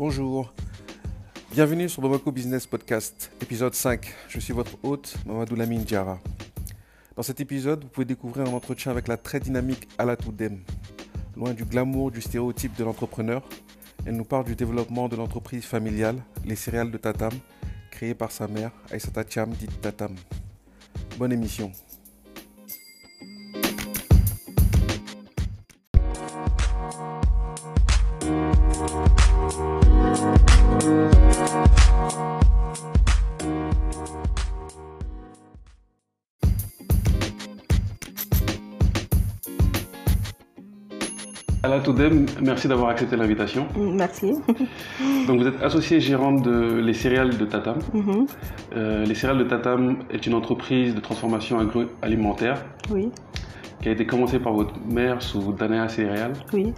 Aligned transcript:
Bonjour. 0.00 0.50
Bienvenue 1.52 1.86
sur 1.86 2.00
Bamako 2.00 2.32
Business 2.32 2.66
Podcast, 2.66 3.30
épisode 3.42 3.74
5. 3.74 4.06
Je 4.30 4.40
suis 4.40 4.54
votre 4.54 4.78
hôte, 4.82 5.14
Mamadou 5.26 5.56
Lamine 5.56 5.84
Diara. 5.84 6.18
Dans 7.16 7.22
cet 7.22 7.38
épisode, 7.40 7.84
vous 7.84 7.90
pouvez 7.90 8.06
découvrir 8.06 8.46
un 8.48 8.54
entretien 8.54 8.92
avec 8.92 9.08
la 9.08 9.18
très 9.18 9.40
dynamique 9.40 9.86
Alatou 9.98 10.32
Dem. 10.32 10.60
Loin 11.36 11.52
du 11.52 11.66
glamour, 11.66 12.12
du 12.12 12.22
stéréotype 12.22 12.74
de 12.78 12.84
l'entrepreneur, 12.84 13.46
elle 14.06 14.16
nous 14.16 14.24
parle 14.24 14.46
du 14.46 14.56
développement 14.56 15.06
de 15.10 15.16
l'entreprise 15.16 15.66
familiale, 15.66 16.16
les 16.46 16.56
céréales 16.56 16.90
de 16.90 16.96
Tatam, 16.96 17.34
créée 17.90 18.14
par 18.14 18.32
sa 18.32 18.48
mère, 18.48 18.70
Aïsata 18.90 19.22
Cham, 19.28 19.50
dite 19.50 19.82
Tatam. 19.82 20.14
Bonne 21.18 21.32
émission. 21.34 21.72
Merci 42.42 42.68
d'avoir 42.68 42.90
accepté 42.90 43.16
l'invitation. 43.16 43.66
Merci. 43.76 44.32
Donc 45.26 45.40
vous 45.40 45.46
êtes 45.46 45.62
associée 45.62 46.00
gérante 46.00 46.42
de 46.42 46.76
les 46.80 46.94
céréales 46.94 47.36
de 47.36 47.44
Tatam. 47.44 47.78
Mhm. 47.92 48.26
Euh, 48.76 49.04
les 49.04 49.14
céréales 49.14 49.38
de 49.38 49.44
Tatam 49.44 49.98
est 50.10 50.26
une 50.26 50.34
entreprise 50.34 50.94
de 50.94 51.00
transformation 51.00 51.58
agroalimentaire 51.58 52.64
Oui, 52.90 53.10
qui 53.82 53.88
a 53.88 53.92
été 53.92 54.06
commencée 54.06 54.38
par 54.38 54.52
votre 54.52 54.74
mère 54.88 55.20
sous 55.22 55.52
Danea 55.52 55.88
Céréales. 55.88 56.32
oui, 56.52 56.72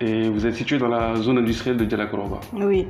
Et 0.00 0.28
vous 0.28 0.46
êtes 0.46 0.54
située 0.54 0.78
dans 0.78 0.88
la 0.88 1.16
zone 1.16 1.38
industrielle 1.38 1.76
de 1.76 1.84
Dialakoroba. 1.84 2.40
oui. 2.54 2.86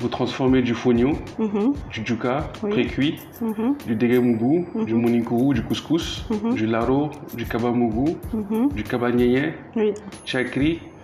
Vous 0.00 0.08
transformez 0.08 0.62
du 0.62 0.74
fonio, 0.74 1.12
Mhm, 1.38 1.74
du 1.92 2.02
djuka, 2.04 2.50
Oui. 2.62 2.70
pré-cuit, 2.70 3.16
mhm, 3.40 3.76
du 3.86 3.94
degemugu, 3.96 4.66
du 4.86 4.94
monikuru, 4.94 5.54
du 5.54 5.62
couscous, 5.62 6.24
Mhm. 6.30 6.54
du 6.54 6.66
laro, 6.66 7.10
du 7.34 7.44
kabamugu, 7.44 8.16
mhm, 8.32 8.68
du 8.74 8.82
kabanyeye, 8.84 9.54
Oui, 9.76 9.92
chakri 10.24 10.74
Mhm. 10.74 10.97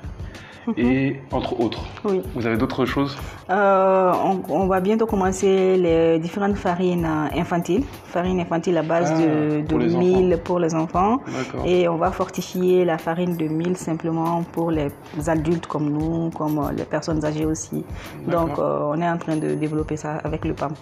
Et 0.76 1.16
entre 1.32 1.58
autres. 1.60 1.82
oui. 2.04 2.22
Vous 2.34 2.46
avez 2.46 2.56
d'autres 2.56 2.84
choses? 2.86 3.16
Euh, 3.50 4.12
on, 4.24 4.40
on 4.48 4.66
va 4.66 4.80
bientôt 4.80 5.06
commencer 5.06 5.76
les 5.76 6.18
différentes 6.18 6.56
farines 6.56 7.06
infantiles. 7.36 7.84
Farine 8.04 8.40
infantile 8.40 8.76
à 8.78 8.82
base 8.82 9.12
Ah, 9.14 9.20
de, 9.20 9.60
de 9.60 9.66
pour 9.66 9.78
les 9.78 9.94
mil 9.96 10.38
pour 10.44 10.58
les 10.58 10.74
enfants. 10.74 11.18
Et 11.66 11.88
on 11.88 11.96
va 11.96 12.10
fortifier 12.10 12.84
la 12.84 12.98
farine 12.98 13.36
de 13.36 13.46
mil 13.46 13.76
simplement 13.76 14.42
pour 14.52 14.70
les 14.70 14.88
adultes 15.26 15.66
comme 15.66 15.90
nous, 15.90 16.30
comme 16.30 16.58
euh, 16.58 16.72
les 16.76 16.84
personnes 16.84 17.24
âgées 17.24 17.44
aussi. 17.46 17.84
Donc 18.26 18.58
euh, 18.58 18.90
on 18.92 19.00
est 19.00 19.08
en 19.08 19.18
train 19.18 19.36
de 19.36 19.54
développer 19.54 19.96
ça 19.96 20.16
avec 20.24 20.44
le 20.44 20.54
PAM. 20.54 20.72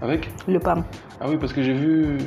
Avec? 0.00 0.30
Le 0.46 0.58
PAM. 0.60 0.84
Ah 1.20 1.26
oui, 1.28 1.36
parce 1.38 1.52
que 1.52 1.60
j'ai 1.62 1.74
vu 1.74 2.18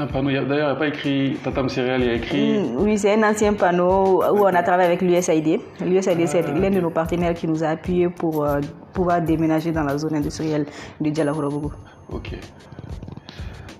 un 0.00 0.06
panneau. 0.06 0.30
D'ailleurs, 0.30 0.48
il 0.50 0.56
n'y 0.56 0.60
a 0.62 0.74
pas 0.74 0.86
écrit 0.88 1.36
Tatam 1.44 1.68
Céréales, 1.68 2.00
il 2.00 2.06
y 2.06 2.10
a 2.10 2.14
écrit. 2.14 2.58
Mm, 2.58 2.76
Oui, 2.78 2.98
c'est 2.98 3.12
un 3.14 3.22
ancien 3.30 3.52
panneau 3.52 4.22
où 4.34 4.40
on 4.40 4.46
a 4.46 4.62
travaillé 4.62 4.86
avec 4.88 5.02
l'USAID. 5.02 5.60
L'USAID, 5.84 6.26
c'est 6.26 6.44
Ah, 6.46 6.52
l'un 6.58 6.70
de 6.70 6.80
nos 6.80 6.90
partenaires 6.90 7.34
qui 7.34 7.46
nous 7.46 7.62
a 7.62 7.68
appuyés 7.68 8.08
pour 8.08 8.44
euh, 8.44 8.60
pouvoir 8.92 9.20
déménager 9.20 9.72
dans 9.72 9.84
la 9.84 9.98
zone 9.98 10.14
industrielle 10.16 10.66
de 11.00 11.10
Dialagorobogo. 11.10 11.72
Ok. 12.12 12.34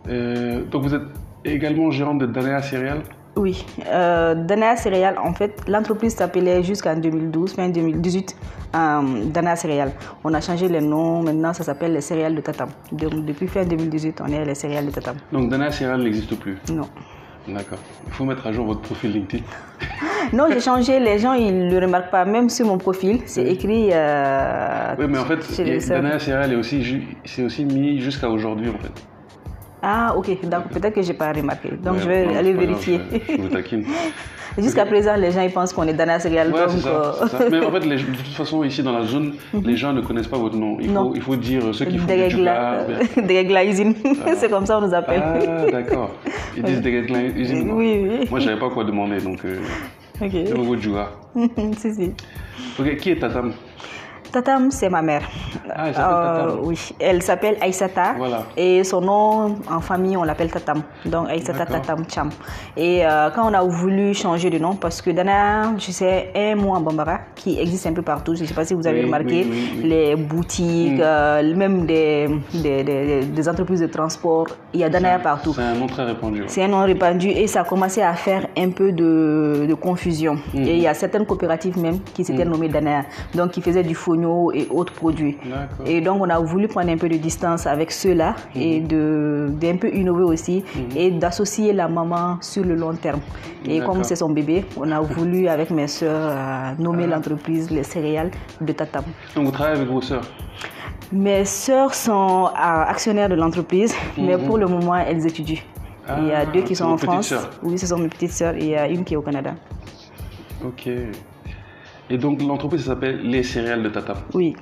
Euh, 0.09 0.63
donc 0.71 0.83
vous 0.83 0.95
êtes 0.95 1.03
également 1.45 1.91
gérante 1.91 2.19
de 2.19 2.27
Danea 2.27 2.61
Céréales 2.63 3.03
Oui, 3.37 3.65
euh, 3.87 4.35
Dana 4.35 4.77
Céréales, 4.77 5.17
en 5.23 5.33
fait, 5.33 5.63
l'entreprise 5.69 6.15
s'appelait 6.17 6.63
jusqu'en 6.63 6.97
2012, 6.97 7.55
fin 7.55 7.69
2018, 7.69 8.37
euh, 8.75 9.01
Dana 9.27 9.55
Céréales. 9.57 9.93
On 10.25 10.35
a 10.35 10.41
changé 10.41 10.69
les 10.69 10.81
noms, 10.81 11.23
maintenant 11.23 11.53
ça 11.53 11.63
s'appelle 11.65 11.93
les 11.93 12.01
céréales 12.01 12.35
de 12.35 12.41
Tatam. 12.41 12.69
Donc, 12.93 13.25
depuis 13.25 13.47
fin 13.47 13.65
2018, 13.65 14.21
on 14.23 14.33
est 14.33 14.45
les 14.45 14.55
céréales 14.57 14.87
de 14.87 14.91
Tatam. 14.91 15.17
Donc 15.33 15.49
Danea 15.49 15.71
Céréales 15.71 16.03
n'existe 16.03 16.35
plus? 16.39 16.59
Non. 16.73 16.89
D'accord. 17.49 17.79
Il 18.07 18.13
faut 18.13 18.25
mettre 18.25 18.47
à 18.47 18.53
jour 18.53 18.67
votre 18.67 18.81
profil 18.83 19.13
LinkedIn. 19.13 19.45
Non, 20.35 20.47
j'ai 20.53 20.61
changé, 20.61 21.01
les 21.01 21.19
gens 21.19 21.33
ils 21.33 21.67
ne 21.67 21.71
le 21.81 21.87
remarquent 21.87 22.11
pas, 22.11 22.25
même 22.27 22.51
sur 22.51 22.67
mon 22.67 22.77
profil, 22.79 23.21
c'est 23.27 23.45
écrit. 23.47 23.89
euh, 23.93 24.95
Oui, 24.99 25.07
mais 25.09 25.19
en 25.19 25.25
fait, 25.25 25.43
chez 25.43 25.63
il 25.63 25.69
y 25.69 25.71
a- 25.71 25.75
les 25.75 25.81
sœurs. 25.81 26.03
Danea 26.03 26.19
Céréales 26.19 26.53
est 26.53 26.57
aussi, 26.57 27.03
c'est 27.25 27.43
aussi 27.43 27.65
mis 27.65 27.99
jusqu'à 28.01 28.29
aujourd'hui 28.29 28.69
en 28.69 28.79
fait. 28.79 28.93
Ah, 29.83 30.15
ok, 30.17 30.39
d'accord, 30.45 30.69
peut-être 30.71 30.95
que 30.95 31.03
je 31.03 31.09
n'ai 31.09 31.15
pas 31.15 31.33
remarqué. 31.33 31.71
Donc, 31.83 31.95
Ouais, 31.95 32.01
je 32.03 32.09
vais 32.09 32.27
non, 32.27 32.37
aller 32.37 32.53
grave, 32.53 32.67
vérifier. 32.67 33.01
je, 33.13 33.33
je 33.37 33.41
vous 33.41 33.49
taquine. 33.49 33.85
Jusqu'à 34.59 34.85
présent, 34.85 35.15
les 35.17 35.31
gens 35.31 35.43
ils 35.43 35.53
pensent 35.53 35.73
qu'on 35.73 35.87
est 35.87 35.93
Dana 35.95 36.19
Céréales. 36.19 36.53
Ouais, 36.53 36.67
donc, 36.67 36.81
ça, 36.81 36.89
euh, 36.89 37.27
ça. 37.29 37.39
Mais 37.51 37.65
en 37.65 37.71
fait, 37.73 37.81
les- 37.87 37.97
de 37.97 38.03
toute 38.03 38.27
façon, 38.35 38.65
ici 38.65 38.83
dans 38.83 38.93
la 38.93 39.05
zone, 39.07 39.35
les 39.55 39.77
gens 39.77 39.93
ne 39.93 40.01
connaissent 40.01 40.27
pas 40.27 40.39
votre 40.39 40.57
nom. 40.57 40.77
Il, 40.81 40.93
Non. 40.93 41.09
faut, 41.11 41.15
il 41.15 41.23
faut 41.23 41.37
dire 41.37 41.63
ceux 41.73 41.85
qui 41.85 41.99
font 41.99 42.07
du. 42.07 42.13
Degegla 43.23 43.65
Usine. 43.65 43.95
c'est 44.37 44.51
comme 44.51 44.67
ça 44.67 44.79
on 44.79 44.87
nous 44.89 44.93
appelle. 44.93 45.23
Ah, 45.25 45.71
d'accord. 45.71 46.11
Ils 46.57 46.63
disent 46.65 46.83
usines. 47.37 47.71
oui, 47.73 48.07
oui. 48.11 48.27
Moi, 48.29 48.41
je 48.41 48.47
savais 48.47 48.59
pas 48.59 48.69
quoi 48.71 48.83
demander, 48.85 49.19
donc 49.21 49.39
euh, 49.45 49.61
Ok. 50.21 50.33
le 50.33 50.55
nouveau 50.55 50.77
Juga. 50.77 51.11
si, 51.79 51.95
si. 51.95 52.13
Ok, 52.79 52.97
qui 52.97 53.13
est 53.13 53.17
Tatam? 53.21 53.53
Tatam, 54.33 54.71
c'est 54.71 54.89
ma 54.89 55.03
mère. 55.03 55.23
Ah, 55.75 55.89
elle 55.89 55.95
s'appelle 55.95 56.47
Tatam. 56.47 56.59
oui, 56.65 56.93
elle 57.01 57.23
s'appelle 57.23 57.57
Aïsata. 57.61 58.15
Voilà. 58.17 58.43
Et 58.57 58.85
son 58.85 59.01
nom 59.01 59.57
en 59.71 59.81
famille, 59.81 60.17
on 60.17 60.23
l'appelle 60.25 60.51
Tatam. 60.51 60.83
Donc 61.05 61.29
Aïsata. 61.29 61.67
Tatam 61.67 62.05
Cham. 62.09 62.31
Et 62.77 63.05
euh, 63.05 63.31
quand 63.35 63.51
on 63.51 63.55
a 63.55 63.63
voulu 63.63 64.15
changer 64.15 64.51
de 64.51 64.59
nom, 64.59 64.75
parce 64.75 65.03
que 65.03 65.11
Dana, 65.11 65.73
je 65.79 65.91
sais, 65.91 66.31
un 66.35 66.55
mot 66.57 66.71
en 66.75 66.81
Bambara 66.81 67.19
qui 67.35 67.59
existe 67.59 67.87
un 67.87 67.93
peu 67.93 68.03
partout. 68.03 68.35
Je 68.35 68.43
ne 68.43 68.47
sais 68.47 68.55
pas 68.55 68.65
si 68.65 68.75
vous 68.75 68.87
avez 68.87 69.01
Oui, 69.01 69.07
remarqué, 69.07 69.45
oui, 69.45 69.51
oui, 69.51 69.71
oui. 69.83 69.89
les 69.89 70.17
boutiques, 70.17 70.99
Mm. 70.99 71.03
euh, 71.03 71.57
même 71.57 71.87
des, 71.87 72.29
des, 72.55 72.85
des- 72.85 73.25
des 73.25 73.49
entreprises 73.49 73.81
de 73.81 73.87
transport. 73.87 74.47
Il 74.73 74.81
y 74.81 74.85
a 74.85 74.89
Dana 74.89 75.19
partout. 75.19 75.53
C'est 75.55 75.63
un 75.63 75.75
nom 75.75 75.87
très 75.87 76.05
répandu. 76.05 76.45
C'est 76.47 76.63
un 76.63 76.69
nom 76.69 76.85
répandu 76.85 77.29
et 77.29 77.47
ça 77.47 77.61
a 77.63 77.65
commencé 77.65 78.01
à 78.03 78.15
faire 78.15 78.47
un 78.57 78.71
peu 78.71 78.93
de, 78.93 79.67
de 79.69 79.75
confusion. 79.75 80.35
Mhm. 80.55 80.63
Et 80.63 80.75
il 80.77 80.81
y 80.83 80.87
a 80.87 80.95
certaines 80.95 81.27
coopératives 81.27 81.79
même 81.79 82.01
qui 82.15 82.25
s'étaient 82.25 82.45
nommées 82.45 82.69
Dana, 82.69 83.03
donc 83.35 83.51
qui 83.53 83.61
faisaient 83.63 83.83
du 83.83 83.95
et 84.53 84.67
autres 84.71 84.93
produits. 84.93 85.37
Et 85.87 86.01
donc 86.01 86.21
on 86.21 86.29
a 86.31 86.39
voulu 86.39 86.69
prendre 86.69 86.91
un 86.91 86.97
peu 86.97 87.09
de 87.09 87.17
distance 87.17 87.67
avec 87.67 87.91
ceux-là 87.91 88.35
et 88.55 88.81
de 88.81 89.49
d'un 89.61 89.77
peu 89.77 89.89
innover 89.95 90.25
aussi 90.25 90.65
et 90.97 91.11
d'associer 91.11 91.73
la 91.73 91.89
maman 91.89 92.39
sur 92.41 92.65
le 92.65 92.75
long 92.75 92.95
terme. 92.95 93.21
Et 93.67 93.81
comme 93.81 94.03
c'est 94.05 94.17
son 94.17 94.31
bébé, 94.31 94.65
on 94.77 94.91
a 94.91 95.01
voulu 95.01 95.49
avec 95.49 95.71
mes 95.71 95.87
soeurs 95.87 96.31
euh, 96.31 96.73
nommer 96.83 97.07
l'entreprise 97.07 97.71
les 97.71 97.83
céréales 97.83 98.31
de 98.61 98.73
Tatam. 98.73 99.05
Donc, 99.35 99.45
vous 99.47 99.51
travaillez 99.53 99.77
avec 99.79 99.89
vos 99.91 100.01
sœurs? 100.01 100.23
Mes 101.13 101.45
sœurs 101.45 101.95
sont 101.95 102.47
euh, 102.47 102.93
actionnaires 102.95 103.29
de 103.29 103.35
l'entreprise, 103.35 103.95
mais 104.17 104.39
pour 104.39 104.57
le 104.59 104.67
moment 104.67 104.97
elles 104.97 105.27
étudient. 105.27 105.61
il 106.19 106.27
y 106.29 106.33
Ah, 106.33 106.41
a 106.41 106.47
deux 106.47 106.63
qui 106.63 106.75
sont 106.75 106.85
en 106.87 106.97
France. 106.97 107.35
Oui, 107.63 107.79
ce 107.79 107.87
sont 107.87 107.99
mes 107.99 108.09
petites 108.09 108.33
sœurs 108.33 108.55
et 108.55 108.65
il 108.65 108.71
y 108.71 108.77
a 108.77 108.89
une 108.89 109.05
qui 109.05 109.15
est 109.15 109.17
au 109.17 109.23
Canada. 109.23 109.53
Ok. 110.65 110.89
Et 112.13 112.19
donc, 112.19 112.43
l'entreprise 112.43 112.85
s'appelle 112.87 113.21
Les 113.23 113.45
Céréales 113.45 113.85
de 113.85 113.89
Tatam. 113.89 114.17
Oui. 114.35 114.57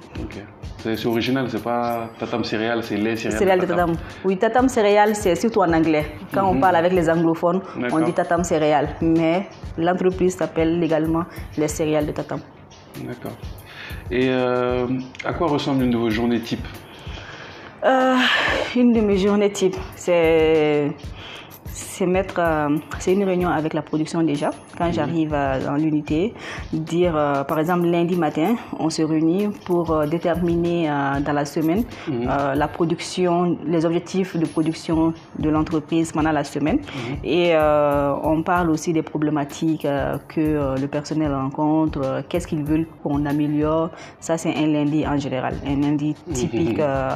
C'est 0.78 1.06
original, 1.06 1.48
c'est 1.48 1.62
pas 1.62 2.10
Tatam 2.18 2.44
Céréales, 2.44 2.82
c'est 2.82 2.96
Les 2.96 3.16
Céréales 3.16 3.38
céréales 3.38 3.60
de 3.60 3.66
Tatam. 3.66 3.92
Oui, 4.24 4.36
Tatam 4.36 4.68
céréales, 4.68 5.16
c'est 5.16 5.34
surtout 5.34 5.60
en 5.60 5.72
anglais. 5.72 6.04
Quand 6.32 6.46
on 6.46 6.60
parle 6.60 6.76
avec 6.76 6.92
les 6.92 7.08
anglophones, 7.08 7.62
on 7.90 8.00
dit 8.00 8.12
Tatam 8.12 8.44
céréales. 8.44 8.96
Mais 9.00 9.48
l'entreprise 9.78 10.36
s'appelle 10.36 10.78
légalement 10.78 11.24
les 11.56 11.68
céréales 11.68 12.06
de 12.06 12.12
Tatam. 12.12 12.40
D'accord. 13.02 13.36
Et 14.10 14.28
euh, 14.28 14.86
à 15.24 15.32
quoi 15.32 15.48
ressemble 15.48 15.84
une 15.84 15.90
de 15.90 15.96
vos 15.96 16.10
journées 16.10 16.40
type? 16.40 16.66
Euh, 17.84 18.16
une 18.76 18.92
de 18.92 19.00
mes 19.00 19.16
journées 19.16 19.52
type, 19.52 19.76
c'est 19.94 20.90
c'est 21.98 22.06
mettre, 22.06 22.36
euh, 22.38 22.78
c'est 23.00 23.12
une 23.12 23.24
réunion 23.24 23.48
avec 23.48 23.74
la 23.74 23.82
production 23.82 24.22
déjà. 24.22 24.50
Quand 24.78 24.92
j'arrive 24.92 25.32
euh, 25.34 25.64
dans 25.66 25.74
l'unité, 25.74 26.32
dire, 26.72 27.14
euh, 27.16 27.42
par 27.42 27.58
exemple, 27.58 27.86
lundi 27.86 28.14
matin, 28.14 28.54
on 28.78 28.88
se 28.88 29.02
réunit 29.02 29.48
pour 29.66 30.06
déterminer 30.06 30.88
dans 31.26 31.32
la 31.32 31.44
semaine 31.44 31.82
euh, 32.08 32.54
la 32.54 32.68
production, 32.68 33.58
les 33.66 33.84
objectifs 33.84 34.36
de 34.36 34.46
production 34.46 35.12
de 35.38 35.48
l'entreprise 35.48 36.12
pendant 36.12 36.30
la 36.32 36.44
semaine. 36.44 36.78
Et 37.24 37.50
euh, 37.52 38.14
on 38.22 38.42
parle 38.42 38.70
aussi 38.70 38.92
des 38.92 39.02
problématiques 39.02 39.86
que 40.28 40.46
le 40.80 40.86
personnel 40.86 41.34
rencontre, 41.34 42.22
qu'est-ce 42.28 42.46
qu'ils 42.46 42.62
veulent 42.62 42.86
qu'on 43.02 43.26
améliore. 43.26 43.90
Ça, 44.20 44.38
c'est 44.38 44.54
un 44.54 44.66
lundi 44.66 45.04
en 45.06 45.18
général, 45.18 45.54
un 45.66 45.76
lundi 45.80 46.14
typique 46.32 46.78
euh, 46.78 47.08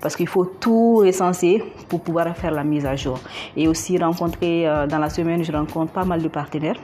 parce 0.00 0.16
qu'il 0.16 0.28
faut 0.28 0.46
tout 0.46 0.96
recenser 0.96 1.62
pour 1.88 2.00
pouvoir 2.00 2.36
faire 2.36 2.50
la 2.50 2.64
mise 2.64 2.86
à 2.86 2.96
jour. 2.96 3.18
Et 3.56 3.68
aussi 3.68 3.98
euh, 4.22 4.86
dans 4.86 4.98
la 4.98 5.08
semaine, 5.10 5.44
je 5.44 5.52
rencontre 5.52 5.92
pas 5.92 6.04
mal 6.04 6.22
de 6.22 6.28
partenaires. 6.28 6.76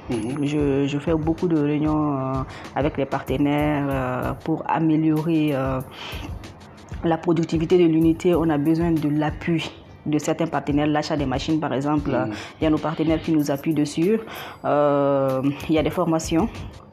je, 0.43 0.87
je 0.87 0.99
fais 0.99 1.15
beaucoup 1.15 1.49
de 1.49 1.59
réunions 1.59 2.19
euh, 2.19 2.33
avec 2.77 2.97
les 2.97 3.07
partenaires 3.07 3.87
euh, 3.89 4.33
pour 4.45 4.63
améliorer 4.69 5.55
la 7.05 7.19
productivité 7.19 7.79
de 7.79 7.85
l'unité. 7.85 8.35
On 8.35 8.49
a 8.49 8.59
besoin 8.59 8.93
de 8.93 9.09
l'appui 9.09 9.71
de 10.05 10.19
certains 10.19 10.47
partenaires, 10.47 10.87
l'achat 10.87 11.17
des 11.17 11.27
machines 11.27 11.61
par 11.61 11.73
exemple, 11.73 12.11
il 12.61 12.65
y 12.65 12.67
a 12.67 12.71
nos 12.71 12.79
partenaires 12.79 13.21
qui 13.21 13.33
nous 13.33 13.51
appuient 13.51 13.75
dessus. 13.75 14.19
Il 14.65 15.75
y 15.75 15.79
a 15.79 15.83
des 15.83 15.91
formations 15.91 16.49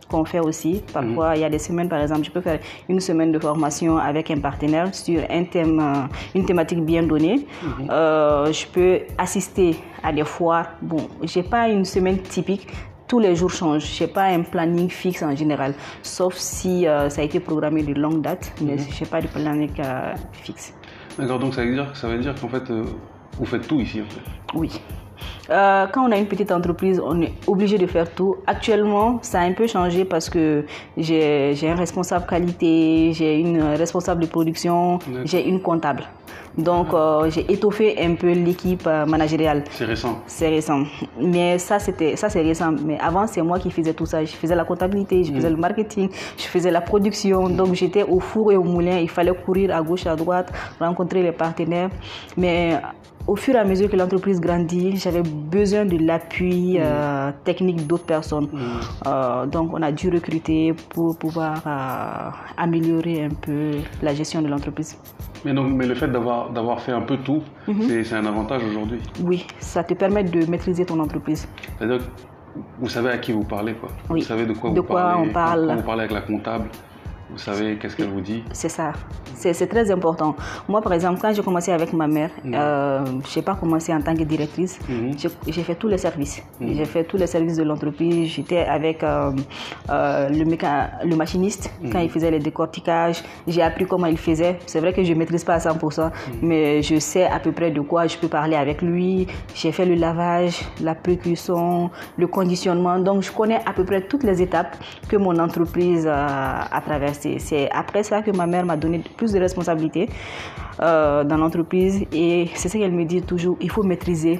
qu'on 0.10 0.26
fait 0.26 0.40
aussi. 0.40 0.82
Parfois, 0.94 1.36
il 1.36 1.42
y 1.42 1.46
a 1.46 1.50
des 1.50 1.60
semaines, 1.60 1.88
par 1.90 2.02
exemple, 2.02 2.24
je 2.24 2.32
peux 2.32 2.42
faire 2.42 2.60
une 2.88 3.00
semaine 3.00 3.32
de 3.32 3.40
formation 3.40 3.98
avec 3.98 4.32
un 4.32 4.40
partenaire 4.40 4.94
sur 4.94 5.22
un 5.30 5.44
thème, 5.46 5.80
euh, 5.80 6.38
une 6.38 6.46
thématique 6.46 6.84
bien 6.84 7.04
donnée. 7.04 7.46
Euh, 7.90 8.52
je 8.52 8.66
peux 8.68 9.02
assister 9.18 9.76
à 10.04 10.12
des 10.12 10.24
foires. 10.26 10.70
Bon, 10.82 11.08
j'ai 11.24 11.44
pas 11.44 11.70
une 11.70 11.86
semaine 11.86 12.20
typique. 12.20 12.68
Tous 13.08 13.20
les 13.20 13.36
jours 13.36 13.50
changent. 13.50 13.92
Je 13.98 14.04
n'ai 14.04 14.10
pas 14.10 14.26
un 14.26 14.44
planning 14.44 14.90
fixe 14.90 15.24
en 15.24 15.36
général, 15.36 15.74
sauf 16.04 16.36
si 16.36 16.86
euh, 16.86 17.10
ça 17.10 17.22
a 17.22 17.24
été 17.24 17.40
programmé 17.40 17.82
de 17.82 17.94
longue 18.00 18.22
date, 18.22 18.54
mais 18.62 18.78
je 18.78 19.04
n'ai 19.04 19.10
pas 19.10 19.22
de 19.22 19.28
planning 19.28 19.72
euh, 19.80 20.14
fixe. 20.32 20.74
D'accord, 21.18 21.40
donc 21.40 21.54
ça 21.56 21.66
veut 21.66 21.74
dire, 21.74 21.96
ça 21.96 22.08
veut 22.08 22.20
dire 22.20 22.36
qu'en 22.40 22.50
fait, 22.50 22.70
euh, 22.70 22.86
vous 23.40 23.46
faites 23.46 23.68
tout 23.68 23.80
ici 23.80 24.02
en 24.02 24.10
fait. 24.10 24.22
Oui. 24.54 24.80
Euh, 25.50 25.88
quand 25.92 26.08
on 26.08 26.12
a 26.12 26.18
une 26.18 26.28
petite 26.28 26.52
entreprise, 26.52 27.02
on 27.04 27.22
est 27.22 27.34
obligé 27.48 27.78
de 27.78 27.88
faire 27.88 28.10
tout. 28.14 28.38
Actuellement, 28.46 29.20
ça 29.22 29.40
a 29.42 29.44
un 29.44 29.54
peu 29.54 29.68
changé 29.68 30.06
parce 30.06 30.30
que 30.30 30.66
j'ai 30.98 31.56
un 31.64 31.76
responsable 31.76 32.26
qualité, 32.26 33.12
j'ai 33.14 33.40
une 33.40 33.62
responsable 33.62 34.22
de 34.22 34.28
production, 34.28 35.00
j'ai 35.26 35.48
une 35.48 35.62
comptable. 35.62 36.04
Donc, 36.58 36.94
euh, 36.94 37.30
j'ai 37.30 37.52
étoffé 37.52 37.96
un 38.02 38.16
peu 38.16 38.32
l'équipe 38.32 38.84
euh, 38.86 39.06
managériale. 39.06 39.64
C'est 39.70 39.86
récent. 39.86 40.20
C'est 40.28 40.50
récent. 40.50 40.84
Mais 41.20 41.58
ça, 41.58 41.80
c'était, 41.80 42.16
ça, 42.16 42.30
c'est 42.30 42.42
récent. 42.42 42.74
Mais 42.84 43.00
avant, 43.00 43.28
c'est 43.28 43.42
moi 43.42 43.60
qui 43.60 43.72
faisais 43.72 43.94
tout 43.94 44.06
ça. 44.06 44.26
Je 44.26 44.36
faisais 44.36 44.56
la 44.56 44.66
comptabilité, 44.66 45.24
je 45.24 45.32
faisais 45.32 45.50
le 45.50 45.56
marketing, 45.56 46.10
je 46.38 46.44
faisais 46.44 46.72
la 46.72 46.82
production. 46.82 47.50
Donc, 47.50 47.76
j'étais 47.76 48.04
au 48.04 48.20
four 48.20 48.52
et 48.52 48.58
au 48.58 48.64
moulin. 48.64 48.98
Il 49.00 49.10
fallait 49.10 49.34
courir 49.34 49.76
à 49.76 49.82
gauche, 49.82 50.06
à 50.06 50.16
droite, 50.16 50.52
rencontrer 50.80 51.24
les 51.24 51.32
partenaires. 51.32 51.90
Mais 52.36 52.82
au 53.32 53.36
fur 53.36 53.54
et 53.56 53.60
à 53.60 53.64
mesure 53.64 53.90
que 53.92 53.96
l'entreprise 53.96 54.40
grandit, 54.42 54.98
j'avais 54.98 55.22
besoin 55.22 55.86
de 55.86 55.98
l'appui 56.08 56.78
euh, 56.80 57.32
technique 57.44 57.86
d'autres 57.86 58.06
personnes. 58.06 58.48
Euh, 59.06 59.46
donc, 59.46 59.68
on 59.74 59.82
a 59.84 59.92
dû 59.92 60.10
recruter 60.10 60.74
pour 60.94 61.16
pouvoir 61.24 61.56
euh, 61.68 62.32
améliorer 62.58 63.18
un 63.26 63.36
peu 63.46 63.72
la 64.02 64.14
gestion 64.16 64.42
de 64.42 64.48
l'entreprise. 64.48 64.98
Mais, 65.46 65.54
donc, 65.54 65.68
mais 65.78 65.86
le 65.86 65.94
fait 65.96 66.08
d'avoir, 66.08 66.82
fait 66.82 66.92
un 66.92 67.02
peu 67.02 67.18
tout, 67.18 67.42
Mhm. 67.68 67.82
c'est, 67.88 68.04
c'est 68.04 68.16
un 68.16 68.26
avantage 68.26 68.64
aujourd'hui. 68.70 69.00
Oui, 69.24 69.46
ça 69.60 69.84
te 69.84 69.94
permet 69.94 70.24
de 70.24 70.50
maîtriser 70.50 70.84
ton 70.86 71.00
entreprise. 71.00 71.48
C'est-à-dire 71.78 72.00
que 72.00 72.04
vous 72.82 72.90
savez 72.90 73.10
à 73.12 73.18
qui 73.20 73.32
vous 73.32 73.44
parlez, 73.44 73.74
quoi. 73.76 73.90
Oui. 74.10 74.22
Vous 74.22 74.26
savez 74.26 74.46
de 74.48 74.54
quoi 74.54 74.72
De 74.72 74.80
vous 74.82 74.88
quoi 74.88 75.02
parlez. 75.02 75.30
on 75.30 75.34
parle. 75.34 75.76
Vous 75.78 75.84
parlez 75.84 76.02
avec 76.06 76.14
la 76.14 76.22
comptable, 76.22 76.68
vous 77.32 77.38
savez 77.38 77.78
qu'est-ce 77.78 77.96
qu'elle 77.96 78.10
vous 78.10 78.22
dit? 78.22 78.44
C'est 78.52 78.70
ça. 78.70 78.92
C'est 79.36 79.68
très 79.68 79.90
important. 79.92 80.36
Moi, 80.68 80.82
par 80.82 80.92
exemple, 80.94 81.20
quand 81.22 81.32
j'ai 81.34 81.42
commencé 81.44 81.72
avec 81.72 81.94
ma 81.94 82.08
mère, 82.08 82.30
euh, 82.46 83.06
je 83.30 83.40
n'ai 83.40 83.46
pas 83.46 83.56
commencé 83.56 83.94
en 83.94 84.02
tant 84.02 84.14
que 84.16 84.24
directrice. 84.24 84.80
Mhm. 84.90 85.14
J'ai- 85.48 85.64
fait 85.64 85.76
tous 85.76 85.88
les 85.88 85.98
services. 85.98 86.42
J'ai 86.60 86.86
fait 86.86 87.04
tous 87.06 87.16
les 87.18 87.28
services 87.28 87.56
de 87.58 87.64
l'entreprise. 87.64 88.28
J'étais 88.30 88.66
avec 88.66 89.04
euh, 89.04 89.32
euh, 89.90 90.28
le, 90.30 90.44
méca- 90.46 90.90
le 91.06 91.16
machiniste 91.16 91.72
quand 91.92 92.00
il 92.00 92.10
faisait 92.10 92.32
les 92.32 92.40
décorticages. 92.40 93.24
J'ai 93.48 93.62
appris 93.62 93.86
comment 93.86 94.08
il 94.08 94.18
faisait. 94.18 94.58
C'est 94.66 94.80
vrai 94.82 94.92
que 94.94 95.04
je 95.04 95.14
ne 95.14 95.20
maîtrise 95.20 95.44
pas 95.46 95.54
à 95.54 95.60
100%, 95.60 96.10
mais 96.42 96.82
je 96.82 96.98
sais 97.00 97.26
à 97.26 97.40
peu 97.40 97.52
près 97.52 97.72
de 97.72 97.82
quoi 97.82 98.08
je 98.08 98.18
peux 98.18 98.28
parler 98.28 98.56
avec 98.56 98.82
lui. 98.82 99.28
J'ai 99.54 99.72
fait 99.72 99.86
le 99.86 99.96
lavage, 99.96 100.60
la 100.82 100.96
précuisson, 100.96 101.90
le 102.18 102.28
conditionnement. 102.28 103.00
Donc, 103.00 103.22
je 103.24 103.32
connais 103.32 103.60
à 103.66 103.72
peu 103.74 103.84
près 103.86 104.02
toutes 104.02 104.24
les 104.24 104.42
étapes 104.42 104.76
que 105.08 105.16
mon 105.16 105.38
entreprise 105.40 106.08
a 106.08 106.82
traversées. 106.86 107.19
C'est 107.40 107.70
après 107.72 108.04
ça 108.04 108.22
que 108.22 108.32
ma 108.32 108.46
mère 108.48 108.66
m'a 108.66 108.78
donné 108.78 109.02
plus 109.18 109.32
de 109.32 109.40
responsabilités 109.40 110.10
euh, 110.82 111.24
dans 111.24 111.38
l'entreprise. 111.38 112.04
Et 112.14 112.48
c'est 112.56 112.70
ce 112.70 112.78
qu'elle 112.78 112.92
me 112.94 113.06
dit 113.06 113.22
toujours, 113.22 113.58
il 113.62 113.70
faut 113.70 113.84
maîtriser 113.84 114.40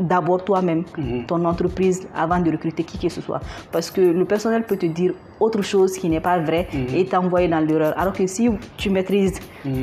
d'abord 0.00 0.42
toi-même, 0.44 0.82
ton 1.28 1.44
entreprise, 1.44 2.08
avant 2.16 2.40
de 2.40 2.50
recruter 2.50 2.82
qui 2.82 2.98
que 2.98 3.08
ce 3.08 3.20
soit. 3.20 3.40
Parce 3.70 3.90
que 3.92 4.00
le 4.00 4.24
personnel 4.24 4.64
peut 4.64 4.76
te 4.76 4.86
dire 4.86 5.12
autre 5.38 5.62
chose 5.62 5.96
qui 5.96 6.08
n'est 6.08 6.20
pas 6.20 6.38
vrai 6.40 6.66
et 6.94 7.04
t'envoyer 7.06 7.46
dans 7.48 7.60
l'erreur. 7.60 7.94
Alors 7.96 8.12
que 8.12 8.26
si 8.26 8.50
tu 8.76 8.90
maîtrises 8.90 9.38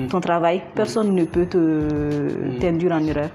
ton 0.09 0.19
travail, 0.19 0.61
personne 0.75 1.15
ne 1.15 1.23
peut 1.23 1.45
te 1.45 2.59
t'induire 2.59 2.91
en 2.91 3.03
erreur. 3.07 3.29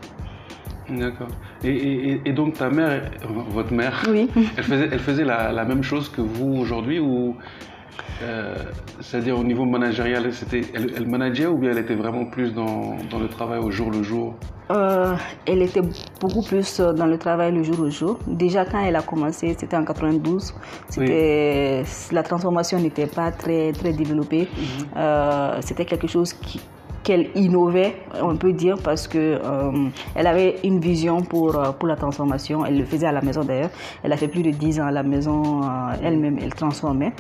D'accord. 0.88 1.28
Et, 1.64 1.70
et- 1.70 2.20
et 2.26 2.32
donc 2.32 2.54
ta 2.54 2.68
mère, 2.70 3.10
votre 3.50 3.72
mère, 3.72 4.04
Oui. 4.08 4.28
elle 4.56 4.62
faisait, 4.62 4.88
elle 4.92 4.98
faisait 5.00 5.24
la, 5.24 5.50
la 5.52 5.64
même 5.64 5.82
chose 5.82 6.08
que 6.08 6.20
vous 6.20 6.58
aujourd'hui 6.60 7.00
ou 7.00 7.34
euh, 8.22 8.54
c'est-à-dire 9.00 9.38
au 9.38 9.44
niveau 9.44 9.64
managérial, 9.64 10.32
c'était, 10.32 10.62
elle, 10.74 10.92
elle 10.96 11.06
manageait 11.06 11.46
ou 11.46 11.58
bien 11.58 11.70
elle 11.70 11.78
était 11.78 11.94
vraiment 11.94 12.26
plus 12.26 12.52
dans, 12.52 12.96
dans 13.10 13.18
le 13.18 13.28
travail 13.28 13.58
au 13.58 13.70
jour 13.70 13.90
le 13.90 14.02
jour? 14.02 14.34
Euh, 14.70 15.14
elle 15.46 15.62
était 15.62 15.82
beaucoup 16.20 16.42
plus 16.42 16.80
euh, 16.80 16.92
dans 16.92 17.06
le 17.06 17.18
travail 17.18 17.52
le 17.52 17.62
jour 17.62 17.78
au 17.80 17.90
jour. 17.90 18.18
Déjà, 18.26 18.64
quand 18.64 18.80
elle 18.80 18.96
a 18.96 19.02
commencé, 19.02 19.54
c'était 19.56 19.76
en 19.76 19.84
92. 19.84 20.54
C'était, 20.88 21.84
La 22.10 22.22
transformation 22.22 22.78
n'était 22.80 23.06
pas 23.06 23.30
très, 23.30 23.72
très 23.72 23.92
développée. 23.92 24.48
Euh, 24.96 25.58
c'était 25.60 25.84
quelque 25.84 26.08
chose 26.08 26.32
qui 26.32 26.60
qu'elle 27.06 27.28
innovait, 27.36 27.94
on 28.20 28.36
peut 28.36 28.52
dire, 28.52 28.76
parce 28.82 29.06
que 29.06 29.18
euh, 29.18 29.88
elle 30.16 30.26
avait 30.26 30.56
une 30.64 30.80
vision 30.80 31.22
pour, 31.22 31.54
euh, 31.54 31.70
pour 31.70 31.86
la 31.86 31.94
transformation. 31.94 32.66
Elle 32.66 32.78
le 32.78 32.84
faisait 32.84 33.06
à 33.06 33.12
la 33.12 33.22
maison 33.22 33.44
d'ailleurs. 33.44 33.70
Elle 34.02 34.12
a 34.12 34.16
fait 34.16 34.26
plus 34.26 34.42
de 34.42 34.50
10 34.50 34.80
ans 34.80 34.86
à 34.86 34.90
la 34.90 35.04
maison. 35.04 35.62
euh, 35.62 35.94
elle-même, 36.02 36.36
elle 36.42 36.52
transformait. 36.52 37.12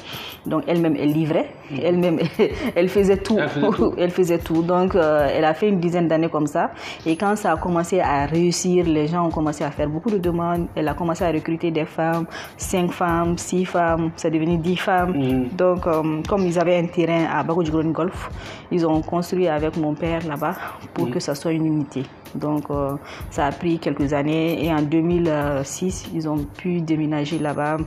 Donc 0.44 0.64
elle-même, 0.66 0.96
elle 0.98 1.12
livrait. 1.12 1.50
Elle-même, 1.70 2.18
elle 2.74 2.88
faisait 2.88 3.18
tout. 3.18 3.38
Elle 3.38 3.48
faisait 3.48 3.70
tout. 3.76 3.94
elle 3.98 4.10
faisait 4.10 4.38
tout. 4.38 4.62
Donc, 4.62 4.96
euh, 4.96 5.28
elle 5.32 5.44
a 5.44 5.54
fait 5.54 5.68
une 5.68 5.78
dizaine 5.78 6.08
d'années 6.08 6.28
comme 6.28 6.48
ça. 6.48 6.70
Et 7.04 7.16
quand 7.16 7.36
ça 7.36 7.52
a 7.52 7.56
commencé 7.56 8.00
à 8.00 8.26
réussir, 8.26 8.84
les 8.86 9.06
gens 9.06 9.26
ont 9.26 9.30
commencé 9.30 9.62
à 9.62 9.70
faire 9.70 9.88
beaucoup 9.88 10.10
de 10.10 10.18
demandes. 10.18 10.66
Elle 10.74 10.88
a 10.88 10.94
commencé 10.94 11.22
à 11.24 11.30
recruter 11.30 11.70
des 11.70 11.84
femmes, 11.84 12.26
cinq 12.56 12.90
femmes, 12.90 13.38
six 13.38 13.64
femmes, 13.64 14.10
c'est 14.16 14.30
devenu 14.30 14.58
dix 14.58 14.76
femmes. 14.76 15.48
Donc, 15.56 15.86
euh, 15.86 16.22
comme 16.28 16.42
ils 16.42 16.58
avaient 16.58 16.78
un 16.78 16.86
terrain 16.86 17.26
à 17.32 17.44
Bago 17.44 17.62
Golf, 17.92 18.30
ils 18.72 18.84
ont 18.86 19.00
construit 19.00 19.48
avec 19.48 19.75
mon 19.78 19.94
père 19.94 20.26
là-bas 20.26 20.54
pour 20.94 21.10
que 21.10 21.20
ça 21.20 21.34
soit 21.34 21.52
une 21.52 21.66
unité. 21.66 22.02
Donc, 22.34 22.64
euh, 22.70 22.96
ça 23.30 23.46
a 23.46 23.52
pris 23.52 23.78
quelques 23.78 24.12
années 24.12 24.62
et 24.64 24.72
en 24.72 24.82
2006, 24.82 26.10
ils 26.14 26.28
ont 26.28 26.38
pu 26.38 26.80
déménager 26.82 27.38
là-bas 27.38 27.78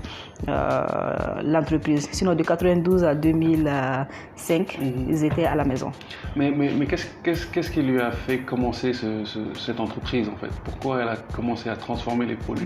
euh, 0.48 0.86
l'entreprise. 1.44 2.08
Sinon, 2.12 2.34
de 2.36 2.44
92 2.44 3.04
à 3.04 3.14
2005, 3.16 4.80
ils 5.10 5.24
étaient 5.24 5.46
à 5.46 5.56
la 5.56 5.64
maison. 5.66 5.92
Mais, 6.36 6.52
mais, 6.52 6.72
mais 6.78 6.86
qu'est-ce, 6.86 7.08
qu'est-ce, 7.24 7.46
qu'est-ce 7.48 7.70
qui 7.72 7.82
lui 7.82 8.00
a 8.02 8.12
fait 8.12 8.40
commencer 8.40 8.94
ce- 8.94 9.24
ce- 9.26 9.54
cette 9.56 9.80
entreprise 9.80 10.28
en 10.30 10.36
fait? 10.38 10.52
Pourquoi 10.64 11.02
elle 11.02 11.10
a 11.10 11.16
commencé 11.36 11.70
à 11.70 11.76
transformer 11.76 12.26
les 12.26 12.36
produits. 12.36 12.66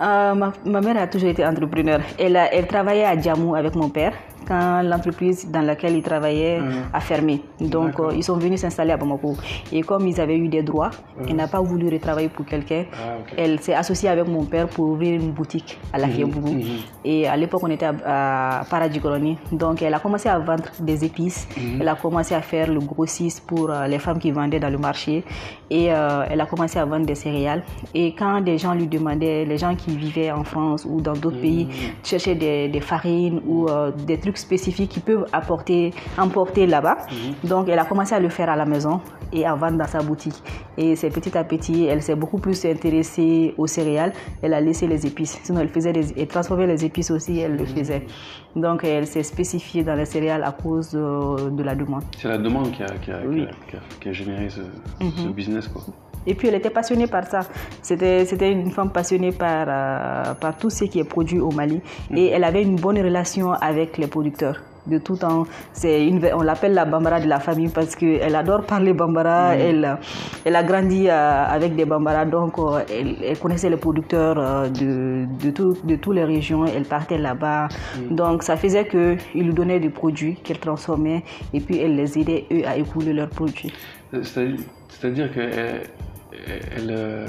Euh, 0.00 0.34
ma, 0.34 0.52
ma 0.64 0.80
mère 0.80 0.96
a 0.96 1.06
toujours 1.08 1.28
été 1.28 1.44
entrepreneur. 1.44 2.00
Elle, 2.18 2.36
a- 2.36 2.54
elle 2.54 2.66
travaillait 2.66 3.04
à 3.04 3.20
Djamou 3.20 3.54
avec 3.54 3.74
mon 3.74 3.88
père 3.90 4.12
quand 4.50 4.82
l'entreprise 4.82 5.48
dans 5.48 5.60
laquelle 5.60 5.94
il 5.94 6.02
travaillait 6.02 6.60
a 6.92 7.00
fermé. 7.00 7.40
Donc, 7.60 8.00
euh, 8.00 8.10
ils 8.16 8.24
sont 8.24 8.36
venus 8.36 8.60
s'installer 8.60 8.90
à 8.90 8.96
Bamako. 8.96 9.36
Et 9.70 9.82
comme 9.82 10.08
ils 10.08 10.20
avaient 10.20 10.36
eu 10.36 10.48
des 10.48 10.64
droits, 10.64 10.90
elle 11.28 11.36
n'a 11.36 11.46
pas 11.46 11.60
voulu 11.60 11.88
retravailler 11.88 12.28
pour 12.28 12.44
quelqu'un. 12.44 12.84
Ah. 12.92 13.18
Elle 13.36 13.60
s'est 13.60 13.74
associée 13.74 14.08
avec 14.08 14.26
mon 14.26 14.44
père 14.44 14.66
pour 14.66 14.86
ouvrir 14.88 15.20
une 15.20 15.30
boutique 15.30 15.78
à 15.92 15.98
la 15.98 16.08
Bougou. 16.08 16.56
Et 17.04 17.28
à 17.28 17.36
l'époque, 17.36 17.62
on 17.62 17.70
était 17.70 17.86
à, 17.86 18.60
à 18.60 18.64
Paradjikoroni. 18.64 19.38
Donc, 19.52 19.82
elle 19.82 19.94
a 19.94 20.00
commencé 20.00 20.28
à 20.28 20.38
vendre 20.40 20.64
des 20.80 21.04
épices. 21.04 21.48
Elle 21.80 21.88
a 21.88 21.94
commencé 21.94 22.34
à 22.34 22.42
faire 22.42 22.68
le 22.72 22.80
grossiste 22.80 23.46
pour 23.46 23.70
euh, 23.70 23.86
les 23.86 24.00
femmes 24.00 24.18
qui 24.18 24.32
vendaient 24.32 24.60
dans 24.60 24.70
le 24.70 24.78
marché. 24.78 25.24
Et 25.70 25.92
euh, 25.92 26.24
elle 26.28 26.40
a 26.40 26.46
commencé 26.46 26.76
à 26.80 26.84
vendre 26.84 27.06
des 27.06 27.14
céréales. 27.14 27.62
Et 27.94 28.14
quand 28.14 28.40
des 28.40 28.58
gens 28.58 28.74
lui 28.74 28.88
demandaient, 28.88 29.44
les 29.44 29.58
gens 29.58 29.76
qui 29.76 29.96
vivaient 29.96 30.32
en 30.32 30.42
France 30.42 30.84
ou 30.90 31.00
dans 31.00 31.12
d'autres 31.12 31.40
pays, 31.40 31.68
cherchaient 32.02 32.34
des, 32.34 32.68
des 32.68 32.80
farines 32.80 33.40
ou 33.46 33.68
des 34.06 34.18
trucs 34.18 34.39
spécifiques 34.40 34.90
qu'ils 34.90 35.02
peuvent 35.02 35.26
apporter, 35.32 35.92
emporter 36.18 36.66
là-bas. 36.66 36.96
Donc, 37.44 37.68
elle 37.68 37.78
a 37.78 37.84
commencé 37.84 38.14
à 38.14 38.20
le 38.20 38.28
faire 38.28 38.48
à 38.50 38.56
la 38.56 38.64
maison 38.66 39.00
et 39.32 39.46
à 39.46 39.54
vendre 39.54 39.78
dans 39.78 39.86
sa 39.86 40.00
boutique. 40.02 40.34
Et 40.76 40.96
c'est 40.96 41.10
petit 41.10 41.36
à 41.38 41.44
petit, 41.44 41.84
elle 41.86 42.02
s'est 42.02 42.16
beaucoup 42.16 42.38
plus 42.38 42.64
intéressée 42.66 43.54
aux 43.58 43.66
céréales. 43.66 44.12
Elle 44.42 44.54
a 44.54 44.60
laissé 44.60 44.86
les 44.88 45.06
épices. 45.06 45.38
Sinon, 45.44 45.60
elle 45.60 45.68
faisait 45.68 45.92
des, 45.92 46.12
elle 46.20 46.26
transformait 46.26 46.66
les 46.66 46.84
épices 46.84 47.10
aussi, 47.10 47.38
elle 47.38 47.56
le 47.56 47.64
faisait. 47.66 48.06
Donc, 48.56 48.82
elle 48.84 49.06
s'est 49.06 49.22
spécifiée 49.22 49.84
dans 49.84 49.94
les 49.94 50.04
céréales 50.06 50.42
à 50.44 50.52
cause 50.52 50.90
de, 50.90 51.50
de 51.50 51.62
la 51.62 51.74
demande. 51.74 52.02
C'est 52.18 52.28
la 52.28 52.38
demande 52.38 52.72
qui 52.72 52.82
a, 52.82 52.86
qui 53.02 53.10
a, 53.12 53.20
Oui. 53.26 53.46
qui 53.68 53.76
a, 53.76 53.80
qui 54.00 54.12
généré 54.12 54.48
ce, 54.50 54.60
ce 55.00 55.28
business 55.28 55.68
quoi. 55.68 55.82
Et 56.26 56.34
puis 56.34 56.48
elle 56.48 56.54
était 56.56 56.70
passionnée 56.70 57.06
par 57.06 57.26
ça. 57.26 57.40
C'était, 57.82 58.24
c'était 58.24 58.52
une 58.52 58.70
femme 58.70 58.90
passionnée 58.90 59.32
par, 59.32 59.66
euh, 59.68 60.34
par 60.34 60.56
tout 60.56 60.70
ce 60.70 60.84
qui 60.84 60.98
est 61.00 61.04
produit 61.04 61.40
au 61.40 61.50
Mali. 61.50 61.80
Et 62.14 62.26
elle 62.28 62.44
avait 62.44 62.62
une 62.62 62.76
bonne 62.76 62.98
relation 63.00 63.52
avec 63.52 63.96
les 63.98 64.06
producteurs. 64.06 64.56
De 64.86 64.96
tout 64.96 65.16
temps, 65.16 65.44
c'est 65.74 66.06
une, 66.06 66.26
on 66.34 66.40
l'appelle 66.42 66.72
la 66.72 66.86
Bambara 66.86 67.20
de 67.20 67.28
la 67.28 67.38
famille 67.38 67.68
parce 67.68 67.94
qu'elle 67.94 68.34
adore 68.34 68.62
parler 68.64 68.94
Bambara. 68.94 69.54
Elle, 69.54 69.98
elle 70.44 70.56
a 70.56 70.62
grandi 70.62 71.06
euh, 71.08 71.44
avec 71.46 71.76
des 71.76 71.84
Bambara, 71.84 72.24
donc 72.24 72.58
euh, 72.58 72.80
elle, 72.90 73.16
elle 73.22 73.38
connaissait 73.38 73.68
les 73.68 73.76
producteurs 73.76 74.70
de, 74.70 75.26
de, 75.42 75.50
tout- 75.50 75.76
de 75.84 75.96
toutes 75.96 76.14
les 76.16 76.24
régions. 76.24 76.64
Elle 76.64 76.84
partait 76.84 77.18
là-bas. 77.18 77.68
Donc 78.10 78.42
ça 78.42 78.56
faisait 78.56 78.86
qu'ils 78.88 79.18
lui 79.46 79.52
donnaient 79.52 79.80
des 79.80 79.90
produits 79.90 80.36
qu'elle 80.36 80.58
transformait 80.58 81.24
et 81.52 81.60
puis 81.60 81.78
elle 81.78 81.94
les 81.96 82.18
aidait, 82.18 82.46
eux, 82.50 82.62
à 82.66 82.76
écouler 82.78 83.12
leurs 83.12 83.28
produits. 83.28 83.72
C'est- 84.22 84.54
C'est-à-dire 84.88 85.32
qu'elle 85.32 85.82
elle, 86.32 86.90
euh, 86.90 87.26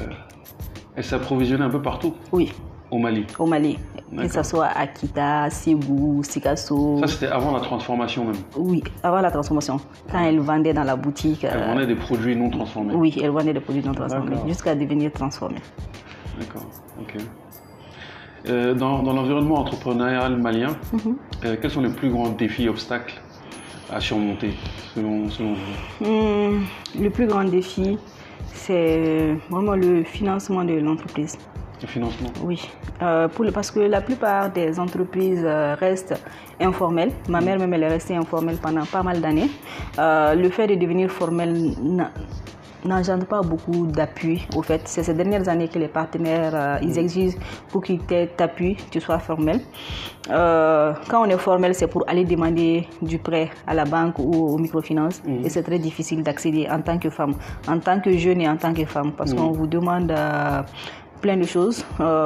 elle 0.95 1.03
s'approvisionnait 1.03 1.63
un 1.63 1.69
peu 1.69 1.81
partout 1.81 2.15
Oui. 2.31 2.51
au 2.89 2.97
Mali. 2.97 3.25
au 3.39 3.45
Mali. 3.45 3.79
que 4.15 4.27
ce 4.27 4.43
soit 4.43 4.67
Akita, 4.67 5.49
Ségou, 5.49 6.21
Sikasso. 6.23 6.99
Ça, 6.99 7.07
c'était 7.07 7.27
avant 7.27 7.51
la 7.51 7.61
transformation 7.61 8.25
même 8.25 8.35
Oui, 8.55 8.83
avant 9.03 9.21
la 9.21 9.31
transformation. 9.31 9.79
Quand 10.11 10.23
elle 10.23 10.39
vendait 10.39 10.73
dans 10.73 10.83
la 10.83 10.95
boutique. 10.95 11.43
Elle 11.43 11.59
vendait 11.59 11.87
des 11.87 11.95
produits 11.95 12.35
non 12.35 12.49
transformés 12.49 12.93
Oui, 12.93 13.17
elle 13.21 13.31
vendait 13.31 13.53
des 13.53 13.59
produits 13.59 13.83
non 13.83 13.93
transformés 13.93 14.37
jusqu'à 14.47 14.75
devenir 14.75 15.11
transformés. 15.11 15.61
D'accord, 16.39 16.65
ok. 16.99 17.17
Euh, 18.49 18.73
dans, 18.73 19.03
l'environnement 19.03 19.59
entrepreneurial 19.59 20.35
malien, 20.37 20.75
mhm. 20.93 21.15
euh, 21.45 21.55
quels 21.61 21.69
sont 21.69 21.81
les 21.81 21.89
plus 21.93 22.09
grands 22.09 22.29
défis, 22.29 22.67
obstacles 22.67 23.21
à 23.93 23.99
surmonter 23.99 24.53
selon, 24.95 25.25
vous? 25.27 26.05
Hmm, 26.05 26.63
Le 26.99 27.09
plus 27.09 27.27
grand 27.27 27.43
défi, 27.43 27.99
c'est 28.53 29.35
vraiment 29.49 29.75
le 29.75 30.03
financement 30.03 30.63
de 30.63 30.73
l'entreprise. 30.73 31.37
Le 31.81 31.87
financement 31.87 32.29
Oui, 32.43 32.69
euh, 33.01 33.27
pour 33.27 33.45
parce 33.51 33.71
que 33.71 33.79
la 33.79 34.01
plupart 34.01 34.51
des 34.51 34.79
entreprises 34.79 35.43
restent 35.43 36.13
informelles. 36.59 37.11
Ma 37.27 37.41
mère 37.41 37.57
même, 37.57 37.73
elle 37.73 37.83
est 37.83 37.87
restée 37.87 38.15
informelle 38.15 38.57
pendant 38.57 38.85
pas 38.85 39.01
mal 39.01 39.19
d'années. 39.19 39.49
le 39.97 40.49
fait 40.49 40.67
de 40.67 40.75
devenir 40.75 41.09
formel 41.09 41.73
n'engendre 42.85 43.25
pas 43.25 43.41
beaucoup 43.41 43.85
d'appui. 43.87 44.47
Au 44.55 44.61
fait, 44.61 44.81
c'est 44.85 45.03
ces 45.03 45.13
dernières 45.13 45.47
années 45.49 45.67
que 45.67 45.79
les 45.79 45.87
partenaires, 45.87 46.51
euh, 46.53 46.77
ils 46.81 46.97
exigent 46.97 47.37
pour 47.69 47.83
qu'ils 47.83 47.99
t'appuient, 48.01 48.77
tu 48.89 48.99
sois 48.99 49.19
formel. 49.19 49.61
Euh, 50.29 50.93
quand 51.09 51.25
on 51.25 51.29
est 51.29 51.37
formel, 51.37 51.75
c'est 51.75 51.87
pour 51.87 52.03
aller 52.07 52.25
demander 52.25 52.87
du 53.01 53.17
prêt 53.17 53.49
à 53.67 53.73
la 53.73 53.85
banque 53.85 54.19
ou 54.19 54.31
aux 54.31 54.57
microfinances. 54.57 55.21
Mhm. 55.25 55.45
Et 55.45 55.49
c'est 55.49 55.63
très 55.63 55.79
difficile 55.79 56.23
d'accéder 56.23 56.67
en 56.69 56.81
tant 56.81 56.97
que 56.97 57.09
femme, 57.09 57.35
en 57.67 57.79
tant 57.79 57.99
que 57.99 58.11
jeune 58.17 58.41
et 58.41 58.49
en 58.49 58.57
tant 58.57 58.73
que 58.73 58.85
femme, 58.85 59.11
parce 59.11 59.33
qu'on 59.33 59.49
mhm. 59.49 59.57
vous 59.57 59.67
demande 59.67 60.11
euh, 60.11 60.61
plein 61.21 61.37
de 61.37 61.45
choses, 61.45 61.85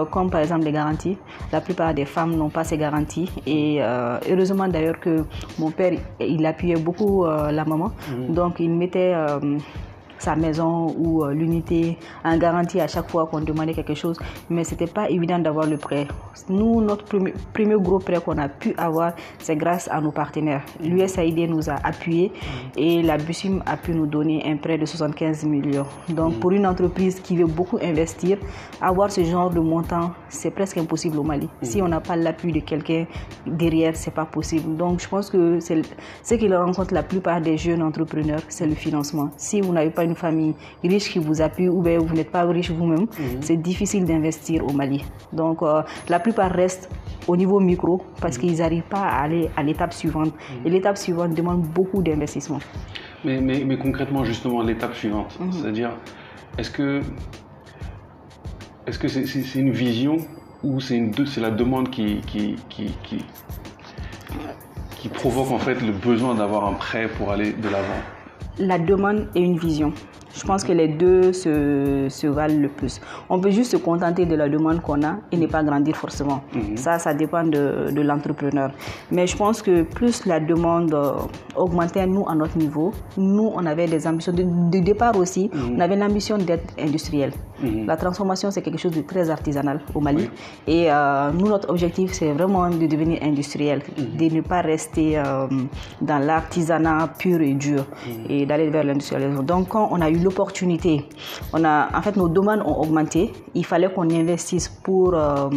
comme 0.10 0.30
par 0.30 0.40
exemple 0.40 0.64
les 0.64 0.72
garanties. 0.72 1.18
La 1.52 1.60
plupart 1.60 1.94
des 1.94 2.06
femmes 2.06 2.34
n'ont 2.38 2.48
pas 2.48 2.64
ces 2.64 2.78
garanties. 2.78 3.30
Et 3.46 3.82
heureusement 3.82 4.70
d'ailleurs 4.70 5.02
que 5.02 5.26
mon 5.60 5.70
père, 5.70 5.92
il 6.18 6.46
appuyait 6.46 6.78
beaucoup 6.78 7.26
la 7.26 7.66
maman. 7.66 7.92
Donc 8.30 8.62
il 8.62 8.70
mettait 8.70 9.14
sa 10.26 10.36
maison 10.36 10.88
ou 10.98 11.24
euh, 11.24 11.34
l'unité 11.34 11.98
en 12.24 12.36
garantie 12.38 12.80
à 12.82 12.88
chaque 12.88 13.10
fois 13.12 13.28
qu'on 13.28 13.42
demandait 13.42 13.74
quelque 13.74 13.94
chose, 13.94 14.18
mais 14.50 14.64
c'était 14.64 14.92
pas 14.98 15.08
évident 15.10 15.40
d'avoir 15.40 15.68
le 15.68 15.78
prêt. 15.78 16.08
Nous, 16.50 16.82
notre 16.82 17.06
premier, 17.06 17.34
premier 17.54 17.76
gros 17.76 18.00
prêt 18.00 18.20
qu'on 18.26 18.38
a 18.38 18.50
pu 18.50 18.74
avoir, 18.78 19.14
c'est 19.38 19.56
grâce 19.56 19.88
à 19.92 20.02
nos 20.02 20.12
partenaires. 20.12 20.64
L'USAID 20.82 21.40
nous 21.50 21.70
a 21.70 21.76
appuyés 21.84 22.32
et 22.76 23.04
la 23.04 23.18
BUSIM 23.18 23.62
a 23.66 23.78
pu 23.78 23.92
nous 23.94 24.08
donner 24.08 24.42
un 24.52 24.58
prêt 24.58 24.78
de 24.78 24.86
75 24.86 25.46
millions. 25.46 25.86
Donc, 26.10 26.40
pour 26.40 26.52
une 26.52 26.66
entreprise 26.66 27.20
qui 27.20 27.38
veut 27.38 27.46
beaucoup 27.60 27.78
investir, 27.82 28.38
avoir 28.82 29.12
ce 29.12 29.24
genre 29.24 29.52
de 29.52 29.60
montant, 29.60 30.12
c'est 30.30 30.52
presque 30.52 30.78
impossible 30.78 31.20
au 31.20 31.24
Mali. 31.24 31.50
Si 31.62 31.82
on 31.82 31.88
n'a 31.88 32.02
pas 32.02 32.16
l'appui 32.16 32.52
de 32.52 32.62
quelqu'un 32.62 33.06
derrière, 33.46 33.96
c'est 33.96 34.14
pas 34.14 34.26
possible. 34.26 34.76
Donc, 34.76 35.02
je 35.02 35.08
pense 35.08 35.30
que 35.30 35.60
c'est 35.60 35.82
ce 36.24 36.34
qui 36.36 36.48
rencontre 36.54 36.94
la 36.94 37.04
plupart 37.04 37.42
des 37.42 37.58
jeunes 37.58 37.84
entrepreneurs, 37.84 38.42
c'est 38.50 38.66
le 38.66 38.76
financement. 38.76 39.30
Si 39.38 39.62
vous 39.62 39.72
n'avez 39.72 39.92
pas 39.92 40.04
une 40.04 40.15
famille 40.16 40.56
riche 40.84 41.12
qui 41.12 41.20
vous 41.20 41.42
appuie 41.42 41.70
ou 41.70 41.82
bien 41.82 42.00
vous 42.00 42.14
n'êtes 42.14 42.32
pas 42.32 42.44
riche 42.44 42.72
vous-même, 42.72 43.02
mhm. 43.02 43.42
c'est 43.42 43.58
difficile 43.58 44.06
d'investir 44.06 44.66
au 44.66 44.72
Mali. 44.72 45.04
Donc 45.34 45.62
euh, 45.62 45.82
la 46.10 46.20
plupart 46.20 46.52
restent 46.52 46.90
au 47.28 47.36
niveau 47.36 47.60
micro 47.60 48.02
parce 48.22 48.38
qu'ils 48.38 48.58
n'arrivent 48.58 48.90
pas 48.90 49.02
à 49.02 49.24
aller 49.24 49.50
à 49.56 49.64
l'étape 49.64 49.94
suivante. 49.94 50.34
Mhm. 50.34 50.66
Et 50.68 50.70
l'étape 50.70 50.98
suivante 50.98 51.34
demande 51.34 51.62
beaucoup 51.64 52.02
d'investissement. 52.02 52.60
Mais, 53.24 53.42
mais, 53.42 53.78
concrètement, 53.78 54.24
justement, 54.24 54.62
l'étape 54.62 54.94
suivante, 54.94 55.36
mhm. 55.40 55.52
c'est-à-dire, 55.52 55.92
est-ce 56.58 56.70
que 56.70 57.02
est-ce 58.86 59.00
que 59.00 59.08
c'est 59.08 59.56
une 59.60 59.72
vision 59.72 60.18
ou 60.64 60.80
c'est 60.80 61.02
la 61.38 61.50
demande 61.50 61.90
qui, 61.90 62.22
qui, 62.28 62.56
qui, 62.70 62.86
qui, 63.04 63.26
qui 64.98 65.10
provoque 65.10 65.52
en 65.52 65.58
fait 65.58 65.82
le 65.82 65.92
besoin 65.92 66.36
d'avoir 66.36 66.66
un 66.66 66.74
prêt 66.74 67.08
pour 67.08 67.32
aller 67.32 67.54
de 67.54 67.68
l'avant? 67.70 68.02
La 68.60 68.78
demande 68.80 69.28
et 69.36 69.42
une 69.42 69.58
vision. 69.58 69.94
Je 70.36 70.44
pense 70.44 70.64
que 70.64 70.74
les 70.74 70.90
deux 70.90 71.32
se, 71.32 72.08
se, 72.10 72.28
valent 72.28 72.60
le 72.60 72.68
plus. 72.68 73.00
On 73.30 73.40
peut 73.40 73.52
juste 73.52 73.72
se 73.72 73.78
contenter 73.78 74.26
de 74.26 74.36
la 74.36 74.50
demande 74.50 74.82
qu'on 74.82 75.02
a 75.04 75.16
et 75.32 75.38
ne 75.38 75.48
pas 75.48 75.64
grandir 75.64 75.96
forcément. 75.96 76.42
Mhm. 76.54 76.76
Ça, 76.76 77.00
ça 77.00 77.14
dépend 77.14 77.44
de, 77.46 77.92
de 77.92 78.02
l'entrepreneur. 78.02 78.72
Mais 79.12 79.28
je 79.28 79.38
pense 79.38 79.62
que 79.62 79.84
plus 79.84 80.26
la 80.26 80.40
demande 80.42 80.94
euh, 80.94 81.14
augmentait, 81.56 82.06
nous, 82.06 82.28
à 82.28 82.36
notre 82.36 82.58
niveau, 82.58 82.92
nous, 83.18 83.50
on 83.56 83.66
avait 83.66 83.88
des 83.88 84.06
ambitions. 84.08 84.34
De, 84.34 84.80
départ 84.80 85.16
aussi, 85.18 85.50
mhm. 85.54 85.76
on 85.78 85.80
avait 85.80 85.96
l'ambition 85.96 86.38
d'être 86.38 86.74
industriel. 86.78 87.32
Mhm. 87.64 87.86
La 87.88 87.96
transformation, 87.96 88.52
c'est 88.52 88.62
quelque 88.62 88.78
chose 88.78 88.92
de 88.92 89.02
très 89.02 89.30
artisanal 89.30 89.80
au 89.94 90.02
Mali. 90.02 90.30
Et 90.68 90.92
euh, 90.92 91.32
nous, 91.32 91.48
notre 91.48 91.70
objectif, 91.70 92.12
c'est 92.12 92.34
vraiment 92.34 92.70
de 92.70 92.86
devenir 92.88 93.20
industriel, 93.24 93.82
de 93.98 94.36
ne 94.36 94.42
pas 94.42 94.62
rester 94.62 95.18
euh, 95.18 95.48
dans 96.02 96.20
l'artisanat 96.20 97.10
pur 97.18 97.40
et 97.40 97.54
dur 97.54 97.86
et 98.30 98.46
d'aller 98.46 98.70
vers 98.70 98.84
l'industrialisation. 98.84 99.44
Donc, 99.44 99.70
quand 99.70 99.88
on 99.92 100.02
a 100.02 100.10
eu 100.10 100.25
l'opportunité. 100.26 101.06
On 101.54 101.64
a, 101.64 101.76
en 101.98 102.02
fait, 102.02 102.16
nos 102.18 102.28
demandes 102.28 102.62
ont 102.66 102.78
augmenté. 102.84 103.32
Il 103.54 103.66
fallait 103.66 103.92
qu'on 103.94 104.10
investisse 104.10 104.68
pour 104.68 105.14
euh, 105.14 105.50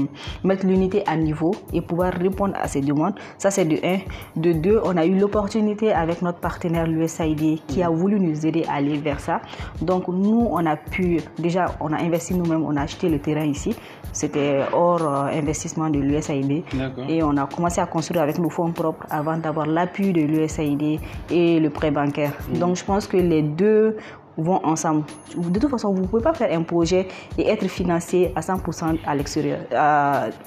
mettre 0.45 0.67
l'unité 0.67 1.03
à 1.07 1.17
niveau 1.17 1.53
et 1.73 1.81
pouvoir 1.81 2.13
répondre 2.13 2.55
à 2.63 2.69
ces 2.69 2.83
demandes. 2.83 3.15
Ça, 3.39 3.51
c'est 3.51 3.65
de 3.65 3.79
un. 3.93 3.99
De 4.37 4.53
deux, 4.53 4.81
on 4.85 4.97
a 4.97 5.05
eu 5.07 5.19
l'opportunité 5.19 5.93
avec 5.93 6.23
notre 6.23 6.39
partenaire, 6.39 6.87
l'USAID, 6.87 7.61
qui 7.67 7.83
a 7.83 7.89
voulu 7.89 8.21
nous 8.21 8.47
aider 8.47 8.65
à 8.69 8.75
aller 8.75 8.99
vers 8.99 9.21
ça. 9.21 9.41
Donc, 9.81 10.09
nous, 10.09 10.47
on 10.51 10.65
a 10.67 10.77
pu, 10.77 11.21
déjà, 11.39 11.65
on 11.81 11.93
a 11.93 11.99
investi 12.09 12.35
nous-mêmes, 12.35 12.65
on 12.65 12.77
a 12.77 12.83
acheté 12.83 13.09
le 13.09 13.19
terrain 13.19 13.45
ici. 13.45 13.75
C'était 14.13 14.61
hors 14.73 15.03
euh, 15.03 15.41
investissement 15.41 15.91
de 15.91 15.99
l'USAID. 15.99 16.65
Et 17.09 17.23
on 17.23 17.37
a 17.37 17.47
commencé 17.47 17.81
à 17.81 17.87
construire 17.87 18.23
avec 18.23 18.39
nos 18.39 18.51
fonds 18.51 18.73
propres 18.73 19.07
avant 19.11 19.37
d'avoir 19.37 19.67
l'appui 19.67 20.13
de 20.13 20.23
l'USAID 20.23 21.01
et 21.31 21.61
le 21.61 21.71
prêt 21.71 21.91
bancaire. 21.91 22.33
Mm. 22.33 22.59
Donc, 22.59 22.77
je 22.77 22.85
pense 22.85 23.07
que 23.07 23.17
les 23.17 23.43
deux 23.43 23.97
vont 24.39 24.65
ensemble. 24.65 25.05
De 25.37 25.59
toute 25.59 25.71
façon, 25.71 25.93
vous 25.93 26.03
ne 26.03 26.07
pouvez 26.07 26.23
pas 26.23 26.33
faire 26.33 26.57
un 26.57 26.63
projet 26.63 27.09
et 27.37 27.49
être 27.49 27.67
financé 27.69 28.33
à 28.35 28.41
100% 28.41 28.99
à 29.05 29.15
l'extérieur, 29.15 29.61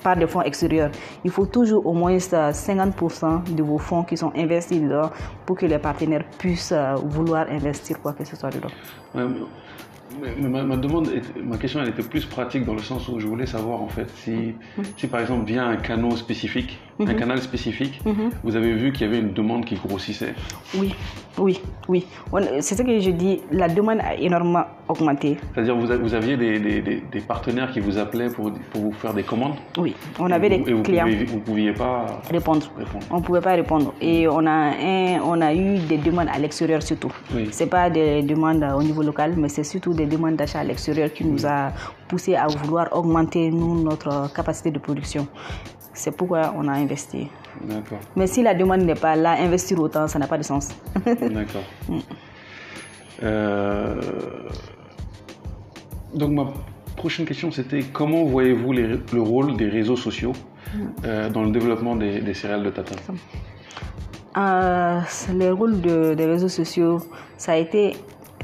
par 0.03 0.15
des 0.17 0.27
fonds 0.27 0.41
extérieurs. 0.41 0.91
Il 1.23 1.31
faut 1.31 1.45
toujours 1.45 1.85
au 1.85 1.93
moins 1.93 2.17
50% 2.17 3.53
de 3.53 3.63
vos 3.63 3.77
fonds 3.77 4.03
qui 4.03 4.17
sont 4.17 4.31
investis 4.35 4.81
dedans 4.81 5.09
pour 5.45 5.57
que 5.57 5.65
les 5.65 5.79
partenaires 5.79 6.23
puissent 6.37 6.71
euh, 6.71 6.95
vouloir 7.03 7.47
investir 7.49 8.01
quoi 8.01 8.13
que 8.13 8.23
ce 8.23 8.35
soit 8.35 8.49
dedans. 8.49 8.69
Ma, 9.13 10.63
ma, 10.63 10.75
demande, 10.75 11.09
ma 11.41 11.57
question, 11.57 11.81
elle 11.81 11.89
était 11.89 12.03
plus 12.03 12.25
pratique 12.25 12.65
dans 12.65 12.73
le 12.73 12.81
sens 12.81 13.07
où 13.07 13.19
je 13.19 13.27
voulais 13.27 13.45
savoir 13.45 13.81
en 13.81 13.87
fait 13.87 14.09
si, 14.09 14.55
si 14.97 15.07
par 15.07 15.21
exemple 15.21 15.45
via 15.45 15.65
un 15.65 15.77
canal 15.77 16.17
spécifique, 16.17 16.79
un 16.99 17.05
mhm. 17.05 17.15
canal 17.15 17.41
spécifique, 17.41 18.01
mhm. 18.05 18.31
vous 18.43 18.55
avez 18.55 18.73
vu 18.73 18.91
qu'il 18.91 19.07
y 19.07 19.09
avait 19.09 19.19
une 19.19 19.33
demande 19.33 19.65
qui 19.65 19.75
grossissait. 19.75 20.33
Oui, 20.77 20.93
oui, 21.37 21.59
oui. 21.87 22.05
C'est 22.59 22.75
ce 22.75 22.83
que 22.83 22.99
je 22.99 23.11
dis. 23.11 23.41
La 23.51 23.67
demande 23.67 23.99
a 24.01 24.15
énormément 24.15 24.65
augmenté. 24.87 25.37
C'est-à-dire 25.53 25.75
vous, 25.75 25.87
vous 25.87 26.13
aviez 26.13 26.37
des, 26.37 26.59
des, 26.59 26.81
des, 26.81 27.21
partenaires 27.21 27.71
qui 27.71 27.79
vous 27.79 27.97
appelaient 27.97 28.29
pour, 28.29 28.51
pour 28.71 28.81
vous 28.81 28.91
faire 28.91 29.13
des 29.13 29.23
commandes? 29.23 29.55
Oui, 29.77 29.95
on 30.19 30.29
avait 30.29 30.49
des 30.49 30.61
clients. 30.83 31.07
vous 31.07 31.35
ne 31.35 31.41
pouviez 31.41 31.73
pas 31.73 32.05
répondre. 32.29 32.67
On 33.09 33.17
ne 33.17 33.21
pouvait 33.21 33.41
pas 33.41 33.53
répondre. 33.53 33.93
Et 34.01 34.27
on 34.27 34.45
a 34.45 34.51
un, 34.51 35.19
on 35.25 35.39
a 35.41 35.53
eu 35.53 35.79
des 35.79 35.97
demandes 35.97 36.27
à 36.33 36.37
l'extérieur 36.37 36.83
surtout. 36.83 37.11
Oui. 37.33 37.47
C'est 37.51 37.67
pas 37.67 37.89
des 37.89 38.21
demandes 38.21 38.63
au 38.77 38.83
niveau 38.83 39.01
local, 39.01 39.33
mais 39.37 39.49
c'est 39.49 39.63
surtout 39.63 39.93
des 39.93 40.05
demandes 40.05 40.35
d'achat 40.35 40.59
à 40.59 40.63
l'extérieur 40.63 41.11
qui 41.13 41.25
nous 41.25 41.45
a 41.45 41.71
poussé 42.07 42.35
à 42.35 42.47
vouloir 42.47 42.89
augmenter 42.91 43.49
nous, 43.49 43.81
notre 43.81 44.31
capacité 44.33 44.71
de 44.71 44.79
production. 44.79 45.27
C'est 45.93 46.15
pourquoi 46.15 46.53
on 46.57 46.67
a 46.67 46.73
investi. 46.73 47.27
Mais 48.15 48.27
si 48.27 48.41
la 48.43 48.53
demande 48.53 48.81
n'est 48.81 48.95
pas 48.95 49.15
là, 49.15 49.31
investir 49.39 49.79
autant, 49.79 50.07
ça 50.07 50.19
n'a 50.19 50.27
pas 50.27 50.37
de 50.37 50.43
sens. 50.43 50.69
D'accord. 51.05 51.63
Mm. 51.89 51.97
Euh, 53.23 54.01
donc 56.13 56.31
ma 56.31 56.47
prochaine 56.95 57.25
question, 57.25 57.51
c'était 57.51 57.83
comment 57.83 58.23
voyez-vous 58.25 58.73
le 58.73 59.21
rôle 59.21 59.57
des 59.57 59.69
réseaux 59.69 59.97
sociaux 59.97 60.33
mm. 60.73 60.79
euh, 61.05 61.29
dans 61.29 61.43
le 61.43 61.51
développement 61.51 61.95
des, 61.95 62.33
céréales 62.33 62.63
de 62.63 62.69
tata? 62.69 62.95
Euh, 64.37 65.01
Le 65.33 65.51
rôle 65.51 65.81
des 65.81 66.25
réseaux 66.25 66.49
sociaux, 66.49 66.99
ça 67.37 67.51
a 67.53 67.57
été 67.57 67.95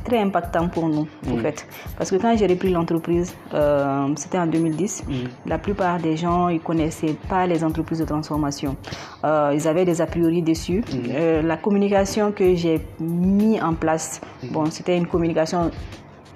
très 0.08 0.20
impactant 0.20 0.70
pour 0.70 0.88
nous, 0.88 1.08
en 1.30 1.36
mm. 1.36 1.42
fait. 1.42 1.68
Parce 1.98 2.10
que 2.10 2.16
quand 2.16 2.36
j'ai 2.38 2.48
repris 2.48 2.72
l'entreprise, 2.72 3.36
euh, 3.54 4.08
c'était 4.16 4.40
en 4.40 4.48
2010, 4.48 5.04
mm. 5.06 5.14
la 5.46 5.58
plupart 5.58 6.00
des 6.00 6.16
gens, 6.16 6.48
ils 6.48 6.62
connaissaient 6.62 7.16
pas 7.30 7.46
les 7.46 7.64
entreprises 7.64 8.00
de 8.00 8.06
transformation. 8.06 8.78
Euh, 9.26 9.52
ils 9.54 9.68
avaient 9.68 9.86
des 9.86 10.02
a 10.02 10.08
priori 10.08 10.42
dessus. 10.42 10.80
Mm. 10.80 10.98
Euh, 11.12 11.42
la 11.42 11.58
communication 11.58 12.32
que 12.32 12.56
j'ai 12.56 12.80
mis 13.00 13.62
en 13.62 13.74
place, 13.74 14.22
bon, 14.52 14.66
c'était 14.72 14.98
une 14.98 15.08
communication 15.08 15.72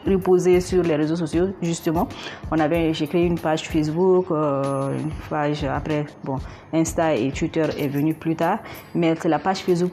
reposer 0.06 0.62
sur 0.62 0.84
les 0.84 0.96
réseaux 0.96 1.16
sociaux, 1.16 1.50
justement. 1.62 2.08
On 2.52 2.60
avait, 2.60 2.94
j'ai 2.94 3.08
créé 3.08 3.26
une 3.26 3.40
page 3.40 3.68
Facebook, 3.68 4.28
euh, 4.32 4.98
une 4.98 5.12
page 5.30 5.64
après, 5.64 6.06
bon, 6.24 6.38
Insta 6.74 7.16
et 7.16 7.32
Twitter 7.32 7.66
est 7.78 7.88
venu 7.88 8.14
plus 8.14 8.36
tard, 8.36 8.60
mais 8.96 9.16
c'est 9.20 9.30
la 9.30 9.40
page 9.40 9.60
Facebook 9.60 9.92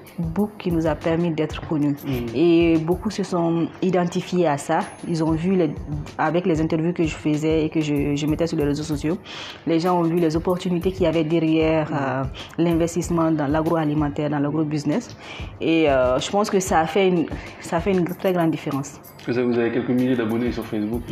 qui 0.59 0.71
nous 0.71 0.87
a 0.87 0.95
permis 0.95 1.31
d'être 1.31 1.67
connus. 1.67 1.97
Mm. 2.05 2.35
Et 2.35 2.79
beaucoup 2.79 3.11
se 3.11 3.23
sont 3.23 3.69
identifiés 3.83 4.47
à 4.47 4.59
ça. 4.59 4.81
Ils 5.09 5.23
ont 5.25 5.33
vu, 5.33 5.57
les, 5.57 5.71
avec 6.17 6.47
les 6.47 6.61
interviews 6.61 6.93
que 6.93 7.05
je 7.05 7.15
faisais 7.15 7.65
et 7.65 7.69
que 7.69 7.81
je, 7.81 8.15
je, 8.15 8.27
mettais 8.27 8.47
sur 8.47 8.57
les 8.57 8.65
réseaux 8.65 8.83
sociaux, 8.83 9.19
les 9.67 9.81
gens 9.81 9.99
ont 9.99 10.03
vu 10.03 10.17
les 10.17 10.37
opportunités 10.37 10.93
qu'il 10.93 11.03
y 11.03 11.07
avait 11.07 11.25
derrière 11.25 11.91
euh, 11.93 12.23
l'investissement 12.59 13.31
dans 13.31 13.47
l'agroalimentaire, 13.47 14.31
dans 14.31 14.39
l'agro-business. 14.39 15.17
Et 15.61 15.91
euh, 15.91 16.19
je 16.19 16.31
pense 16.31 16.51
que 16.51 16.61
ça 16.61 16.81
a 16.81 16.87
fait 16.87 17.09
une, 17.09 17.27
ça 17.61 17.77
a 17.79 17.81
fait 17.81 17.93
une 17.93 18.05
très 18.05 18.33
grande 18.33 18.51
différence. 18.51 19.01
Vous 19.27 19.37
avez 19.37 19.71
quelques 19.71 19.91
milliers 19.99 20.17
d'abonnés 20.17 20.53
sur 20.53 20.65
Facebook 20.65 21.03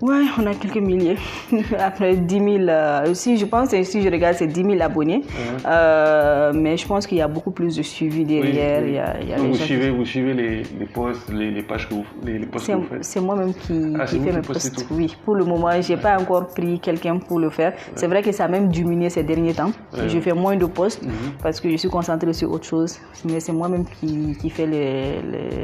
Ouais, 0.00 0.24
on 0.38 0.46
a 0.46 0.54
quelques 0.54 0.78
milliers. 0.78 1.16
Après 1.78 2.16
10 2.16 2.34
000, 2.34 2.48
euh, 2.68 3.12
si 3.12 3.36
je 3.36 3.44
pense, 3.44 3.68
si 3.82 4.02
je 4.02 4.08
regarde, 4.08 4.34
c'est 4.34 4.46
10 4.46 4.62
000 4.62 4.80
abonnés. 4.80 5.22
Euh, 5.66 6.52
mais 6.54 6.78
je 6.78 6.86
pense 6.86 7.06
qu'il 7.06 7.18
y 7.18 7.20
a 7.20 7.28
beaucoup 7.28 7.50
plus 7.50 7.76
de 7.76 7.82
suivi 7.82 8.24
derrière. 8.24 8.86
Il 8.86 8.94
y 8.94 8.98
a, 8.98 9.20
il 9.20 9.28
y 9.28 9.32
a 9.34 9.36
vous, 9.36 9.54
suivez, 9.54 9.90
vous 9.90 10.06
suivez 10.06 10.32
les, 10.32 10.62
les 10.78 10.86
posts, 10.86 11.30
les, 11.30 11.50
les, 11.50 11.62
pages 11.62 11.86
que 11.86 11.94
vous, 11.94 12.06
les, 12.24 12.38
les 12.38 12.46
posts 12.46 12.68
que 12.68 12.72
vous 12.72 12.84
faites 12.84 13.04
C'est 13.04 13.20
moi-même 13.20 13.52
qui, 13.52 13.94
ah, 13.98 14.06
qui 14.06 14.18
fais 14.20 14.32
mes 14.32 14.40
posts. 14.40 14.86
Oui, 14.90 15.14
pour 15.22 15.34
le 15.34 15.44
moment, 15.44 15.68
je 15.82 15.92
n'ai 15.92 15.98
pas 16.00 16.18
encore 16.18 16.46
pris 16.46 16.80
quelqu'un 16.80 17.18
pour 17.18 17.38
le 17.38 17.50
faire. 17.50 17.74
C'est 17.94 18.06
vrai 18.06 18.22
que 18.22 18.32
ça 18.32 18.44
a 18.46 18.48
même 18.48 18.68
diminué 18.68 19.10
ces 19.10 19.22
derniers 19.22 19.54
temps. 19.54 19.72
Je 20.08 20.18
fais 20.20 20.32
moins 20.32 20.56
de 20.56 20.64
posts 20.64 21.02
mhm. 21.02 21.12
parce 21.42 21.60
que 21.60 21.68
je 21.70 21.76
suis 21.76 21.90
concentrée 21.90 22.32
sur 22.32 22.50
autre 22.50 22.64
chose. 22.64 22.98
Mais 23.26 23.38
c'est 23.38 23.52
moi-même 23.52 23.84
qui, 23.84 24.34
qui 24.40 24.48
fais 24.48 24.66
les, 24.66 25.20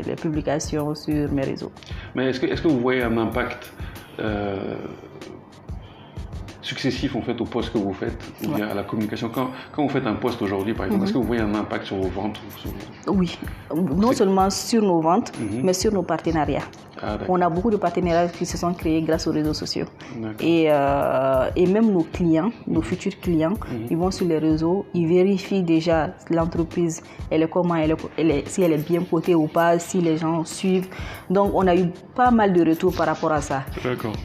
les, 0.06 0.16
publications 0.16 0.94
sur 0.94 1.32
mes 1.32 1.42
réseaux. 1.42 1.72
Mais 2.14 2.28
est-ce 2.30 2.40
que, 2.40 2.46
est 2.46 2.54
-ce 2.54 2.62
que 2.62 2.68
vous 2.68 2.80
voyez 2.80 3.02
un 3.02 3.16
impact 3.16 3.72
euh, 4.20 4.76
successif 6.62 7.14
en 7.14 7.22
fait 7.22 7.40
au 7.40 7.44
poste 7.44 7.72
que 7.72 7.78
vous 7.78 7.92
faites 7.92 8.18
ou 8.44 8.48
bien 8.48 8.68
à 8.68 8.74
la 8.74 8.82
communication. 8.82 9.28
Quand, 9.28 9.50
quand, 9.72 9.82
vous 9.84 9.88
faites 9.88 10.06
un 10.06 10.14
poste 10.14 10.42
aujourd'hui 10.42 10.74
par 10.74 10.86
exemple 10.86 11.04
est-ce 11.04 11.12
que 11.12 11.18
vous 11.18 11.24
voyez 11.24 11.42
un 11.42 11.54
impact 11.54 11.86
sur 11.86 11.96
vos 11.96 12.08
ventes 12.08 12.40
oui. 13.06 13.38
Non 13.72 14.12
seulement 14.12 14.50
sur 14.50 14.82
nos 14.82 15.00
ventes 15.00 15.32
mhm. 15.38 15.60
mais 15.62 15.72
sur 15.72 15.92
nos 15.92 16.02
partenariats 16.02 16.64
ah, 17.02 17.18
on 17.28 17.40
a 17.40 17.48
beaucoup 17.48 17.70
de 17.70 17.76
partenariats 17.76 18.28
qui 18.28 18.46
se 18.46 18.56
sont 18.56 18.72
créés 18.72 19.02
grâce 19.02 19.26
aux 19.26 19.32
réseaux 19.32 19.54
sociaux. 19.54 19.86
Et, 20.40 20.66
euh, 20.70 21.50
et, 21.56 21.66
même 21.66 21.90
nos 21.92 22.04
clients, 22.04 22.50
nos 22.66 22.82
futurs 22.82 23.18
clients, 23.20 23.50
mhm. 23.70 23.86
ils 23.90 23.96
vont 23.96 24.10
sur 24.10 24.26
les 24.26 24.38
réseaux, 24.38 24.86
ils 24.94 25.06
vérifient 25.06 25.62
déjà 25.62 26.10
l'entreprise, 26.30 27.02
elle 27.30 27.42
est 27.42 27.48
comment, 27.48 27.74
elle 27.74 27.96
est, 28.30 28.48
si 28.48 28.62
elle 28.62 28.72
est 28.72 28.88
bien 28.88 29.02
cotée 29.02 29.34
ou 29.34 29.46
pas, 29.46 29.78
si 29.78 30.00
les 30.00 30.16
gens 30.16 30.44
suivent. 30.44 30.88
Donc 31.30 31.52
on 31.54 31.66
a 31.66 31.76
eu 31.76 31.86
pas 32.14 32.30
mal 32.30 32.52
de 32.52 32.64
retours 32.68 32.94
par 32.94 33.06
rapport 33.06 33.32
à 33.32 33.40
ça. 33.40 33.62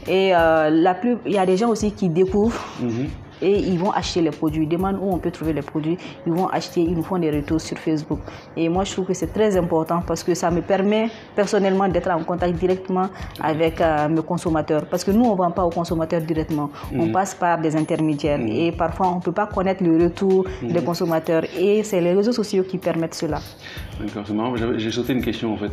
Et 0.08 0.34
euh, 0.34 0.70
la 0.70 0.94
plus, 0.94 1.16
il 1.26 1.32
y 1.32 1.38
a 1.38 1.46
des 1.46 1.56
gens 1.56 1.68
aussi 1.68 1.92
qui 1.92 2.08
découvrent. 2.08 2.60
Mhm 2.80 3.08
et 3.42 3.58
ils 3.58 3.78
vont 3.78 3.90
acheter 3.90 4.22
les 4.22 4.30
produits. 4.30 4.62
Ils 4.62 4.68
demandent 4.68 4.98
où 5.02 5.12
on 5.12 5.18
peut 5.18 5.30
trouver 5.30 5.52
les 5.52 5.62
produits. 5.62 5.98
Ils 6.26 6.32
vont 6.32 6.46
acheter, 6.46 6.80
ils 6.80 6.94
nous 6.94 7.02
font 7.02 7.18
des 7.18 7.30
retours 7.30 7.60
sur 7.60 7.76
Facebook. 7.78 8.20
Et 8.56 8.68
moi, 8.68 8.84
je 8.84 8.92
trouve 8.92 9.06
que 9.06 9.14
c'est 9.14 9.32
très 9.32 9.56
important 9.56 10.00
parce 10.06 10.22
que 10.22 10.34
ça 10.34 10.50
me 10.50 10.62
permet 10.62 11.08
personnellement 11.34 11.88
d'être 11.88 12.10
en 12.10 12.22
contact 12.22 12.54
directement 12.54 13.08
avec 13.40 13.80
euh, 13.80 14.08
mes 14.08 14.22
consommateurs. 14.22 14.86
Parce 14.86 15.04
que 15.04 15.10
nous, 15.10 15.24
on 15.24 15.32
ne 15.32 15.36
vend 15.38 15.50
pas 15.50 15.64
aux 15.64 15.70
consommateurs 15.70 16.20
directement. 16.20 16.70
On 16.94 17.06
mhm. 17.06 17.12
passe 17.12 17.34
par 17.34 17.58
des 17.60 17.74
intermédiaires. 17.76 18.38
Mhm. 18.38 18.48
Et 18.48 18.72
parfois, 18.72 19.08
on 19.08 19.16
ne 19.16 19.20
peut 19.20 19.32
pas 19.32 19.46
connaître 19.46 19.82
le 19.82 20.04
retour 20.04 20.46
des 20.62 20.80
mhm. 20.80 20.84
consommateurs. 20.84 21.44
Et 21.58 21.82
c'est 21.82 22.00
les 22.00 22.12
réseaux 22.12 22.32
sociaux 22.32 22.62
qui 22.62 22.78
permettent 22.78 23.14
cela. 23.14 23.40
D'accord, 24.02 24.24
c'est 24.26 24.32
marrant. 24.32 24.54
J'ai 24.76 24.90
sauté 24.90 25.12
une 25.12 25.22
question 25.22 25.54
en 25.54 25.56
fait. 25.56 25.70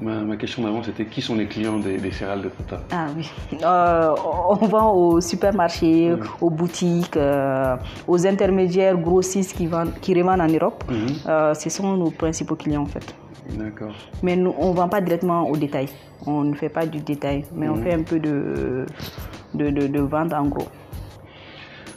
ma, 0.00 0.36
question 0.36 0.62
d'avant, 0.62 0.82
c'était 0.82 1.04
qui 1.04 1.22
sont 1.22 1.36
les 1.36 1.46
clients 1.46 1.78
des, 1.78 2.10
céréales 2.10 2.42
de 2.42 2.48
Tata 2.48 2.82
Ah 2.90 3.06
oui. 3.16 3.30
Euh, 3.62 4.14
on 4.50 4.66
vend 4.66 4.92
au 4.92 5.20
supermarché, 5.20 6.14
aux 6.40 6.50
boutiques 6.50 7.16
euh, 7.16 7.76
aux 8.06 8.26
intermédiaires 8.26 8.96
grossistes 8.96 9.56
qui, 9.56 9.66
vendent, 9.66 9.94
qui 10.00 10.14
revendent 10.14 10.40
en 10.40 10.48
Europe. 10.48 10.84
Mhm. 10.88 10.96
Euh, 11.26 11.54
ce 11.54 11.70
sont 11.70 11.96
nos 11.96 12.10
principaux 12.10 12.56
clients 12.56 12.82
en 12.82 12.86
fait. 12.86 13.14
D'accord. 13.56 13.94
Mais 14.22 14.36
nous, 14.36 14.54
on 14.58 14.70
ne 14.70 14.76
vend 14.76 14.88
pas 14.88 15.00
directement 15.00 15.48
au 15.48 15.56
détail. 15.56 15.88
On 16.26 16.42
ne 16.42 16.54
fait 16.54 16.68
pas 16.68 16.84
du 16.84 16.98
détail, 16.98 17.44
mais 17.54 17.68
on 17.68 17.76
mhm. 17.76 17.82
fait 17.82 17.94
un 17.94 18.02
peu 18.02 18.18
de, 18.18 18.84
de, 19.54 19.70
de, 19.70 20.00
vente 20.00 20.32
en 20.32 20.46
gros. 20.46 20.68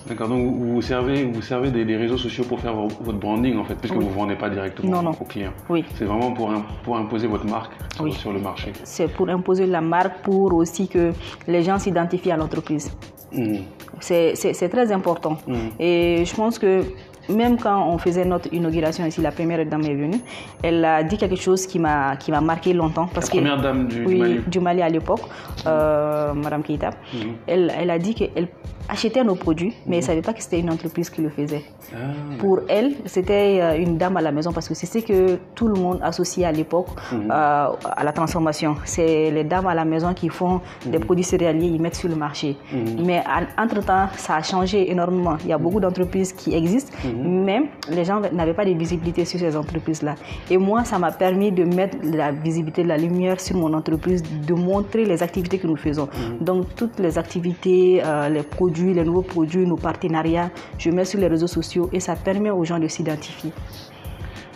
D'accord, 0.07 0.29
donc 0.29 0.55
vous 0.57 0.81
servez, 0.81 1.25
vous 1.25 1.41
servez 1.41 1.71
des, 1.71 1.95
réseaux 1.95 2.17
sociaux 2.17 2.43
pour 2.43 2.59
faire 2.59 2.73
votre 2.73 3.19
branding 3.19 3.57
en 3.57 3.63
fait, 3.63 3.75
puisque 3.75 3.95
vous 3.95 4.09
ne 4.09 4.13
vendez 4.13 4.35
pas 4.35 4.49
directement 4.49 5.11
aux 5.19 5.25
clients. 5.25 5.53
Oui. 5.69 5.85
C'est 5.95 6.05
vraiment 6.05 6.31
pour, 6.31 6.51
pour 6.83 6.97
imposer 6.97 7.27
votre 7.27 7.45
marque 7.45 7.73
sur, 8.11 8.33
le 8.33 8.39
marché. 8.39 8.73
C'est 8.83 9.11
pour 9.11 9.29
imposer 9.29 9.67
la 9.67 9.81
marque, 9.81 10.21
pour 10.23 10.53
aussi 10.53 10.87
que 10.87 11.11
les 11.47 11.63
gens 11.63 11.77
s'identifient 11.77 12.31
à 12.31 12.37
l'entreprise. 12.37 12.91
Mhm. 13.31 13.59
C'est 13.99 14.69
très 14.69 14.91
important. 14.91 15.37
Mm. 15.47 15.53
Et 15.79 16.23
je 16.25 16.35
pense 16.35 16.57
que 16.57 16.83
même 17.31 17.57
quand 17.57 17.87
on 17.87 17.97
faisait 17.97 18.25
notre 18.25 18.53
inauguration 18.53 19.05
ici, 19.05 19.21
la 19.21 19.31
première 19.31 19.65
dame 19.65 19.83
est 19.83 19.95
venue, 19.95 20.19
elle 20.63 20.83
a 20.85 21.03
dit 21.03 21.17
quelque 21.17 21.35
chose 21.35 21.65
qui 21.65 21.79
m'a 21.79 22.17
marqué 22.41 22.73
longtemps. 22.73 23.07
Parce 23.13 23.33
la 23.33 23.41
première 23.41 23.61
dame 23.61 23.87
du, 23.87 24.05
Mali. 24.05 24.39
du 24.47 24.59
Mali 24.59 24.81
à 24.81 24.89
l'époque, 24.89 25.21
euh, 25.67 26.33
Madame 26.33 26.63
Keita. 26.63 26.89
Mm. 27.13 27.17
Elle, 27.47 27.73
elle 27.77 27.89
a 27.89 27.99
dit 27.99 28.13
qu'elle 28.15 28.47
achetait 28.91 29.23
nos 29.23 29.35
produits, 29.35 29.73
mais 29.85 29.97
elle 29.97 30.01
ne 30.01 30.01
mhm. 30.01 30.07
savait 30.07 30.21
pas 30.21 30.33
que 30.33 30.43
c'était 30.43 30.59
une 30.59 30.69
entreprise 30.69 31.09
qui 31.09 31.21
le 31.21 31.29
faisait. 31.29 31.63
Ah, 31.93 31.97
Pour 32.39 32.59
elle, 32.67 32.93
c'était 33.05 33.59
euh, 33.61 33.77
une 33.77 33.97
dame 33.97 34.17
à 34.17 34.21
la 34.21 34.31
maison 34.31 34.51
parce 34.51 34.67
que 34.67 34.73
c'est 34.73 34.85
ce 34.85 34.99
que 34.99 35.37
tout 35.55 35.67
le 35.67 35.75
monde 35.79 35.99
associait 36.03 36.45
à 36.45 36.51
l'époque 36.51 36.87
mhm. 37.11 37.31
euh, 37.31 37.67
à 38.01 38.03
la 38.03 38.11
transformation. 38.11 38.75
C'est 38.83 39.31
les 39.31 39.45
dames 39.45 39.67
à 39.67 39.73
la 39.73 39.85
maison 39.85 40.13
qui 40.13 40.29
font 40.29 40.61
des 40.85 40.97
mhm. 40.97 41.05
produits 41.05 41.23
céréaliers, 41.23 41.67
ils 41.67 41.81
mettent 41.81 41.95
sur 41.95 42.09
le 42.09 42.15
marché. 42.15 42.57
Mais 43.05 43.23
entre-temps, 43.57 44.07
ça 44.17 44.35
a 44.35 44.43
changé 44.43 44.91
énormément. 44.91 45.37
Il 45.43 45.49
y 45.49 45.53
a 45.53 45.57
beaucoup 45.57 45.79
d'entreprises 45.79 46.33
qui 46.33 46.53
existent, 46.55 46.91
mais 47.21 47.61
les 47.89 48.03
gens 48.03 48.19
n'avaient 48.19 48.53
pas 48.53 48.65
de 48.65 48.71
visibilité 48.71 49.25
sur 49.25 49.39
ces 49.39 49.55
entreprises-là. 49.55 50.15
Et 50.49 50.57
moi, 50.57 50.83
ça 50.83 50.99
m'a 50.99 51.11
permis 51.11 51.51
de 51.51 51.63
mettre 51.63 51.97
la 52.03 52.31
visibilité, 52.31 52.83
de 52.83 52.87
la 52.87 52.97
lumière 52.97 53.39
sur 53.39 53.57
mon 53.57 53.73
entreprise, 53.73 54.23
de 54.23 54.53
montrer 54.53 55.05
les 55.05 55.21
activités 55.23 55.59
que 55.59 55.67
nous 55.67 55.77
faisons. 55.77 56.07
Donc, 56.39 56.75
toutes 56.75 56.99
les 56.99 57.17
activités, 57.17 58.01
euh, 58.03 58.29
les 58.29 58.43
produits, 58.43 58.93
les 58.93 59.03
nouveaux 59.03 59.21
produits, 59.21 59.65
nos 59.65 59.77
partenariats, 59.77 60.49
je 60.77 60.89
mets 60.89 61.05
sur 61.05 61.19
les 61.19 61.27
réseaux 61.27 61.47
sociaux 61.47 61.89
et 61.93 61.99
ça 61.99 62.15
permet 62.15 62.49
aux 62.49 62.63
gens 62.63 62.79
de 62.79 62.87
s'identifier. 62.87 63.51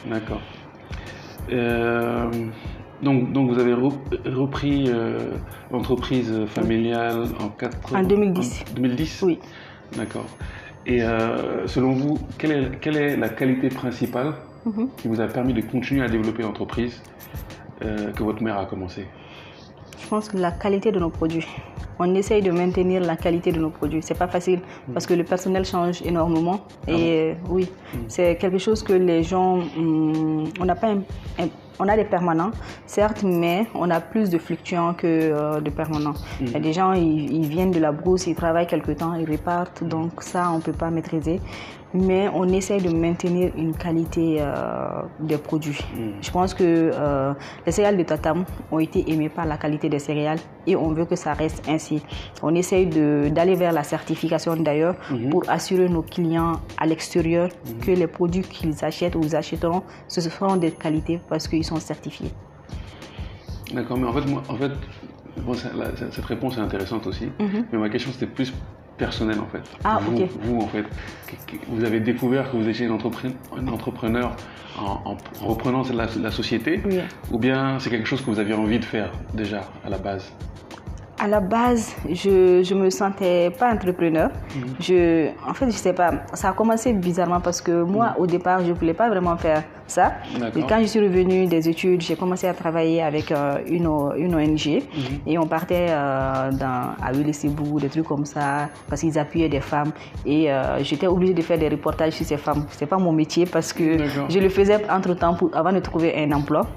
D'accord. 0.10 0.42
Euh, 1.52 2.30
donc, 3.02 3.32
donc 3.34 3.52
vous 3.52 3.60
avez 3.60 3.74
repris 3.74 4.86
euh, 4.88 5.32
l'entreprise 5.72 6.46
familiale 6.48 7.26
en, 7.40 7.50
4, 7.50 7.96
en 7.96 8.04
2010. 8.04 8.66
2010 8.76 9.24
Oui. 9.24 9.40
D'accord. 9.96 10.26
Et 10.86 11.02
euh, 11.02 11.68
selon 11.68 11.94
vous, 11.94 12.18
quelle 12.38 12.52
est, 12.52 12.80
quelle 12.80 12.98
est, 12.98 13.18
la 13.18 13.30
qualité 13.30 13.70
principale 13.70 14.34
mhm. 14.66 14.90
qui 14.98 15.08
vous 15.08 15.20
a 15.20 15.28
permis 15.28 15.54
de 15.54 15.62
continuer 15.62 16.04
à 16.04 16.08
développer 16.08 16.44
l'entreprise 16.44 17.02
que 17.80 18.24
votre 18.24 18.42
mère 18.42 18.58
a 18.58 18.66
commencé? 18.66 19.06
Je 20.00 20.08
pense 20.08 20.30
que 20.30 20.38
la 20.38 20.52
qualité 20.52 20.92
de 20.92 21.00
nos 21.00 21.10
produits 21.10 21.46
on 22.00 22.16
essaye 22.16 22.42
de 22.42 22.52
maintenir 22.52 23.02
la 23.02 23.16
qualité 23.16 23.52
de 23.52 23.60
nos 23.60 23.70
produits. 23.70 24.02
C'est 24.02 24.18
pas 24.18 24.28
facile 24.28 24.60
parce 24.94 25.06
que 25.06 25.14
le 25.14 25.24
personnel 25.24 25.66
change 25.66 26.02
énormément. 26.02 26.62
Et 26.88 26.92
ah 26.92 26.98
euh, 26.98 27.34
oui, 27.50 27.70
mm. 27.94 27.98
c'est 28.08 28.36
quelque 28.38 28.58
chose 28.58 28.84
que 28.84 28.94
les 28.94 29.24
gens, 29.24 29.58
mm, 29.58 30.46
on 30.60 30.66
n'a 30.66 30.76
pas 30.76 30.94
on 31.80 31.88
a 31.88 31.96
des 31.96 32.06
permanents, 32.06 32.52
certes, 32.86 33.24
mais 33.24 33.68
on 33.74 33.90
a 33.90 34.00
plus 34.00 34.30
de 34.30 34.38
fluctuants 34.38 34.94
que 34.94 35.08
euh, 35.08 35.62
de 35.62 35.70
permanents. 35.70 36.16
Mm. 36.40 36.46
Il 36.46 36.52
y 36.52 36.56
a 36.56 36.60
des 36.60 36.74
gens, 36.74 36.94
ils, 36.94 37.48
viennent 37.48 37.72
de 37.72 37.80
la 37.80 37.92
brousse, 37.92 38.28
ils 38.28 38.36
travaillent 38.36 38.68
quelque 38.68 38.92
temps, 38.92 39.14
ils 39.16 39.30
repartent, 39.30 39.84
donc 39.84 40.22
ça, 40.22 40.52
on 40.52 40.58
ne 40.58 40.62
peut 40.62 40.74
pas 40.74 40.90
maîtriser 40.90 41.42
mais 41.94 42.28
on 42.34 42.48
essaye 42.50 42.82
de 42.82 42.90
maintenir 42.90 43.52
une 43.56 43.76
qualité 43.76 44.38
euh, 44.40 45.02
des 45.20 45.38
produits. 45.38 45.80
Mm. 45.96 46.22
Je 46.22 46.32
pense 46.32 46.54
que 46.54 46.92
euh, 46.94 47.34
les 47.66 47.72
céréales 47.72 47.98
de 47.98 48.04
Tatam 48.04 48.46
ont 48.72 48.80
été 48.80 49.10
aimées 49.12 49.30
par 49.30 49.46
la 49.46 49.58
qualité 49.58 49.90
des 49.90 50.00
céréales 50.00 50.40
et 50.68 50.76
on 50.76 50.90
veut 50.90 51.06
que 51.06 51.16
ça 51.16 51.34
reste 51.34 51.68
ainsi. 51.70 52.02
On 52.42 52.54
essaye 52.56 52.88
d'aller 52.88 53.56
vers 53.56 53.72
la 53.72 53.84
certification 53.84 54.56
d'ailleurs 54.58 54.96
mm-hmm. 55.10 55.30
pour 55.30 55.44
assurer 55.50 55.88
nos 55.90 56.02
clients 56.02 56.60
à 56.78 56.86
l'extérieur 56.86 57.50
mm-hmm. 57.50 57.86
que 57.86 57.92
les 57.92 58.08
produits 58.08 58.42
qu'ils 58.42 58.84
achètent 58.84 59.16
ou 59.16 59.22
ils 59.24 59.36
achèteront, 59.36 59.84
ce 60.08 60.22
seront 60.22 60.58
des 60.58 60.72
qualités 60.72 61.20
parce 61.30 61.48
qu'ils 61.48 61.64
sont 61.64 61.80
certifiés. 61.80 62.32
D'accord, 63.74 63.98
mais 63.98 64.08
en 64.08 64.14
fait, 64.14 64.26
moi, 64.30 64.44
en 64.50 64.56
fait 64.56 64.72
cette 66.12 66.26
réponse 66.26 66.58
est 66.58 66.62
intéressante 66.62 67.08
aussi. 67.08 67.26
Mm-hmm. 67.26 67.66
Mais 67.72 67.78
ma 67.78 67.90
question, 67.90 68.12
c'était 68.12 68.28
plus 68.28 68.54
personnel 68.98 69.40
en 69.40 69.48
fait. 69.48 69.64
Ah, 69.84 70.00
vous, 70.02 70.28
vous, 70.42 70.62
en 70.62 70.68
fait, 70.68 70.86
vous 71.68 71.84
avez 71.84 72.00
découvert 72.00 72.52
que 72.52 72.58
vous 72.58 72.68
étiez 72.68 72.88
un 72.88 73.68
entrepreneur 73.68 74.36
en, 74.78 75.18
reprenant 75.42 75.84
la, 75.94 76.08
la 76.22 76.32
société 76.32 76.82
ou 77.32 77.40
bien 77.40 77.80
c'est 77.80 77.90
quelque 77.90 78.08
chose 78.08 78.22
que 78.22 78.30
vous 78.30 78.40
aviez 78.40 78.54
envie 78.54 78.80
de 78.80 78.86
faire 78.86 79.12
déjà 79.34 79.62
à 79.86 79.90
la 79.90 79.98
base? 79.98 80.32
À 81.18 81.28
la 81.28 81.40
base, 81.40 81.96
je 82.10 82.74
ne 82.74 82.80
me 82.80 82.90
sentais 82.90 83.50
pas 83.50 83.74
entrepreneur. 83.74 84.30
Mhm. 84.30 84.76
Je, 84.80 85.30
en 85.48 85.54
fait, 85.54 85.68
je 85.68 85.78
sais 85.78 85.94
pas, 85.94 86.12
ça 86.34 86.50
a 86.50 86.54
commencé 86.54 86.94
bizarrement 86.94 87.40
parce 87.40 87.62
que 87.62 87.84
moi, 87.84 88.08
mhm. 88.08 88.24
au 88.24 88.28
départ, 88.28 88.60
je 88.62 88.70
ne 88.70 88.74
voulais 88.74 88.94
pas 88.94 89.10
vraiment 89.10 89.38
faire 89.38 89.64
ça. 89.88 90.14
Et 90.56 90.64
quand 90.64 90.80
je 90.82 90.86
suis 90.86 91.00
revenue 91.00 91.46
des 91.46 91.70
études, 91.70 92.02
j'ai 92.02 92.16
commencé 92.16 92.48
à 92.48 92.54
travailler 92.54 93.04
avec 93.04 93.32
euh, 93.32 93.60
une, 93.68 93.88
une, 94.18 94.36
ONG 94.36 94.68
mhm. 94.68 95.20
et 95.28 95.38
on 95.38 95.46
partait 95.46 95.88
euh, 95.90 96.52
dans, 96.52 96.96
à 97.02 97.12
Wille-Sibou, 97.14 97.80
des 97.80 97.90
trucs 97.90 98.08
comme 98.08 98.26
ça, 98.26 98.70
parce 98.90 99.02
qu'ils 99.02 99.18
appuyaient 99.20 99.50
des 99.50 99.62
femmes. 99.62 99.92
Et 100.26 100.52
euh, 100.52 100.84
j'étais 100.84 101.08
obligée 101.08 101.34
de 101.34 101.42
faire 101.42 101.58
des 101.60 101.70
reportages 101.70 102.14
sur 102.14 102.26
ces 102.26 102.38
femmes. 102.38 102.66
Ce 102.72 102.86
pas 102.86 102.98
mon 102.98 103.12
métier 103.12 103.46
parce 103.46 103.74
que 103.74 103.98
je 104.30 104.40
le 104.40 104.50
faisais 104.50 104.90
entre-temps 104.90 105.38
avant 105.54 105.72
de 105.72 105.80
trouver 105.80 106.16
un 106.18 106.32
emploi. 106.32 106.68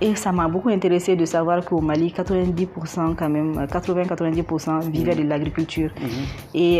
Et 0.00 0.14
ça 0.14 0.32
m'a 0.32 0.48
beaucoup 0.48 0.70
intéressé 0.70 1.16
de 1.16 1.24
savoir 1.24 1.64
qu'au 1.64 1.80
Mali, 1.80 2.12
90% 2.16 3.14
quand 3.14 3.28
même, 3.28 3.66
80-90% 3.84 4.90
vivaient 4.90 5.14
de 5.14 5.22
l'agriculture. 5.22 5.90
Mhm. 6.00 6.10
et, 6.54 6.78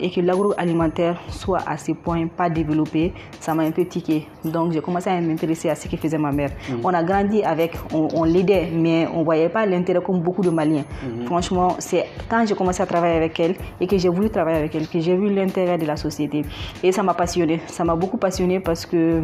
et, 0.00 0.10
que 0.10 0.20
l'agroalimentaire 0.20 1.20
soit 1.28 1.60
à 1.66 1.76
ce 1.76 1.92
point 1.92 2.26
pas 2.26 2.50
développé, 2.50 3.12
ça 3.40 3.54
m'a 3.54 3.62
un 3.62 3.70
peu 3.70 3.84
tiqué. 3.84 4.26
Donc 4.44 4.72
j'ai 4.72 4.80
commencé 4.80 5.10
à 5.10 5.20
m'intéresser 5.20 5.68
à 5.68 5.74
ce 5.74 5.88
que 5.88 5.96
faisait 5.96 6.18
ma 6.18 6.32
mère. 6.32 6.50
Mhm. 6.68 6.80
On 6.84 6.92
a 6.94 7.02
grandi 7.02 7.42
avec, 7.42 7.72
on, 7.92 8.24
l'aidait, 8.24 8.68
mais 8.72 9.06
on 9.12 9.20
ne 9.20 9.24
voyait 9.24 9.48
pas 9.48 9.66
l'intérêt 9.66 10.00
comme 10.02 10.20
beaucoup 10.20 10.42
de 10.42 10.50
Maliens. 10.50 10.84
Mhm. 11.02 11.26
Franchement, 11.26 11.76
c'est 11.78 12.06
quand 12.28 12.44
j'ai 12.46 12.54
commencé 12.54 12.82
à 12.82 12.86
travailler 12.86 13.16
avec 13.16 13.38
elle 13.40 13.54
et 13.80 13.86
que 13.86 13.96
j'ai 13.98 14.08
voulu 14.08 14.30
travailler 14.30 14.58
avec 14.58 14.74
elle 14.74 14.88
que 14.88 15.00
j'ai 15.00 15.16
vu 15.16 15.32
l'intérêt 15.32 15.78
de 15.78 15.86
la 15.86 15.96
société. 15.96 16.42
Et 16.82 16.92
ça 16.92 17.02
m'a 17.02 17.14
passionné. 17.14 17.60
Ça 17.66 17.84
m'a 17.84 17.94
beaucoup 17.96 18.18
passionné 18.18 18.60
parce 18.60 18.86
que 18.86 19.22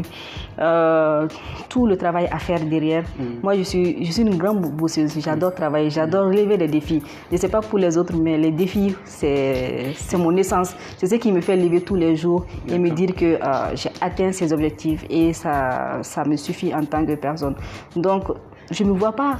euh, 0.58 1.28
tout 1.68 1.86
le 1.86 1.96
travail 1.96 2.28
à 2.30 2.38
faire 2.38 2.60
derrière, 2.60 3.04
mhm. 3.18 3.40
moi 3.42 3.56
je 3.56 3.62
suis, 3.62 4.04
je 4.04 4.12
suis 4.12 4.22
une 4.22 4.36
grande 4.36 4.60
bosseuse. 4.60 5.18
J'adore 5.18 5.54
travailler, 5.54 5.90
j'adore 5.90 6.26
relever 6.26 6.56
des 6.56 6.68
défis. 6.68 7.02
Je 7.28 7.34
ne 7.34 7.40
sais 7.40 7.48
pas 7.48 7.60
pour 7.60 7.78
les 7.78 7.96
autres, 7.98 8.14
mais 8.16 8.38
les 8.38 8.50
défis, 8.50 8.94
c'est 9.04 9.94
mon 10.16 10.36
essence. 10.36 10.74
C'est 10.96 11.06
ce 11.06 11.14
qui 11.16 11.32
me 11.32 11.40
fait 11.40 11.56
lever 11.56 11.80
tous 11.80 11.94
les 11.94 12.16
jours 12.16 12.44
et 12.68 12.78
me 12.78 12.90
dire 12.90 13.14
que 13.14 13.24
euh, 13.24 13.74
j'ai 13.74 13.90
atteint 14.00 14.32
ces 14.32 14.52
objectifs 14.52 15.04
et 15.10 15.32
ça, 15.32 15.98
ça, 16.02 16.24
me 16.24 16.36
suffit 16.36 16.74
en 16.74 16.84
tant 16.84 17.04
que 17.04 17.14
personne. 17.14 17.54
Donc, 17.96 18.24
je 18.70 18.84
ne 18.84 18.90
me 18.90 18.98
vois 18.98 19.12
pas 19.12 19.38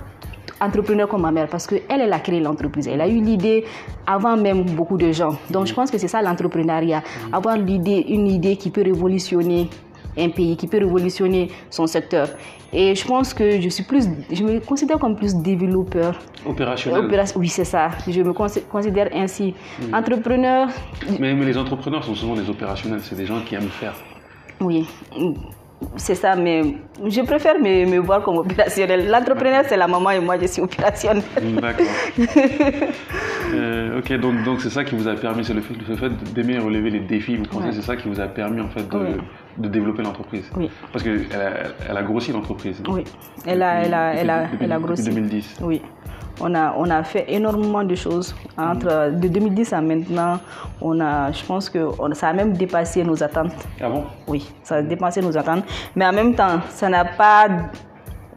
entrepreneur 0.60 1.08
comme 1.08 1.22
ma 1.22 1.30
mère 1.30 1.48
parce 1.48 1.66
qu'elle, 1.66 1.82
elle 1.88 2.12
a 2.12 2.18
créé 2.18 2.40
l'entreprise. 2.40 2.88
Elle 2.88 3.00
a 3.00 3.08
eu 3.08 3.20
l'idée 3.20 3.64
avant 4.06 4.36
même 4.36 4.62
beaucoup 4.64 4.96
de 4.96 5.12
gens. 5.12 5.36
Donc, 5.50 5.66
je 5.66 5.74
pense 5.74 5.90
que 5.90 5.98
c'est 5.98 6.08
ça 6.08 6.22
l'entrepreneuriat. 6.22 7.02
Avoir 7.32 7.56
l'idée, 7.56 8.04
une 8.08 8.26
idée 8.26 8.56
qui 8.56 8.70
peut 8.70 8.82
révolutionner 8.82 9.68
un 10.18 10.30
pays, 10.30 10.56
qui 10.56 10.66
peut 10.66 10.78
révolutionner 10.78 11.48
son 11.70 11.86
secteur. 11.86 12.28
Et 12.72 12.94
je 12.94 13.06
pense 13.06 13.32
que 13.32 13.60
je 13.60 13.68
suis 13.68 13.84
plus, 13.84 14.08
je 14.30 14.42
me 14.42 14.60
considère 14.60 14.98
comme 14.98 15.16
plus 15.16 15.34
développeur. 15.34 16.18
Opérationnel. 16.46 17.08
oui, 17.36 17.48
c'est 17.48 17.64
ça. 17.64 17.90
Je 18.06 18.20
me 18.22 18.32
considère 18.32 19.08
ainsi. 19.14 19.54
Entrepreneur. 19.92 20.68
Mais, 21.18 21.32
mais 21.34 21.46
les 21.46 21.56
entrepreneurs 21.56 22.04
sont 22.04 22.14
souvent 22.14 22.34
des 22.34 22.48
opérationnels. 22.48 23.00
C'est 23.02 23.16
des 23.16 23.26
gens 23.26 23.40
qui 23.40 23.54
aiment 23.54 23.70
faire. 23.70 23.94
Oui 24.60 24.86
c'est 25.96 26.14
ça, 26.14 26.34
mais 26.34 26.62
je 27.06 27.20
préfère 27.22 27.58
me, 27.58 27.98
voir 27.98 28.22
comme 28.22 28.38
opérationnel. 28.38 29.08
L'entrepreneur, 29.08 29.64
c'est 29.68 29.76
la 29.76 29.86
maman 29.86 30.10
et 30.10 30.20
moi, 30.20 30.38
je 30.40 30.46
suis 30.46 30.62
opérationnel. 30.62 31.22
D'accord. 31.60 31.86
Euh, 33.54 33.98
ok, 33.98 34.12
donc 34.20 34.42
donc 34.44 34.60
c'est 34.60 34.70
ça 34.70 34.84
qui 34.84 34.94
vous 34.94 35.08
a 35.08 35.14
permis, 35.14 35.44
c'est 35.44 35.54
le 35.54 35.60
fait, 35.60 35.74
le 35.74 35.96
fait 35.96 36.34
d'aimer 36.34 36.58
relever 36.58 36.90
les 36.90 37.00
défis. 37.00 37.36
Vous 37.36 37.44
pensez 37.44 37.68
que 37.68 37.74
c'est 37.74 37.82
ça 37.82 37.96
qui 37.96 38.08
vous 38.08 38.20
a 38.20 38.26
permis 38.26 38.60
en 38.60 38.68
fait 38.68 38.88
de, 38.88 39.18
de 39.58 39.68
développer 39.68 40.02
l'entreprise? 40.02 40.50
Oui. 40.56 40.70
Parce 40.92 41.04
qu'elle 41.04 41.26
a, 41.32 41.88
elle 41.90 41.96
a 41.96 42.02
grossi 42.02 42.32
l'entreprise. 42.32 42.82
Oui, 42.88 43.04
elle 43.46 43.62
a, 43.62 43.82
elle 43.84 43.94
a, 43.94 44.14
elle 44.14 44.30
a, 44.30 44.46
elle 44.60 44.72
a 44.72 44.78
grossi. 44.78 45.02
Depuis 45.02 45.14
2010. 45.16 45.58
Oui 45.62 45.82
on 46.40 46.54
a, 46.54 46.74
on 46.76 46.88
a 46.90 47.02
fait 47.02 47.24
énormément 47.28 47.84
de 47.84 47.94
choses. 47.94 48.34
Entre, 48.56 49.10
de 49.12 49.28
2010 49.28 49.72
à 49.72 49.80
maintenant, 49.80 50.38
on 50.80 51.00
a, 51.00 51.32
je 51.32 51.44
pense 51.44 51.68
que 51.68 51.78
ça 52.12 52.28
a 52.28 52.32
même 52.32 52.52
dépassé 52.56 53.04
nos 53.04 53.22
attentes. 53.22 53.52
Ah 53.80 53.88
bon? 53.88 54.04
Oui, 54.26 54.50
ça 54.62 54.76
a 54.76 54.82
dépassé 54.82 55.20
nos 55.20 55.36
attentes. 55.36 55.64
Mais 55.96 56.06
en 56.06 56.12
même 56.12 56.34
temps, 56.34 56.60
ça 56.68 56.88
n'a 56.88 57.04
pas 57.04 57.48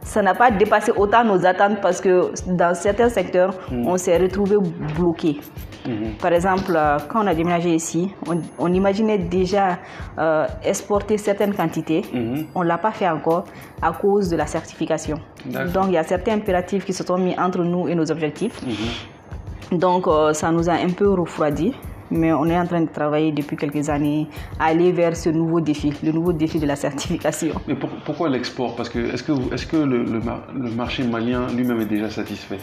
ça 0.02 0.22
n'a 0.22 0.34
pas 0.34 0.50
dépassé 0.50 0.92
autant 0.96 1.24
nos 1.24 1.44
attentes 1.46 1.80
parce 1.80 2.00
que 2.00 2.32
dans 2.46 2.74
certains 2.74 3.08
secteurs, 3.08 3.54
hmm. 3.70 3.86
on 3.86 3.96
s'est 3.96 4.18
retrouvé 4.18 4.56
bloqué. 4.96 5.40
Mhm. 5.86 6.14
Par 6.20 6.32
exemple, 6.32 6.72
euh, 6.74 6.98
quand 7.08 7.24
on 7.24 7.26
a 7.26 7.34
déménagé 7.34 7.74
ici, 7.74 8.10
on, 8.58 8.72
imaginait 8.72 9.18
déjà 9.18 9.78
euh, 10.18 10.46
exporter 10.64 11.18
certaines 11.18 11.54
quantités. 11.54 12.02
Mhm. 12.12 12.46
On 12.54 12.62
ne 12.62 12.68
l'a 12.68 12.78
pas 12.78 12.92
fait 12.92 13.08
encore 13.08 13.44
à 13.80 13.92
cause 13.92 14.28
de 14.28 14.36
la 14.36 14.46
certification. 14.46 15.18
Donc, 15.46 15.86
il 15.88 15.94
y 15.94 15.98
a 15.98 16.04
certains 16.04 16.34
impératifs 16.34 16.84
qui 16.84 16.92
se 16.92 17.04
sont 17.04 17.18
mis 17.18 17.38
entre 17.38 17.64
nous 17.64 17.88
et 17.88 17.94
nos 17.94 18.10
objectifs. 18.10 18.60
Mhm. 18.62 19.78
Donc, 19.78 20.06
euh, 20.06 20.32
ça 20.32 20.50
nous 20.52 20.68
a 20.68 20.74
un 20.74 20.90
peu 20.90 21.10
refroidi 21.10 21.74
mais 22.12 22.32
on 22.32 22.46
est 22.46 22.58
en 22.58 22.66
train 22.66 22.82
de 22.82 22.90
travailler 22.90 23.32
depuis 23.32 23.56
quelques 23.56 23.88
années 23.88 24.28
à 24.60 24.66
aller 24.66 24.92
vers 24.92 25.16
ce 25.16 25.30
nouveau 25.30 25.60
défi, 25.60 25.92
le 26.02 26.12
nouveau 26.12 26.32
défi 26.32 26.58
de 26.60 26.66
la 26.66 26.76
certification. 26.76 27.54
Mais 27.66 27.76
pourquoi 28.04 28.28
l'export? 28.28 28.76
Parce 28.76 28.88
que 28.88 28.98
est-ce 29.12 29.22
que, 29.22 29.32
est 29.32 29.56
-ce 29.56 29.66
que 29.66 29.76
le, 29.76 30.04
le 30.04 30.70
marché 30.82 31.02
malien 31.04 31.42
lui-même 31.56 31.80
est 31.80 31.90
déjà 31.96 32.10
satisfait? 32.10 32.60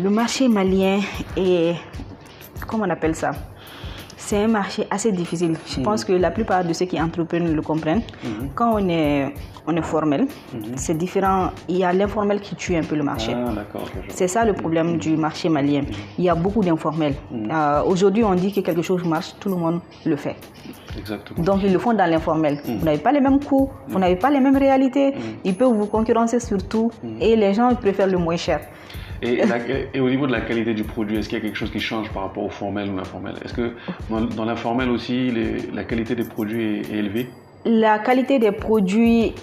Le 0.00 0.10
marché 0.10 0.48
malien 0.48 1.00
est 1.36 1.74
comment 2.68 2.84
on 2.86 2.90
appelle 2.90 3.14
ça? 3.14 3.32
C'est 4.28 4.44
un 4.44 4.48
marché 4.48 4.86
assez 4.90 5.10
difficile. 5.10 5.54
Je 5.66 5.80
pense 5.80 6.04
que 6.04 6.12
la 6.12 6.30
plupart 6.30 6.62
de 6.62 6.72
ceux 6.74 6.84
qui 6.84 7.00
entreprennent 7.00 7.54
le 7.54 7.62
comprennent. 7.62 8.02
Mhm. 8.22 8.50
Quand 8.54 8.70
on 8.74 8.86
est, 8.90 9.32
on 9.66 9.74
est 9.74 9.86
formel, 9.94 10.22
mhm. 10.52 10.76
c'est 10.76 10.98
différent. 11.04 11.50
Il 11.66 11.78
y 11.78 11.84
a 11.84 11.94
l'informel 11.94 12.38
qui 12.40 12.54
tue 12.54 12.76
un 12.76 12.82
peu 12.82 12.94
le 12.94 13.04
marché. 13.04 13.32
Ah, 13.34 13.80
c'est 14.08 14.28
ça 14.28 14.44
le 14.44 14.52
problème 14.52 14.98
du 14.98 15.16
marché 15.16 15.48
malien. 15.48 15.84
Il 16.18 16.24
y 16.24 16.28
a 16.28 16.34
beaucoup 16.34 16.62
d'informels. 16.62 17.14
Mhm. 17.30 17.50
Euh, 17.50 17.82
aujourd'hui, 17.84 18.22
on 18.22 18.34
dit 18.34 18.52
que 18.52 18.60
quelque 18.60 18.82
chose 18.82 19.02
marche, 19.04 19.30
tout 19.40 19.48
le 19.48 19.56
monde 19.56 19.80
le 20.04 20.16
fait. 20.16 20.36
Exactement. 20.98 21.42
Donc, 21.42 21.60
ils 21.64 21.72
le 21.72 21.78
font 21.78 21.94
dans 21.94 22.10
l'informel. 22.14 22.60
Vous 22.66 22.84
n'avez 22.84 23.02
pas 23.06 23.12
les 23.12 23.20
mêmes 23.20 23.42
coûts, 23.42 23.70
vous 23.88 23.98
n'avez 23.98 24.16
pas 24.16 24.30
les 24.30 24.40
mêmes 24.40 24.58
réalités. 24.58 25.14
Ils 25.44 25.56
peuvent 25.56 25.72
vous 25.80 25.86
concurrencer 25.86 26.38
sur 26.40 26.60
tout 26.72 26.90
et 27.20 27.34
les 27.34 27.54
gens 27.54 27.74
préfèrent 27.74 28.12
le 28.16 28.18
moins 28.18 28.36
cher. 28.36 28.60
Et, 29.22 29.40
et, 29.94 30.00
au 30.00 30.08
niveau 30.08 30.26
de 30.26 30.32
la 30.32 30.40
qualité 30.40 30.74
du 30.74 30.84
produit, 30.84 31.16
est-ce 31.18 31.28
qu'il 31.28 31.38
y 31.38 31.40
a 31.40 31.44
quelque 31.44 31.56
chose 31.56 31.70
qui 31.70 31.80
change 31.80 32.10
par 32.10 32.22
rapport 32.22 32.44
au 32.44 32.50
formel 32.50 32.88
ou 32.90 32.96
l'informel? 32.96 33.34
Est-ce 33.44 33.54
que 33.54 33.72
dans, 34.10 34.44
l'informel 34.44 34.90
aussi, 34.90 35.32
la 35.72 35.84
qualité 35.84 36.14
des 36.14 36.24
produits 36.24 36.80
est, 36.80 36.92
élevée? 36.92 37.28
La 37.64 37.98
qualité 37.98 38.38
des 38.38 38.52
produits 38.52 39.34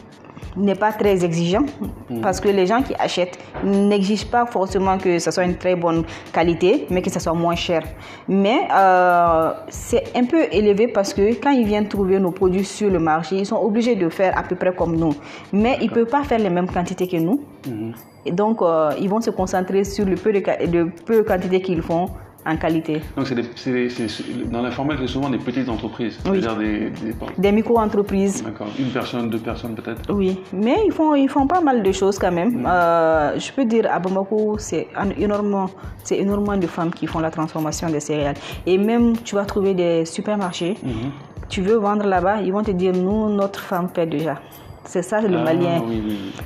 n'est 0.55 0.75
pas 0.75 0.93
très 0.93 1.25
exigeant 1.25 1.65
hmm. 2.09 2.21
parce 2.21 2.39
que 2.39 2.47
les 2.47 2.65
gens 2.65 2.81
qui 2.81 2.93
achètent 2.95 3.37
n'exigent 3.63 4.27
pas 4.27 4.45
forcément 4.45 4.97
que 4.97 5.19
ce 5.19 5.29
soit 5.31 5.43
une 5.43 5.57
très 5.57 5.75
bonne 5.75 6.03
qualité, 6.31 6.87
mais 6.89 7.01
que 7.01 7.09
ce 7.09 7.19
soit 7.19 7.33
moins 7.33 7.55
cher. 7.55 7.83
Mais 8.27 8.59
euh, 8.73 9.51
c'est 9.67 10.15
un 10.15 10.23
peu 10.23 10.43
élevé 10.51 10.87
parce 10.87 11.13
que 11.13 11.33
quand 11.41 11.51
ils 11.51 11.65
viennent 11.65 11.89
trouver 11.89 12.19
nos 12.19 12.31
produits 12.31 12.63
sur 12.63 12.89
le 12.89 12.99
marché, 12.99 13.35
ils 13.35 13.45
sont 13.45 13.57
obligés 13.61 13.95
de 13.95 14.07
faire 14.07 14.37
à 14.37 14.43
peu 14.43 14.55
près 14.55 14.73
comme 14.73 14.95
nous. 14.95 15.13
Mais 15.51 15.77
ils 15.81 15.89
ne 15.89 15.93
peuvent 15.93 16.09
pas 16.09 16.23
faire 16.23 16.39
les 16.39 16.49
mêmes 16.49 16.69
quantités 16.69 17.07
que 17.07 17.17
nous. 17.17 17.41
Hmm. 17.67 17.91
Et 18.25 18.31
donc, 18.31 18.61
euh, 18.61 18.91
ils 18.99 19.09
vont 19.09 19.21
se 19.21 19.29
concentrer 19.29 19.83
sur 19.83 20.05
le 20.05 20.15
peu 20.15 20.33
de, 20.33 20.39
de 20.67 20.89
peu 21.05 21.17
de 21.17 21.21
quantité 21.21 21.61
qu'ils 21.61 21.81
font 21.81 22.09
en 22.45 22.57
qualité. 22.57 23.01
Donc, 23.17 23.27
c'est 23.55 24.51
dans 24.51 24.61
l'informel, 24.61 24.97
c'est 25.01 25.07
souvent 25.07 25.29
des 25.29 25.37
petites 25.39 25.67
entreprises, 25.67 26.19
c'est-à-dire 26.23 26.55
des, 26.55 26.91
des... 27.37 27.51
micro-entreprises. 27.51 28.43
D'accord, 28.43 28.67
une 28.77 28.89
personne, 28.89 29.29
deux 29.29 29.39
personnes 29.39 29.73
peut-être 29.75 30.13
Oui, 30.13 30.39
mais 30.53 30.77
ils 30.85 30.91
font, 30.91 31.15
ils 31.15 31.27
font 31.27 31.47
pas 31.47 31.61
mal 31.61 31.81
de 31.81 31.91
choses 31.91 32.19
quand 32.19 32.31
même. 32.31 32.61
Mm. 32.61 32.65
Euh, 32.67 33.39
je 33.39 33.51
peux 33.51 33.65
dire 33.65 33.87
à 33.91 33.99
Bamako, 33.99 34.57
c'est 34.59 34.87
énormément, 35.17 35.69
énormément 36.11 36.57
de 36.57 36.67
femmes 36.67 36.91
qui 36.91 37.07
font 37.07 37.19
la 37.19 37.31
transformation 37.31 37.89
des 37.89 37.99
céréales. 37.99 38.37
Et 38.65 38.77
même, 38.77 39.17
tu 39.23 39.33
vas 39.35 39.45
trouver 39.45 39.73
des 39.73 40.05
supermarchés, 40.05 40.73
mm-hmm. 40.85 41.49
tu 41.49 41.61
veux 41.61 41.77
vendre 41.77 42.05
là-bas, 42.05 42.41
ils 42.41 42.53
vont 42.53 42.63
te 42.63 42.71
dire, 42.71 42.93
nous, 42.93 43.29
notre 43.29 43.59
femme 43.59 43.89
fait 43.93 44.05
déjà. 44.05 44.39
C'est 44.85 45.01
ça 45.01 45.19
le 45.21 45.37
ah, 45.37 45.43
malien. 45.43 45.81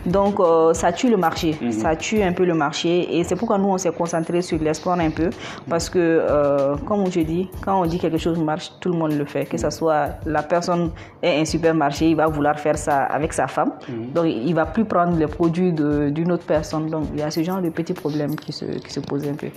Donc 0.05 0.39
euh, 0.39 0.73
ça 0.73 0.91
tue 0.91 1.09
le 1.09 1.17
marché, 1.17 1.55
mhm. 1.61 1.71
ça 1.71 1.95
tue 1.95 2.21
un 2.21 2.33
peu 2.33 2.45
le 2.45 2.53
marché 2.53 3.17
et 3.17 3.23
c'est 3.23 3.35
pourquoi 3.35 3.57
nous 3.57 3.69
on 3.69 3.77
s'est 3.77 3.91
concentré 3.91 4.41
sur 4.41 4.59
l'export 4.59 4.93
un 4.93 5.09
peu 5.09 5.29
parce 5.69 5.89
que 5.89 5.99
euh, 5.99 6.75
comme 6.85 7.11
je 7.11 7.19
dis, 7.21 7.49
quand 7.61 7.81
on 7.81 7.85
dit 7.85 7.99
quelque 7.99 8.17
chose 8.17 8.39
marche, 8.39 8.71
tout 8.79 8.89
le 8.89 8.97
monde 8.97 9.13
le 9.13 9.25
fait. 9.25 9.45
Que 9.45 9.57
ce 9.57 9.69
soit 9.69 10.19
la 10.25 10.43
personne 10.43 10.91
est 11.21 11.41
un 11.41 11.45
supermarché, 11.45 12.09
il 12.09 12.15
va 12.15 12.27
vouloir 12.27 12.59
faire 12.59 12.77
ça 12.77 13.03
avec 13.03 13.33
sa 13.33 13.47
femme, 13.47 13.73
mhm. 13.87 14.11
donc 14.13 14.25
il 14.27 14.53
va 14.53 14.65
plus 14.65 14.85
prendre 14.85 15.17
les 15.17 15.27
produits 15.27 15.73
d'une 15.73 16.31
autre 16.31 16.45
personne. 16.45 16.89
Donc 16.89 17.05
il 17.13 17.19
y 17.19 17.23
a 17.23 17.31
ce 17.31 17.43
genre 17.43 17.61
de 17.61 17.69
petits 17.69 17.93
problèmes 17.93 18.35
qui 18.35 18.53
se, 18.53 18.65
qui 18.65 18.91
se 18.91 18.99
posent 19.01 19.27
un 19.27 19.35
peu. 19.35 19.47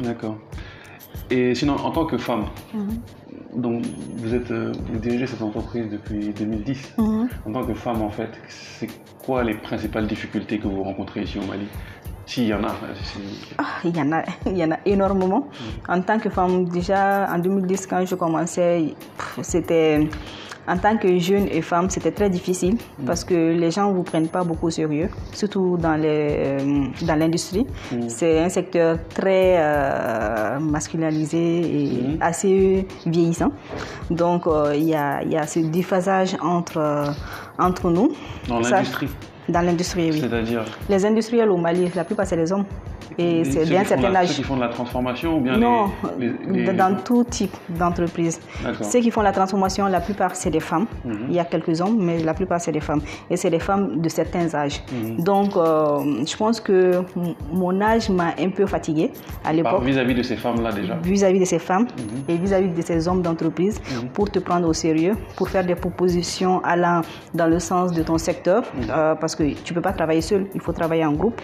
D'accord. 0.00 0.36
Et 1.30 1.54
sinon, 1.54 1.76
en 1.76 1.90
tant 1.90 2.04
que 2.04 2.18
femme, 2.18 2.46
mhm. 2.74 2.98
Donc 3.54 3.84
vous, 4.16 4.34
êtes, 4.34 4.50
euh, 4.50 4.72
vous 4.92 4.98
dirigez 4.98 5.26
cette 5.26 5.42
entreprise 5.42 5.90
depuis 5.90 6.32
2010. 6.32 6.94
Mhm. 6.98 7.28
En 7.46 7.52
tant 7.52 7.64
que 7.64 7.74
femme, 7.74 8.02
en 8.02 8.10
fait, 8.10 8.30
c'est 8.48 8.88
quoi 9.24 9.44
les 9.44 9.54
principales 9.54 10.06
difficultés 10.06 10.58
que 10.58 10.66
vous 10.68 10.82
rencontrez 10.82 11.22
ici 11.22 11.38
au 11.38 11.46
Mali? 11.46 11.66
S'il 12.26 12.44
y 12.46 12.54
en 12.54 12.64
a. 12.64 12.74
Ah, 13.58 13.64
il, 13.84 13.96
y 13.96 14.00
en 14.00 14.12
a 14.12 14.22
il 14.46 14.56
y 14.56 14.64
en 14.64 14.70
a 14.72 14.78
énormément. 14.86 15.40
Mhm. 15.40 15.96
En 15.96 16.00
tant 16.02 16.18
que 16.18 16.30
femme, 16.30 16.64
déjà 16.68 17.28
en 17.32 17.38
2010, 17.38 17.86
quand 17.86 18.04
je 18.06 18.14
commençais, 18.14 18.94
c'était 19.42 20.08
en 20.66 20.78
tant 20.78 20.96
que 20.96 21.18
jeune 21.18 21.46
et 21.50 21.62
femme, 21.62 21.90
c'était 21.90 22.10
très 22.10 22.30
difficile 22.30 22.76
parce 23.06 23.24
que 23.24 23.34
les 23.34 23.70
gens 23.70 23.90
ne 23.90 23.94
vous 23.94 24.02
prennent 24.02 24.28
pas 24.28 24.44
beaucoup 24.44 24.66
au 24.66 24.70
sérieux, 24.70 25.08
surtout 25.32 25.76
dans 25.76 26.00
euh, 26.02 26.86
l'industrie. 27.06 27.66
C'est 28.08 28.42
un 28.42 28.48
secteur 28.48 28.98
très 29.08 29.56
euh, 29.58 30.58
masculinisé 30.60 31.38
et 31.38 32.18
assez 32.20 32.86
vieillissant. 33.06 33.52
Donc, 34.10 34.46
euh, 34.46 34.72
il 34.74 34.84
y, 34.84 34.94
a, 34.94 35.22
y 35.22 35.36
a 35.36 35.46
ce 35.46 35.60
déphasage 35.60 36.36
entre, 36.40 37.12
entre 37.58 37.90
nous. 37.90 38.12
Dans 38.48 38.60
l'industrie. 38.60 39.08
Dans 39.48 39.60
l'industrie, 39.60 40.10
oui. 40.10 40.20
C'est-à-dire 40.20 40.64
Les 40.88 41.04
industriels 41.04 41.50
au 41.50 41.58
Mali, 41.58 41.90
la 41.94 42.04
plupart, 42.04 42.26
c'est 42.26 42.36
les 42.36 42.50
hommes. 42.50 42.64
Et 43.18 43.44
c'est 43.44 43.64
font 43.64 43.84
certain 43.84 44.14
âge. 44.14 44.28
Ceux 44.28 44.34
qui 44.34 44.42
font 44.42 44.56
de 44.56 44.60
la 44.60 44.68
transformation 44.68 45.36
ou 45.38 45.40
bien 45.40 45.56
Non, 45.56 45.90
les, 46.18 46.32
les- 46.48 46.64
les- 46.66 46.72
dans 46.72 46.94
tout 46.96 47.24
type 47.24 47.54
d'entreprise. 47.68 48.40
Ceux 48.82 49.00
qui 49.00 49.10
font 49.10 49.22
la 49.22 49.32
transformation, 49.32 49.86
la 49.86 50.00
plupart, 50.00 50.34
c'est 50.34 50.50
des 50.50 50.60
femmes. 50.60 50.86
Il 51.28 51.34
y 51.34 51.38
a 51.38 51.44
quelques 51.44 51.80
hommes, 51.80 51.98
mais 52.00 52.18
la 52.22 52.34
plupart, 52.34 52.60
c'est 52.60 52.72
des 52.72 52.80
femmes. 52.80 53.00
Et 53.30 53.36
c'est 53.36 53.50
des 53.50 53.58
femmes 53.58 54.00
de 54.00 54.08
certains 54.08 54.54
âges. 54.54 54.82
Donc, 55.18 55.56
euh, 55.56 56.24
je 56.26 56.36
pense 56.36 56.60
que 56.60 57.02
mon 57.52 57.80
âge 57.80 58.08
m'a 58.10 58.34
un 58.38 58.50
peu 58.50 58.66
fatiguée 58.66 59.10
à 59.44 59.52
l'époque 59.52 59.82
vis-à-vis 59.84 60.14
de 60.14 60.22
ces 60.22 60.36
femmes-là 60.36 60.72
déjà. 60.72 60.94
vis-à-vis 61.02 61.40
de 61.40 61.44
ces 61.44 61.58
femmes 61.58 61.86
Mhm. 61.98 62.22
et 62.28 62.36
vis-à-vis 62.36 62.70
de 62.70 62.82
ces 62.82 63.08
hommes 63.08 63.22
d'entreprise 63.22 63.80
pour 64.12 64.30
te 64.30 64.38
prendre 64.38 64.68
au 64.68 64.72
sérieux, 64.72 65.14
pour 65.36 65.48
faire 65.48 65.64
des 65.64 65.74
propositions 65.74 66.60
allant 66.64 67.00
dans 67.34 67.46
le 67.46 67.58
sens 67.58 67.92
de 67.92 68.02
ton 68.02 68.18
secteur, 68.18 68.62
Mhm. 68.74 68.82
euh, 68.90 69.14
parce 69.14 69.34
que 69.36 69.44
tu 69.64 69.74
peux 69.74 69.80
pas 69.80 69.92
travailler 69.92 70.20
seul, 70.20 70.46
il 70.54 70.60
faut 70.60 70.72
travailler 70.72 71.04
en 71.04 71.12
groupe. 71.12 71.40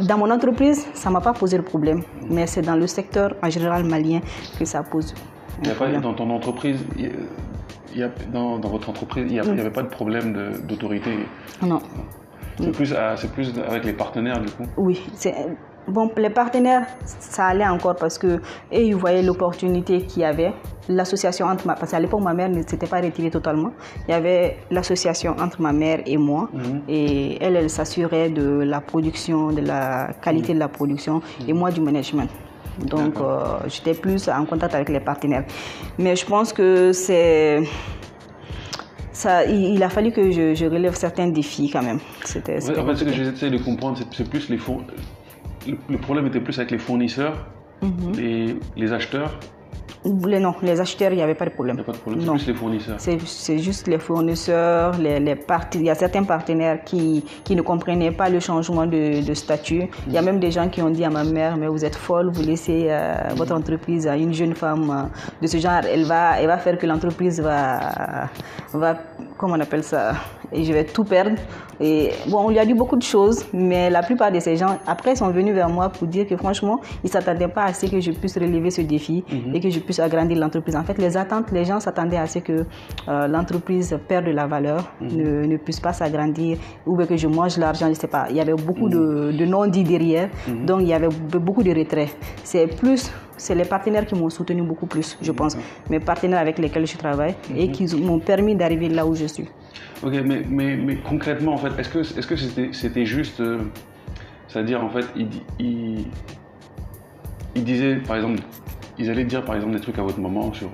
Dans 0.00 0.18
mon 0.18 0.30
entreprise, 0.30 0.86
ça 0.94 1.10
m'a 1.10 1.20
pas 1.20 1.32
posé 1.32 1.56
de 1.58 1.62
problème, 1.62 2.02
mais 2.30 2.46
c'est 2.46 2.62
dans 2.62 2.76
le 2.76 2.86
secteur 2.86 3.34
en 3.42 3.50
général 3.50 3.84
malien 3.84 4.20
que 4.58 4.64
ça 4.64 4.82
pose. 4.82 5.14
Il 5.62 5.68
y 5.68 5.70
a 5.70 5.74
pas- 5.74 5.88
dans 6.00 6.14
ton 6.14 6.30
entreprise, 6.30 6.84
il 6.96 7.10
y 7.98 8.02
a- 8.02 8.10
dans, 8.32 8.58
dans 8.58 8.68
votre 8.70 8.88
entreprise, 8.90 9.26
il 9.28 9.34
n'y 9.40 9.60
avait 9.60 9.70
pas 9.70 9.82
de 9.82 9.88
problème 9.88 10.32
d'autorité? 10.66 11.10
Non. 11.62 11.80
C'est 12.58 12.70
plus, 12.72 12.94
plus 13.34 13.52
avec 13.68 13.84
les 13.84 13.92
partenaires 13.92 14.40
du 14.40 14.50
coup? 14.50 14.64
Oui, 14.76 15.00
bon. 15.88 16.10
Les 16.16 16.30
partenaires, 16.30 16.86
ça 17.04 17.46
allait 17.46 17.66
encore 17.66 17.96
parce 17.96 18.18
que 18.18 18.40
et 18.72 18.84
ils 18.86 18.94
voyaient 18.96 19.22
l'opportunité 19.22 20.02
qu'il 20.02 20.22
y 20.22 20.24
avait. 20.24 20.52
L'association 20.88 21.46
entre 21.46 21.66
ma, 21.66 21.74
parce 21.74 21.92
qu'à 21.92 22.00
l'époque 22.00 22.20
ma 22.20 22.34
mère 22.34 22.50
ne 22.50 22.60
s'était 22.62 22.86
pas 22.86 23.00
retirée 23.00 23.30
totalement. 23.30 23.70
Il 24.06 24.10
y 24.10 24.14
avait 24.14 24.58
l'association 24.70 25.34
entre 25.40 25.62
ma 25.62 25.72
mère 25.72 26.00
et 26.04 26.18
moi, 26.18 26.50
et 26.88 27.42
elle, 27.42 27.56
elle 27.56 27.70
s'assurait 27.70 28.28
de 28.28 28.60
la 28.62 28.80
production, 28.82 29.50
de 29.50 29.62
la 29.62 30.08
qualité 30.22 30.52
de 30.52 30.58
la 30.58 30.68
production, 30.68 31.22
et 31.48 31.52
moi 31.54 31.70
du 31.70 31.80
management. 31.80 32.28
Donc, 32.80 33.16
euh, 33.18 33.44
j'étais 33.68 33.94
plus 33.94 34.28
en 34.28 34.44
contact 34.44 34.74
avec 34.74 34.88
les 34.90 35.00
partenaires. 35.00 35.44
Mais 35.96 36.16
je 36.16 36.26
pense 36.26 36.52
que 36.52 36.92
c'est 36.92 37.62
ça, 39.12 39.44
il, 39.44 39.74
il 39.76 39.82
a 39.82 39.88
fallu 39.88 40.10
que 40.10 40.30
je, 40.32 40.54
je 40.54 40.66
relève 40.66 40.94
certains 40.96 41.28
défis 41.28 41.70
quand 41.72 41.82
même. 41.82 42.00
C'était 42.24 42.56
En 42.56 42.60
fait, 42.60 42.60
c'était 42.66 42.80
en 42.80 42.86
fait, 42.86 42.96
ce 42.96 43.04
que 43.04 43.12
j'essaie 43.12 43.50
de 43.50 43.58
comprendre, 43.58 43.98
c'est, 44.10 44.28
plus 44.28 44.48
les 44.50 44.58
four- 44.58 44.82
le, 45.66 45.76
le 45.88 45.98
problème 45.98 46.26
était 46.26 46.40
plus 46.40 46.58
avec 46.58 46.70
les 46.70 46.78
fournisseurs, 46.78 47.46
Mhm. 47.82 48.12
les, 48.16 48.56
les 48.76 48.92
acheteurs. 48.92 49.38
Les, 50.26 50.38
non, 50.38 50.54
les 50.62 50.80
acheteurs, 50.80 51.12
il 51.12 51.16
n'y 51.16 51.22
avait 51.22 51.34
pas 51.34 51.46
de 51.46 51.50
Il 51.50 51.54
problème. 51.54 51.76
n'y 51.76 51.82
a 51.82 51.84
pas 51.84 51.92
de 51.92 51.96
problème, 51.96 52.20
c'est 52.22 52.30
plus 52.44 52.46
les 52.48 52.54
fournisseurs. 52.54 52.96
C'est 52.98 53.58
juste 53.58 53.86
les 53.88 53.98
fournisseurs, 53.98 54.98
les. 54.98 55.18
Il 55.74 55.82
y 55.82 55.90
a 55.90 55.94
certains 55.94 56.24
partenaires 56.24 56.84
qui, 56.84 57.24
qui 57.42 57.56
ne 57.56 57.62
comprenaient 57.62 58.10
pas 58.12 58.28
le 58.28 58.38
changement 58.40 58.86
de, 58.86 59.26
de 59.26 59.34
statut. 59.34 59.84
Il 60.06 60.12
y 60.12 60.18
a 60.18 60.22
même 60.22 60.40
des 60.40 60.50
gens 60.50 60.68
qui 60.68 60.82
ont 60.82 60.90
dit 60.90 61.04
à 61.04 61.10
ma 61.10 61.24
mère, 61.24 61.56
mais 61.56 61.66
vous 61.68 61.84
êtes 61.86 61.96
folle, 61.96 62.30
vous 62.32 62.42
laissez 62.42 62.86
euh, 62.90 63.14
votre 63.34 63.54
entreprise 63.54 64.06
à 64.06 64.16
une 64.16 64.32
jeune 64.34 64.54
femme 64.54 64.90
euh, 64.90 65.02
de 65.42 65.46
ce 65.46 65.56
genre. 65.56 65.80
Elle 65.90 66.04
va, 66.04 66.38
elle 66.38 66.48
va 66.48 66.58
faire 66.58 66.76
que 66.78 66.86
l'entreprise 66.86 67.40
va, 67.40 68.28
va, 68.74 68.96
comment 69.38 69.54
on 69.54 69.60
appelle 69.60 69.84
ça, 69.84 70.12
et 70.54 70.64
je 70.64 70.72
vais 70.72 70.84
tout 70.84 71.04
perdre. 71.04 71.36
Et 71.80 72.10
bon, 72.28 72.38
on 72.46 72.50
lui 72.50 72.58
a 72.60 72.64
dit 72.64 72.72
beaucoup 72.74 72.96
de 72.96 73.02
choses, 73.02 73.44
mais 73.52 73.90
la 73.90 74.02
plupart 74.02 74.30
de 74.30 74.38
ces 74.38 74.56
gens, 74.56 74.78
après, 74.86 75.16
sont 75.16 75.28
venus 75.30 75.52
vers 75.54 75.68
moi 75.68 75.88
pour 75.88 76.06
dire 76.06 76.24
que 76.26 76.36
franchement, 76.36 76.78
ils 77.02 77.08
ne 77.08 77.10
s'attendaient 77.10 77.48
pas 77.48 77.64
à 77.64 77.72
ce 77.74 77.86
que 77.86 77.98
je 78.00 78.12
puisse 78.12 78.38
relever 78.38 78.70
ce 78.70 78.82
défi 78.82 79.24
et 79.52 79.58
que 79.60 79.68
je 79.68 79.80
puisse 79.80 79.98
agrandir 79.98 80.38
l'entreprise. 80.38 80.76
En 80.76 80.84
fait, 80.84 80.96
les 80.98 81.16
attentes, 81.16 81.50
les 81.50 81.64
gens 81.64 81.80
s'attendaient 81.80 82.16
à 82.16 82.26
ce 82.26 82.38
que 82.38 82.64
euh, 83.08 83.26
l'entreprise 83.26 83.98
perde 84.06 84.26
de 84.26 84.30
la 84.30 84.46
valeur, 84.46 84.92
ne, 85.00 85.46
ne 85.46 85.56
puisse 85.56 85.80
pas 85.80 85.92
s'agrandir, 85.92 86.58
ou 86.86 86.96
bien 86.96 87.06
que 87.06 87.16
je 87.16 87.26
mange 87.26 87.58
l'argent, 87.58 87.86
je 87.86 87.90
ne 87.90 87.94
sais 87.94 88.06
pas. 88.06 88.26
Il 88.30 88.36
y 88.36 88.40
avait 88.40 88.54
beaucoup 88.54 88.88
de, 88.88 89.32
de 89.32 89.44
non-dits 89.44 89.82
derrière, 89.84 90.28
donc 90.66 90.82
il 90.82 90.88
y 90.88 90.94
avait 90.94 91.08
be- 91.08 91.38
beaucoup 91.38 91.64
de 91.64 91.74
retraits. 91.76 92.16
C'est 92.44 92.68
plus, 92.68 93.10
c'est 93.36 93.54
les 93.54 93.64
partenaires 93.64 94.06
qui 94.06 94.14
m'ont 94.14 94.30
soutenu 94.30 94.62
beaucoup 94.62 94.86
plus, 94.86 95.18
je 95.20 95.32
pense. 95.32 95.56
Mes 95.90 96.00
partenaires 96.00 96.40
avec 96.40 96.58
lesquels 96.58 96.86
je 96.86 96.96
travaille 96.96 97.34
et 97.56 97.70
qui 97.70 97.84
m'ont 97.96 98.18
permis 98.18 98.54
d'arriver 98.54 98.88
là 98.88 99.06
où 99.06 99.14
je 99.14 99.26
suis. 99.26 99.48
Ok, 100.02 100.12
mais, 100.24 100.42
mais, 100.48 100.76
mais 100.76 100.96
concrètement, 100.96 101.54
en 101.54 101.58
fait, 101.58 101.78
est-ce 101.78 101.88
que 101.88 101.98
est-ce 102.00 102.26
que 102.26 102.36
c'était 102.36 102.68
c'était 102.72 103.06
juste, 103.06 103.40
euh, 103.40 103.60
c'est-à-dire 104.48 104.84
en 104.84 104.90
fait, 104.90 105.06
ils 105.16 105.28
il, 105.58 106.06
il 107.54 107.64
disaient, 107.64 107.96
par 107.96 108.16
exemple, 108.16 108.40
ils 108.98 109.10
allaient 109.10 109.24
dire 109.24 109.44
par 109.44 109.56
exemple 109.56 109.74
des 109.74 109.80
trucs 109.80 109.98
à 109.98 110.02
votre 110.02 110.20
maman 110.20 110.52
sur 110.52 110.70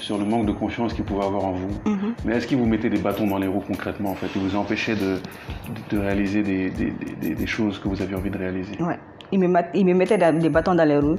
sur 0.00 0.18
le 0.18 0.24
manque 0.24 0.46
de 0.46 0.52
confiance 0.52 0.92
qu'ils 0.94 1.04
pouvaient 1.04 1.26
avoir 1.26 1.44
en 1.44 1.52
vous. 1.52 1.90
Mhm. 1.90 2.14
Mais 2.24 2.36
est-ce 2.36 2.46
qu'ils 2.46 2.58
vous 2.58 2.66
mettaient 2.66 2.90
des 2.90 3.00
bâtons 3.00 3.26
dans 3.26 3.38
les 3.38 3.46
roues 3.46 3.62
concrètement 3.64 4.10
en 4.10 4.14
fait? 4.14 4.26
Ils 4.34 4.40
vous 4.42 4.56
empêchaient 4.56 4.96
de, 4.96 5.18
de, 5.68 5.96
de 5.96 5.98
réaliser 5.98 6.42
des, 6.42 6.70
des, 6.70 6.92
des, 7.20 7.34
des 7.34 7.46
choses 7.46 7.78
que 7.78 7.88
vous 7.88 8.02
aviez 8.02 8.16
envie 8.16 8.30
de 8.30 8.38
réaliser? 8.38 8.72
Ouais. 8.80 8.98
Ils 9.34 9.40
me, 9.40 9.48
ils 9.74 9.84
me 9.84 9.94
mettaient 9.94 10.16
des 10.16 10.48
bâtons 10.48 10.76
dans 10.76 10.84
les 10.88 10.98
roues. 10.98 11.16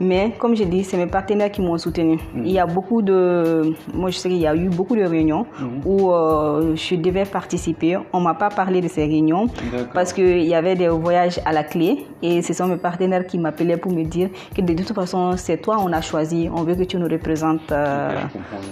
Mais 0.00 0.32
comme 0.38 0.56
je 0.56 0.64
dis, 0.64 0.84
c'est 0.84 0.96
mes 0.96 1.06
partenaires 1.06 1.50
qui 1.50 1.60
m'ont 1.60 1.76
soutenu. 1.76 2.18
Il 2.34 2.50
y 2.50 2.58
a 2.58 2.66
beaucoup 2.66 3.02
de. 3.02 3.74
Moi, 3.92 4.08
je 4.10 4.16
sais 4.16 4.30
qu'il 4.30 4.38
y 4.38 4.46
a 4.46 4.56
eu 4.56 4.68
beaucoup 4.70 4.96
de 4.96 5.02
réunions 5.04 5.44
où 5.84 6.10
euh, 6.10 6.74
je 6.74 6.94
devais 6.96 7.24
participer. 7.24 7.98
On 8.14 8.20
ne 8.20 8.24
m'a 8.24 8.34
pas 8.34 8.48
parlé 8.48 8.80
de 8.80 8.88
ces 8.88 9.02
réunions 9.04 9.46
parce 9.92 10.12
qu'il 10.14 10.44
y 10.44 10.54
avait 10.54 10.76
des 10.76 10.88
voyages 10.88 11.38
à 11.44 11.52
la 11.52 11.62
clé. 11.62 12.06
Et 12.22 12.40
ce 12.42 12.52
sont 12.54 12.66
mes 12.66 12.76
partenaires 12.78 13.26
qui 13.26 13.38
m'appelaient 13.38 13.76
pour 13.76 13.92
me 13.92 14.04
dire 14.04 14.30
que 14.56 14.62
de 14.62 14.72
toute 14.72 14.92
façon, 14.94 15.32
c'est 15.36 15.58
toi, 15.58 15.76
on 15.86 15.92
a 15.92 16.00
choisi. 16.00 16.48
On 16.54 16.62
veut 16.62 16.74
que 16.74 16.84
tu 16.84 16.96
nous 16.96 17.08
représentes. 17.08 17.70
euh, 17.70 18.10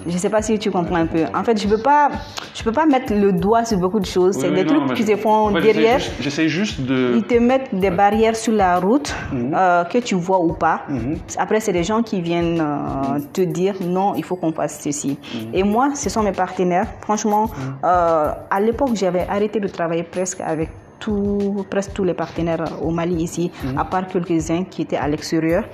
je 0.07 0.13
ne 0.15 0.19
sais 0.19 0.31
pas 0.31 0.41
si 0.41 0.59
tu 0.59 0.71
comprends 0.71 0.97
un 0.97 1.07
peu. 1.07 1.25
En 1.35 1.45
fait, 1.45 1.61
je 1.61 1.67
ne 1.69 1.75
peux, 1.77 1.83
pas- 1.83 2.11
je 2.55 2.63
peux 2.65 2.73
pas 2.73 2.87
mettre 2.87 3.13
le 3.15 3.33
doigt 3.33 3.65
sur 3.67 3.79
beaucoup 3.79 4.01
de 4.01 4.07
choses. 4.07 4.37
c'est 4.41 4.51
des 4.51 4.65
non, 4.65 4.87
trucs 4.87 4.95
qui 4.97 5.03
se 5.05 5.17
font 5.17 5.49
en 5.49 5.53
fait, 5.53 5.61
j'essaie 5.61 5.73
derrière. 5.75 6.01
J'essaie 6.21 6.49
juste 6.49 6.81
de. 6.81 7.13
Ils 7.17 7.25
te 7.25 7.35
mettent 7.35 7.75
des 7.75 7.91
barrières 7.91 8.37
sur 8.37 8.53
la 8.55 8.79
route 8.79 8.86
euh, 8.95 9.85
que 9.85 9.99
tu 9.99 10.15
vois 10.15 10.41
ou 10.41 10.53
pas. 10.53 10.83
Mhm. 10.89 11.19
Après, 11.39 11.61
c'est 11.61 11.73
des 11.73 11.85
gens 11.85 12.03
qui 12.03 12.21
viennent 12.21 12.61
euh, 12.61 13.19
te 13.33 13.43
dire 13.43 13.75
non, 13.81 14.15
il 14.15 14.25
faut 14.25 14.37
qu'on 14.37 14.53
fasse 14.53 14.81
ceci. 14.81 15.19
Et 15.53 15.63
moi, 15.63 15.95
ce 15.95 16.09
sont 16.11 16.23
mes 16.23 16.33
partenaires. 16.33 16.89
Franchement, 17.01 17.51
euh, 17.85 18.33
à 18.51 18.61
l'époque, 18.61 18.91
j'avais 18.95 19.27
arrêté 19.29 19.61
de 19.61 19.69
travailler 19.69 20.03
presque 20.05 20.41
avec 20.41 20.71
tout, 20.99 21.65
presque 21.71 21.93
tous 21.93 22.05
les 22.05 22.15
partenaires 22.15 22.65
au 22.83 22.91
Mali 22.91 23.17
ici, 23.17 23.51
à 23.77 23.85
part 23.85 24.07
quelques-uns 24.07 24.65
qui 24.65 24.83
étaient 24.83 24.97
à 24.97 25.09
l'extérieur, 25.09 25.65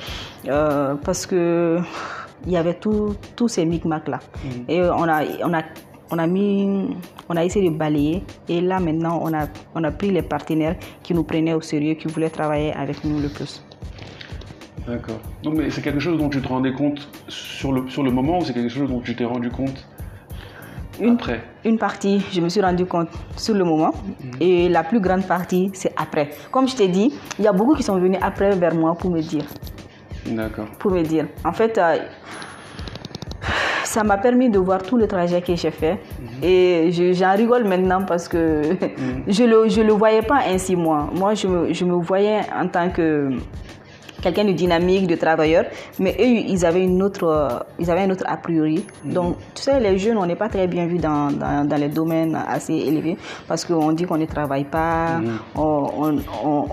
parce 1.04 1.26
que 1.26 1.78
il 2.44 2.52
y 2.52 2.56
avait 2.56 2.74
tous 2.74 3.48
ces 3.48 3.64
micmacs 3.64 4.08
là. 4.08 4.18
Et 4.68 4.82
on 4.82 5.08
a, 5.08 5.22
on 5.44 5.54
a 5.54 5.62
on 6.12 6.18
a 6.18 6.26
mis, 6.26 6.94
on 7.28 7.36
a 7.36 7.44
essayé 7.44 7.70
de 7.70 7.74
balayer 7.74 8.22
et 8.48 8.60
là 8.60 8.78
maintenant 8.78 9.18
on 9.22 9.32
a, 9.32 9.46
on 9.74 9.82
a 9.82 9.90
pris 9.90 10.10
les 10.10 10.22
partenaires 10.22 10.76
qui 11.02 11.14
nous 11.14 11.24
prenaient 11.24 11.54
au 11.54 11.62
sérieux, 11.62 11.94
qui 11.94 12.06
voulaient 12.06 12.30
travailler 12.30 12.72
avec 12.74 13.02
nous 13.02 13.18
le 13.18 13.28
plus. 13.28 13.64
D'accord. 14.86 15.20
Non, 15.44 15.52
mais 15.52 15.70
c'est 15.70 15.80
quelque 15.80 16.00
chose 16.00 16.18
dont 16.18 16.28
tu 16.28 16.42
te 16.42 16.48
rendais 16.48 16.72
compte 16.72 17.08
sur 17.28 17.72
le, 17.72 17.88
sur 17.88 18.02
le 18.02 18.10
moment 18.10 18.38
ou 18.38 18.44
c'est 18.44 18.52
quelque 18.52 18.68
chose 18.68 18.90
dont 18.90 19.00
tu 19.00 19.16
t'es 19.16 19.24
rendu 19.24 19.48
compte 19.48 19.86
Une, 21.00 21.14
après? 21.14 21.42
Une 21.64 21.78
partie, 21.78 22.20
je 22.30 22.40
me 22.40 22.48
suis 22.48 22.60
rendu 22.60 22.84
compte 22.84 23.08
sur 23.36 23.54
le 23.54 23.64
moment 23.64 23.92
et 24.40 24.68
la 24.68 24.84
plus 24.84 25.00
grande 25.00 25.24
partie, 25.26 25.70
c'est 25.72 25.94
après. 25.96 26.30
Comme 26.50 26.68
je 26.68 26.76
t'ai 26.76 26.88
dit, 26.88 27.14
il 27.38 27.44
y 27.44 27.48
a 27.48 27.52
beaucoup 27.52 27.74
qui 27.74 27.84
sont 27.84 27.96
venus 27.98 28.18
après 28.20 28.54
vers 28.56 28.74
moi 28.74 28.94
pour 28.96 29.10
me 29.10 29.22
dire. 29.22 29.44
D'accord. 30.26 30.66
Pour 30.78 30.90
me 30.90 31.02
dire. 31.02 31.26
En 31.44 31.52
fait, 31.52 31.78
euh, 31.78 31.98
ça 33.94 34.02
m'a 34.10 34.18
permis 34.26 34.48
de 34.56 34.58
voir 34.68 34.80
tout 34.88 34.96
le 35.02 35.06
trajet 35.14 35.40
que 35.46 35.54
j'ai 35.62 35.70
fait 35.82 35.96
et 36.42 36.90
je- 36.96 37.12
j'en 37.18 37.34
rigole 37.42 37.64
maintenant 37.72 38.02
parce 38.12 38.26
que 38.32 38.42
je 39.36 39.44
le 39.52 39.58
je 39.68 39.80
le 39.88 39.92
voyais 40.02 40.22
pas 40.32 40.40
ainsi 40.54 40.74
moi. 40.76 40.98
Moi, 41.20 41.30
je 41.40 41.46
me, 41.52 41.60
je 41.78 41.84
me 41.90 41.94
voyais 42.10 42.40
en 42.62 42.66
tant 42.68 42.88
que 42.96 43.08
quelqu'un 44.22 44.44
de 44.44 44.52
dynamique, 44.52 45.06
de 45.08 45.16
travailleur, 45.16 45.64
mais 45.98 46.12
eux, 46.20 46.32
ils 46.54 46.64
avaient 46.64 46.84
une 46.84 47.02
autre, 47.02 47.26
ils 47.82 47.90
avaient 47.90 48.02
un 48.08 48.10
autre 48.14 48.22
a 48.34 48.36
priori. 48.36 48.78
Donc, 49.04 49.30
tu 49.54 49.62
sais, 49.64 49.80
les 49.80 49.98
jeunes, 49.98 50.16
on 50.16 50.26
n'est 50.26 50.36
pas 50.44 50.48
très 50.48 50.68
bien 50.68 50.86
vus 50.86 50.98
dans, 51.08 51.32
dans, 51.42 51.66
dans 51.70 51.76
les 51.84 51.88
domaines 51.88 52.38
assez 52.56 52.72
élevés 52.90 53.16
parce 53.48 53.64
qu'on 53.64 53.90
dit 53.98 54.04
qu'on 54.04 54.18
ne 54.18 54.26
travaille 54.26 54.62
pas, 54.78 55.20
on 55.56 56.18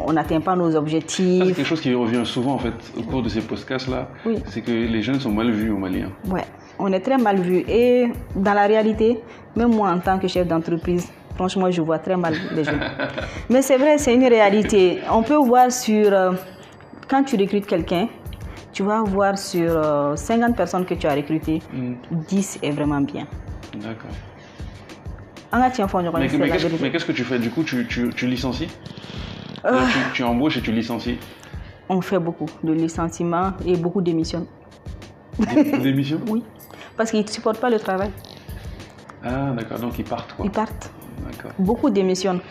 on- 0.08 0.14
n'atteint 0.14 0.42
pas 0.42 0.56
nos 0.56 0.66
Ça, 0.68 0.72
c'est 0.74 0.78
objectifs. 0.78 1.56
quelque 1.56 1.64
chose 1.64 1.82
qui 1.82 1.92
revient 1.94 2.22
souvent 2.36 2.54
en 2.54 2.60
fait 2.60 2.74
au 3.00 3.02
cours 3.10 3.24
de 3.24 3.30
ces 3.30 3.42
podcasts-là. 3.42 4.02
Oui. 4.28 4.36
C'est 4.52 4.62
que 4.62 4.72
les 4.72 5.02
jeunes 5.02 5.20
sont 5.20 5.32
mal 5.32 5.50
vus 5.50 5.72
au 5.72 5.78
Mali. 5.78 6.04
hein. 6.04 6.12
Ouais, 6.36 6.46
on 6.80 6.92
est 6.94 7.00
très 7.02 7.18
mal 7.18 7.38
vus. 7.40 7.64
Et 7.68 8.08
dans 8.36 8.54
la 8.54 8.66
réalité, 8.66 9.20
même 9.56 9.74
moi, 9.76 9.90
en 9.92 10.00
tant 10.00 10.18
que 10.18 10.28
chef 10.28 10.48
d'entreprise, 10.48 11.12
franchement, 11.36 11.70
je 11.70 11.82
vois 11.82 12.00
très 12.00 12.16
mal 12.18 12.34
les 12.56 12.64
jeunes. 12.64 12.80
Mais 13.50 13.62
c'est 13.62 13.78
vrai, 13.78 13.98
c'est 13.98 14.14
une 14.16 14.26
réalité. 14.28 15.00
On 15.12 15.22
peut 15.24 15.36
voir 15.36 15.72
sur. 15.72 16.12
euh, 16.12 16.32
quand 17.10 17.24
tu 17.24 17.36
recrutes 17.38 17.66
quelqu'un, 17.66 18.08
tu 18.72 18.84
vas 18.84 19.02
voir 19.04 19.38
sur 19.38 19.70
euh, 19.72 20.16
50 20.16 20.56
personnes 20.56 20.86
que 20.86 20.94
tu 20.94 21.08
as 21.08 21.14
recrutées, 21.16 21.62
10 22.12 22.60
est 22.64 22.72
vraiment 22.72 23.02
bien. 23.02 23.28
D'accord. 23.76 24.12
Mais, 26.20 26.28
mais 26.38 26.50
qu'est-ce, 26.52 26.68
mais 26.82 26.92
qu'est-ce 26.92 27.06
que 27.06 27.12
tu 27.12 27.24
fais? 27.24 27.40
Du 27.40 27.50
coup, 27.50 27.64
tu, 27.64 27.88
tu, 27.88 28.10
tu 28.16 28.28
licencies? 28.28 28.68
Euh. 29.66 29.80
tu, 29.92 30.00
tu 30.14 30.24
embauches 30.24 30.58
et 30.58 30.62
tu 30.62 30.72
licencies? 30.72 31.18
On 31.90 32.00
fait 32.02 32.20
beaucoup 32.20 32.46
de 32.64 32.72
licenciements 32.72 33.54
et 33.66 33.76
beaucoup 33.76 34.02
d'émissions. 34.02 34.46
Démissions 35.82 36.22
Oui. 36.30 36.44
Parce 37.00 37.12
qu'ils 37.12 37.22
ne 37.24 37.28
supportent 37.30 37.62
pas 37.62 37.70
le 37.70 37.80
travail. 37.80 38.12
Ah, 39.24 39.52
d'accord. 39.58 39.80
Donc 39.80 39.98
ils 39.98 40.04
partent, 40.04 40.34
quoi. 40.34 40.44
Ils 40.46 40.52
partent. 40.52 40.92
D'accord. 41.26 41.52
Beaucoup 41.58 41.90
démissionnent. 41.90 42.42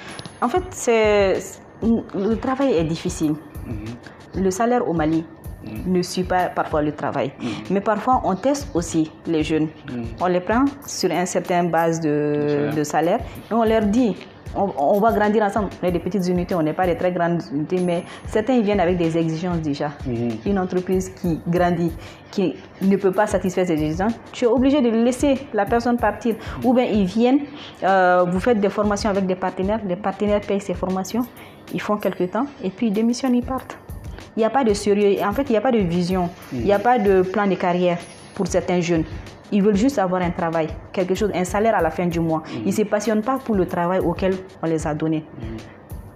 En 0.40 0.48
fait, 0.48 0.62
c'est 0.70 1.38
le 1.82 2.34
travail 2.37 2.72
est 2.72 2.84
difficile. 2.84 3.34
Mhm. 3.66 4.42
Le 4.42 4.50
salaire 4.50 4.88
au 4.88 4.94
Mali 4.94 5.22
ne 5.84 6.00
suit 6.00 6.22
pas 6.24 6.46
parfois 6.46 6.80
le 6.80 6.92
travail. 6.92 7.30
Mais 7.68 7.82
parfois, 7.82 8.22
on 8.24 8.34
teste 8.37 8.70
aussi 8.72 9.12
les 9.26 9.42
jeunes. 9.42 9.68
On 10.18 10.28
les 10.28 10.40
prend 10.40 10.64
sur 10.87 11.11
une 11.11 11.26
certaine 11.26 11.70
base 11.70 12.00
de, 12.00 12.70
de 12.74 12.84
salaire 12.84 13.20
et 13.50 13.52
on 13.52 13.64
leur 13.64 13.82
dit 13.82 14.16
on, 14.54 14.70
on 14.76 15.00
va 15.00 15.12
grandir 15.12 15.42
ensemble. 15.42 15.68
On 15.82 15.87
est 15.87 15.92
des 15.92 15.98
petites 15.98 16.26
unités, 16.26 16.54
on 16.54 16.62
n'est 16.62 16.72
pas 16.72 16.87
des 16.87 16.96
très 16.96 17.12
grandes 17.12 17.42
unités, 17.52 17.80
mais 17.80 18.04
certains 18.26 18.54
ils 18.54 18.62
viennent 18.64 18.80
avec 18.80 18.96
des 18.96 19.16
exigences 19.16 19.58
déjà. 19.58 19.92
Une 20.46 20.58
entreprise 20.58 21.11
qui 21.11 21.40
grandit, 21.46 21.92
qui 22.30 22.56
ne 22.82 22.96
peut 22.96 23.12
pas 23.12 23.26
satisfaire 23.26 23.66
ses 23.66 23.72
exigences, 23.72 24.14
tu 24.32 24.44
es 24.44 24.48
obligé 24.48 24.80
de 24.80 24.90
laisser 24.90 25.38
la 25.52 25.64
personne 25.64 25.96
partir. 25.96 26.37
Ou 26.64 26.72
bien 26.72 26.84
ils 26.84 27.04
viennent, 27.04 27.40
euh, 27.82 28.24
vous 28.28 28.40
faites 28.40 28.61
des 28.61 28.70
formations 28.70 29.11
avec 29.11 29.26
des 29.26 29.37
partenaires, 29.37 29.80
les 29.87 29.96
partenaires 29.96 30.40
payent 30.40 30.61
ces 30.61 30.74
formations, 30.74 31.24
ils 31.72 31.80
font 31.80 31.96
quelques 31.96 32.30
temps 32.30 32.46
et 32.62 32.70
puis 32.70 32.88
ils 32.88 32.92
démissionnent, 32.92 33.34
ils 33.34 33.44
partent. 33.44 33.78
Il 34.37 34.40
n'y 34.40 34.44
a 34.44 34.50
pas 34.50 34.62
de 34.62 34.72
sérieux, 34.72 35.16
en 35.24 35.32
fait, 35.32 35.42
il 35.48 35.52
n'y 35.52 35.58
a 35.58 35.61
pas 35.61 35.72
de 35.72 35.78
vision, 35.78 36.30
il 36.52 36.64
n'y 36.64 36.72
a 36.72 36.78
pas 36.78 36.98
de 36.98 37.22
plan 37.22 37.46
de 37.46 37.54
carrière 37.56 37.98
pour 38.34 38.46
certains 38.46 38.80
jeunes. 38.80 39.04
Ils 39.50 39.62
veulent 39.62 39.76
juste 39.76 39.98
avoir 39.98 40.20
un 40.22 40.30
travail, 40.30 40.68
quelque 40.92 41.14
chose, 41.14 41.30
un 41.34 41.44
salaire 41.44 41.74
à 41.74 41.80
la 41.82 41.90
fin 41.90 42.06
du 42.06 42.20
mois. 42.20 42.42
Ils 42.64 42.66
ne 42.66 42.72
se 42.72 42.82
passionnent 42.82 43.22
pas 43.22 43.38
pour 43.38 43.54
le 43.54 43.66
travail 43.66 44.00
auquel 44.00 44.34
on 44.62 44.66
les 44.66 44.87
a 44.87 44.94
donné. 44.94 45.24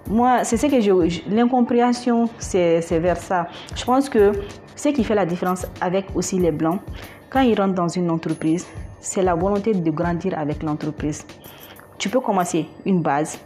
Moi, 0.09 0.45
c'est 0.45 0.57
ce 0.57 0.67
que 0.67 0.81
je. 0.81 1.09
je- 1.09 1.21
L'incompréhension, 1.35 2.29
c'est 2.39 2.81
c'est 2.83 2.99
vers 2.99 3.17
ça. 3.17 3.47
Je 3.75 3.85
pense 3.85 4.09
que 4.09 4.33
ce 4.77 4.89
qui 4.91 5.05
fait 5.05 5.15
la 5.15 5.25
différence 5.25 5.67
avec 5.81 6.07
aussi 6.15 6.39
les 6.39 6.51
Blancs, 6.51 6.81
quand 7.31 7.41
ils 7.41 7.59
rentrent 7.59 7.75
dans 7.75 7.89
une 7.89 8.11
entreprise, 8.11 8.67
c'est 9.01 9.23
la 9.23 9.35
volonté 9.35 9.73
de 9.73 9.91
grandir 9.91 10.39
avec 10.39 10.63
l'entreprise. 10.63 11.25
Tu 11.99 12.09
peux 12.09 12.21
commencer 12.21 12.67
une 12.85 13.01
base. 13.01 13.39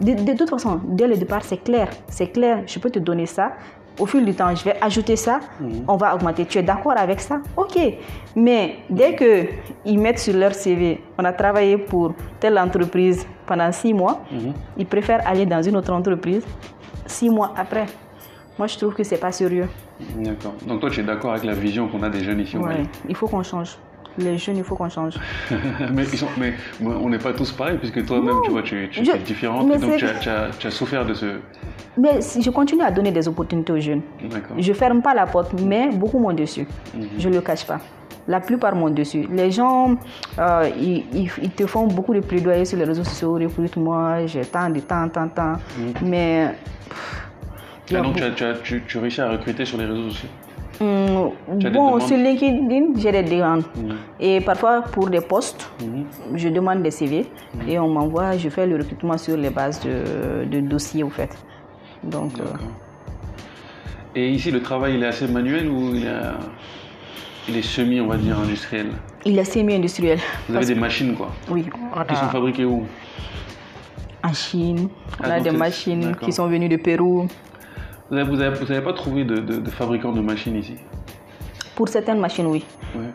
De, 0.00 0.14
de 0.14 0.32
toute 0.36 0.48
façon, 0.48 0.80
dès 0.88 1.06
le 1.06 1.16
départ, 1.16 1.44
c'est 1.44 1.58
clair. 1.62 1.88
C'est 2.08 2.28
clair, 2.28 2.62
je 2.66 2.78
peux 2.78 2.90
te 2.90 2.98
donner 2.98 3.26
ça. 3.26 3.52
Au 4.00 4.06
fil 4.06 4.24
du 4.24 4.34
temps, 4.34 4.54
je 4.54 4.64
vais 4.64 4.76
ajouter 4.80 5.14
ça, 5.16 5.40
on 5.86 5.96
va 5.96 6.14
augmenter. 6.14 6.46
Tu 6.46 6.58
es 6.58 6.62
d'accord 6.62 6.94
avec 6.96 7.20
ça? 7.20 7.40
Ok. 7.56 7.78
Mais 8.34 8.78
dès 8.88 9.14
qu'ils 9.14 9.98
mettent 10.00 10.18
sur 10.18 10.34
leur 10.34 10.54
CV, 10.54 11.02
on 11.18 11.24
a 11.24 11.32
travaillé 11.32 11.76
pour 11.76 12.14
telle 12.40 12.58
entreprise 12.58 13.26
pendant 13.46 13.70
six 13.72 13.92
mois, 13.92 14.20
ils 14.78 14.86
préfèrent 14.86 15.26
aller 15.26 15.44
dans 15.44 15.62
une 15.62 15.76
autre 15.76 15.92
entreprise 15.92 16.44
six 17.06 17.28
mois 17.28 17.52
après. 17.56 17.86
Moi, 18.58 18.66
je 18.66 18.76
trouve 18.78 18.94
que 18.94 19.02
c'est 19.04 19.18
pas 19.18 19.32
sérieux. 19.32 19.68
D'accord. 20.16 20.54
Donc 20.66 20.80
toi, 20.80 20.90
tu 20.90 21.00
es 21.00 21.02
d'accord 21.02 21.32
avec 21.32 21.44
la 21.44 21.54
vision 21.54 21.88
qu'on 21.88 22.02
a 22.02 22.08
des 22.10 22.20
jeunes 22.24 22.40
ici 22.40 22.56
au 22.56 22.60
Ouais, 22.60 22.68
Mali 22.68 22.88
il 23.08 23.14
faut 23.14 23.26
qu'on 23.28 23.42
change. 23.42 23.76
Les 24.18 24.36
jeunes, 24.38 24.56
il 24.58 24.64
faut 24.64 24.74
qu'on 24.76 24.88
change. 24.88 25.14
mais, 25.94 26.02
ils 26.12 26.18
sont- 26.18 26.26
mais 26.38 26.54
on 26.82 27.08
n'est 27.08 27.18
pas 27.18 27.32
tous 27.32 27.52
pareils, 27.52 27.78
puisque 27.78 28.04
toi-même, 28.04 28.36
tu 28.44 28.50
vois, 28.50 28.62
tu, 28.62 28.88
tu 28.90 29.04
Je- 29.04 29.12
es 29.12 29.18
différente. 29.18 29.66
donc 29.68 29.96
tu 29.96 30.04
as, 30.04 30.14
tu 30.14 30.28
as- 30.28 30.48
tu 30.58 30.66
as 30.66 30.70
souffert 30.70 31.04
de 31.06 31.14
ce... 31.14 31.26
Mais 31.96 32.20
si 32.20 32.42
je 32.42 32.50
continue 32.50 32.82
à 32.82 32.90
donner 32.90 33.10
des 33.12 33.26
opportunités 33.28 33.72
aux 33.72 33.80
jeunes. 33.80 34.02
Je 34.58 34.72
ferme 34.72 35.00
pas 35.02 35.14
la 35.14 35.26
porte, 35.26 35.52
mais 35.60 35.88
beaucoup 35.90 36.18
m'ont 36.18 36.32
dessus. 36.32 36.66
Je 37.18 37.28
ne 37.28 37.34
le 37.34 37.40
cache 37.40 37.64
pas. 37.66 37.78
La 38.28 38.38
plupart 38.40 38.74
m'ont 38.76 38.90
dessus. 38.90 39.26
Les 39.32 39.50
gens, 39.50 39.96
euh, 40.38 40.68
ils, 40.78 41.04
ils- 41.12 41.30
ils 41.42 41.50
te 41.50 41.66
font 41.66 41.86
beaucoup 41.86 42.14
de 42.14 42.20
plaidoyer 42.20 42.64
sur 42.64 42.78
les 42.78 42.84
réseaux 42.84 43.02
sociaux. 43.04 43.32
Recrute-moi, 43.34 44.26
j'ai 44.26 44.42
tant 44.42 44.68
de 44.70 44.80
temps, 44.80 45.08
tant, 45.08 45.28
tant. 45.28 45.54
Mais. 46.04 46.54
pff, 46.88 47.26
Ah, 47.92 48.00
donc 48.02 48.20
tu- 48.62 48.82
tu 48.86 48.98
réussis 48.98 49.20
à 49.20 49.30
recruter 49.30 49.64
sur 49.64 49.78
les 49.78 49.86
réseaux 49.86 50.10
sociaux? 50.10 50.28
Bon, 50.80 52.00
sur 52.00 52.16
LinkedIn, 52.16 52.98
j'ai 52.98 53.12
des 53.12 53.22
demandes. 53.22 53.64
Mhm. 53.76 53.96
Et 54.18 54.40
parfois, 54.40 54.80
pour 54.82 55.08
des 55.10 55.20
postes, 55.20 55.70
Mhm. 55.82 56.04
je 56.36 56.48
demande 56.48 56.82
des 56.82 56.90
CV 56.90 57.26
et 57.68 57.78
on 57.78 57.88
m'envoie, 57.88 58.36
je 58.38 58.48
fais 58.48 58.66
le 58.66 58.76
recrutement 58.76 59.18
sur 59.18 59.36
les 59.36 59.50
bases 59.50 59.80
de, 59.80 60.46
de 60.46 60.60
dossiers, 60.60 61.02
au 61.02 61.10
fait. 61.10 61.30
Donc, 62.02 62.32
euh, 62.40 62.44
D'accord. 62.44 62.58
Et 64.14 64.30
ici, 64.30 64.50
le 64.50 64.62
travail, 64.62 64.94
il 64.96 65.02
est 65.02 65.06
assez 65.06 65.28
manuel 65.28 65.68
ou 65.68 65.94
il 65.94 66.04
est, 66.06 66.10
il 67.48 67.56
est 67.58 67.62
semi, 67.62 68.00
on 68.00 68.06
va 68.06 68.16
dire, 68.16 68.38
industriel? 68.38 68.86
Il 69.26 69.38
est 69.38 69.44
semi-industriel. 69.44 70.18
Vous 70.48 70.56
avez 70.56 70.66
des 70.66 70.74
machines, 70.74 71.14
quoi, 71.14 71.30
Oui, 71.50 71.62
qui 72.08 72.16
sont 72.16 72.24
a 72.24 72.28
fabriquées 72.28 72.64
où? 72.64 72.84
En 74.24 74.32
Chine, 74.32 74.88
on 75.20 75.24
Ah, 75.24 75.34
a 75.34 75.40
des 75.40 75.50
machines 75.50 76.14
qui 76.22 76.32
sont 76.32 76.46
venues 76.46 76.68
de 76.68 76.76
Pérou. 76.76 77.26
Vous 78.10 78.16
n'avez 78.16 78.82
pas 78.82 78.92
trouvé 78.92 79.24
de, 79.24 79.36
de, 79.36 79.60
de 79.60 79.70
fabricants 79.70 80.12
de 80.12 80.20
machines 80.20 80.56
ici? 80.56 80.74
Pour 81.74 81.88
certaines 81.88 82.18
machines, 82.18 82.46
oui. 82.46 82.64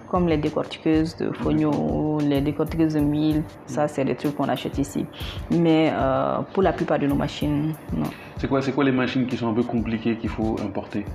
Comme 0.10 0.28
les 0.28 0.38
décortiqueuses 0.38 1.16
de 1.18 1.32
Fogno, 1.32 2.20
les 2.20 2.42
décortiqueuses 2.42 2.94
de 2.94 3.00
mille, 3.00 3.44
ça 3.66 3.88
c'est 3.88 4.06
des 4.06 4.16
trucs 4.16 4.36
qu'on 4.36 4.50
achète 4.50 4.78
ici. 4.78 5.06
Mais 5.52 5.92
euh, 5.94 6.40
pour 6.54 6.64
la 6.64 6.74
plupart 6.74 7.00
de 7.00 7.08
nos 7.08 7.16
machines, 7.16 7.74
non. 7.94 8.10
C'est 8.38 8.48
quoi, 8.48 8.62
quoi 8.62 8.84
les 8.84 8.92
machines 8.92 9.28
qui 9.28 9.38
sont 9.38 9.50
un 9.50 9.54
peu 9.54 9.64
compliquées 9.64 10.16
qu'il 10.18 10.30
faut 10.30 10.56
importer 10.64 11.06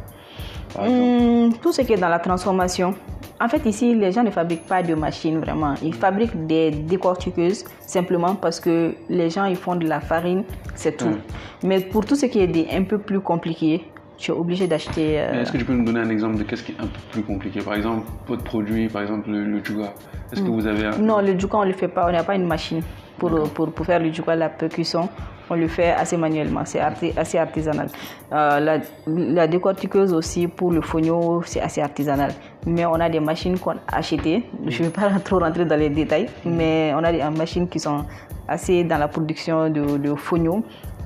par 0.75 0.85
exemple? 0.85 1.03
Hum, 1.03 1.53
tout 1.61 1.73
ce 1.73 1.83
qui 1.83 1.93
est 1.93 1.97
dans 1.97 2.09
la 2.09 2.19
transformation. 2.19 2.95
En 3.41 3.49
fait, 3.49 3.65
ici, 3.65 3.95
les 3.95 4.13
gens 4.13 4.23
ne 4.23 4.31
fabriquent 4.31 4.67
pas 4.67 4.83
de 4.83 4.95
machines 4.95 5.39
vraiment. 5.39 5.75
Ils 5.83 5.95
fabriquent 5.95 6.47
des 6.47 6.71
décortiqueuses 6.71 7.65
simplement 7.81 8.35
parce 8.35 8.61
que 8.61 8.95
les 9.09 9.31
gens 9.31 9.47
ils 9.47 9.57
font 9.57 9.77
de 9.77 9.87
la 9.87 10.01
farine, 10.01 10.45
c'est 10.75 10.97
tout. 10.97 11.17
Mais 11.63 11.81
pour 11.81 12.05
tout 12.05 12.17
ce 12.17 12.27
qui 12.27 12.41
est 12.41 12.47
des, 12.47 12.69
un 12.71 12.83
peu 12.83 12.99
plus 12.99 13.21
compliqué, 13.21 13.87
tu 14.21 14.31
es 14.31 14.35
obligé 14.35 14.67
d'acheter. 14.67 15.19
euh, 15.19 15.41
Est-ce 15.43 15.51
que 15.53 15.57
tu 15.59 15.65
peux 15.65 15.73
nous 15.73 15.85
donner 15.85 16.01
un 16.01 16.11
exemple 16.11 16.37
de 16.39 16.43
qu'est-ce 16.45 16.63
qui 16.63 16.73
est 16.73 16.81
un 16.81 16.87
peu 16.87 17.01
plus 17.11 17.23
compliqué? 17.23 17.61
Par 17.63 17.75
exemple, 17.75 18.07
votre 18.29 18.45
produit, 18.45 18.89
par 18.89 19.03
exemple 19.03 19.31
le, 19.31 19.45
le 19.45 19.65
juga. 19.65 19.95
Est-ce 20.33 20.43
que 20.43 20.49
vous 20.49 20.67
avez 20.67 20.87
un... 20.87 20.99
Non, 20.99 21.21
le 21.21 21.37
djouka, 21.39 21.57
on 21.59 21.63
ne 21.63 21.69
le 21.69 21.73
fait 21.73 21.89
pas. 21.89 22.07
On 22.09 22.13
n'a 22.13 22.23
pas 22.23 22.37
une 22.37 22.47
machine 22.47 22.83
pour, 23.19 23.31
pour, 23.55 23.73
pour 23.73 23.85
faire 23.87 23.99
le 23.99 24.13
djouka, 24.13 24.37
la 24.37 24.49
percussion. 24.49 25.09
On 25.53 25.57
le 25.57 25.67
fait 25.67 25.91
assez 25.91 26.17
manuellement. 26.17 26.61
C'est 26.65 26.79
arti- 26.79 27.13
assez 27.19 27.37
artisanal. 27.39 27.89
Euh, 28.33 28.61
la, 28.61 28.79
la 29.09 29.49
décortiqueuse 29.49 30.13
aussi, 30.13 30.47
pour 30.47 30.71
le 30.71 30.81
fogno, 30.81 31.43
c'est 31.45 31.61
assez 31.61 31.81
artisanal. 31.81 32.31
Mais 32.67 32.87
on 32.87 32.95
a 32.95 33.09
des 33.09 33.19
machines 33.19 33.59
qu'on 33.59 33.73
a 33.73 33.77
achetées. 33.91 34.45
Je 34.69 34.83
ne 34.83 34.89
vais 34.89 34.93
pas 34.93 35.11
trop 35.25 35.41
rentrer 35.41 35.65
dans 35.65 35.77
les 35.77 35.91
détails, 35.91 36.29
mais 36.45 36.93
on 36.95 37.03
a 37.03 37.11
des 37.11 37.23
machines 37.37 37.67
qui 37.69 37.81
sont 37.81 38.05
assez 38.47 38.85
dans 38.85 38.99
la 38.99 39.09
production 39.09 39.69
de, 39.71 39.97
de 39.97 40.15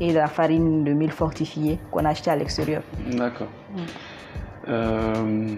et 0.00 0.10
de 0.12 0.14
la 0.18 0.26
farine 0.28 0.84
de 0.84 0.92
mil 0.92 1.10
fortifiée 1.10 1.78
qu'on 1.90 2.04
a 2.04 2.10
acheté 2.10 2.30
à 2.30 2.36
l'extérieur. 2.36 2.82
D'accord. 3.12 3.48
Euh, 4.68 5.48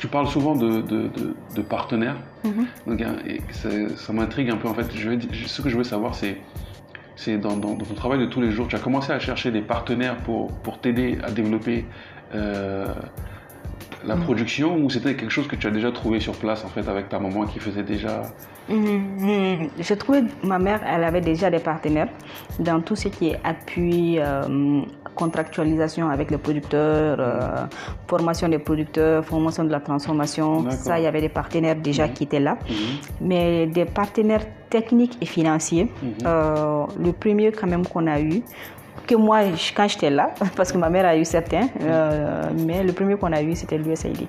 tu 0.00 0.06
parles 0.08 0.28
souvent 0.28 0.54
de, 0.54 0.80
de, 0.82 1.08
de- 1.08 1.34
de 1.54 1.62
partenaires. 1.62 2.16
Donc, 2.86 3.00
hein, 3.00 3.16
et 3.26 3.40
ça, 3.50 3.68
ça 3.96 4.12
m'intrigue 4.12 4.50
un 4.50 4.56
peu. 4.56 4.68
En 4.68 4.74
fait, 4.74 4.86
je 4.94 5.10
veux 5.10 5.18
ce 5.46 5.62
que 5.62 5.68
je 5.68 5.76
veux 5.76 5.84
savoir, 5.84 6.14
c'est 6.14 6.38
c'est 7.16 7.38
dans, 7.38 7.56
dans- 7.56 7.74
dans 7.74 7.84
ton 7.84 7.94
travail 7.94 8.18
de 8.18 8.26
tous 8.26 8.40
les 8.40 8.50
jours, 8.50 8.66
tu 8.68 8.74
as 8.76 8.80
commencé 8.80 9.12
à 9.12 9.18
chercher 9.20 9.50
des 9.52 9.60
partenaires 9.62 10.16
pour, 10.18 10.48
pour 10.48 10.78
t'aider 10.80 11.16
à 11.22 11.30
développer 11.30 11.84
euh, 12.34 12.86
la 14.06 14.16
production 14.16 14.76
ou 14.76 14.90
c'était 14.90 15.14
quelque 15.14 15.30
chose 15.30 15.48
que 15.48 15.56
tu 15.56 15.66
as 15.66 15.70
déjà 15.70 15.90
trouvé 15.92 16.20
sur 16.20 16.34
place 16.34 16.64
en 16.64 16.68
fait 16.68 16.88
avec 16.88 17.08
ta 17.08 17.18
maman 17.18 17.46
qui 17.46 17.58
faisait 17.58 17.82
déjà 17.82 18.22
Mhm. 18.68 19.68
J'ai 19.78 19.96
trouvé 19.96 20.22
ma 20.42 20.58
mère, 20.58 20.80
elle 20.86 21.04
avait 21.04 21.20
déjà 21.20 21.50
des 21.50 21.58
partenaires 21.58 22.08
dans 22.58 22.80
tout 22.80 22.96
ce 22.96 23.08
qui 23.08 23.28
est 23.28 23.40
appui, 23.44 24.18
euh, 24.18 24.80
contractualisation 25.14 26.08
avec 26.08 26.30
les 26.30 26.38
producteurs, 26.38 27.16
euh, 27.20 27.66
formation 28.08 28.48
des 28.48 28.58
producteurs, 28.58 29.24
formation 29.24 29.64
de 29.64 29.70
la 29.70 29.80
transformation. 29.80 30.68
Ça, 30.70 30.98
il 30.98 31.04
y 31.04 31.06
avait 31.06 31.20
des 31.20 31.28
partenaires 31.28 31.76
déjà 31.76 32.08
qui 32.08 32.24
étaient 32.24 32.40
là. 32.40 32.58
Mais 33.20 33.66
des 33.66 33.84
partenaires 33.84 34.46
techniques 34.70 35.18
et 35.20 35.26
financiers, 35.26 35.88
euh, 36.24 36.84
le 36.98 37.12
premier 37.12 37.52
quand 37.52 37.66
même 37.66 37.86
qu'on 37.86 38.06
a 38.06 38.20
eu, 38.20 38.42
que 39.06 39.14
moi, 39.14 39.40
quand 39.76 39.88
j'étais 39.88 40.10
là, 40.10 40.30
parce 40.56 40.72
que 40.72 40.78
ma 40.78 40.90
mère 40.90 41.06
a 41.06 41.16
eu 41.16 41.24
certains, 41.24 41.68
euh, 41.80 42.50
mais 42.66 42.82
le 42.82 42.92
premier 42.92 43.16
qu'on 43.16 43.32
a 43.32 43.42
eu, 43.42 43.54
c'était 43.54 43.78
l'USAID. 43.78 44.26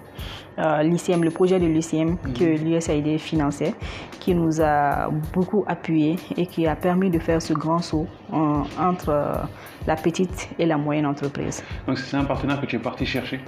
Euh, 0.57 0.83
l'ICM, 0.83 1.23
le 1.23 1.31
projet 1.31 1.59
de 1.59 1.65
l'ICM 1.65 2.17
que 2.33 2.43
l'USAID 2.43 3.17
finançait, 3.19 3.73
qui 4.19 4.33
nous 4.33 4.61
a 4.61 5.09
beaucoup 5.33 5.65
appuyé 5.67 6.15
et 6.37 6.45
qui 6.45 6.65
a 6.65 6.75
permis 6.75 7.09
de 7.09 7.19
faire 7.19 7.41
ce 7.41 7.53
grand 7.53 7.79
saut 7.79 8.07
euh, 8.33 8.37
entre 8.79 9.47
la 9.85 9.95
petite 9.95 10.49
et 10.57 10.65
la 10.65 10.77
moyenne 10.77 11.05
entreprise. 11.05 11.63
Donc 11.87 11.97
c'est 11.97 12.17
un 12.17 12.23
partenaire 12.23 12.59
que 12.61 12.65
tu 12.65 12.77
es 12.77 12.79
parti 12.79 13.05
chercher 13.05 13.41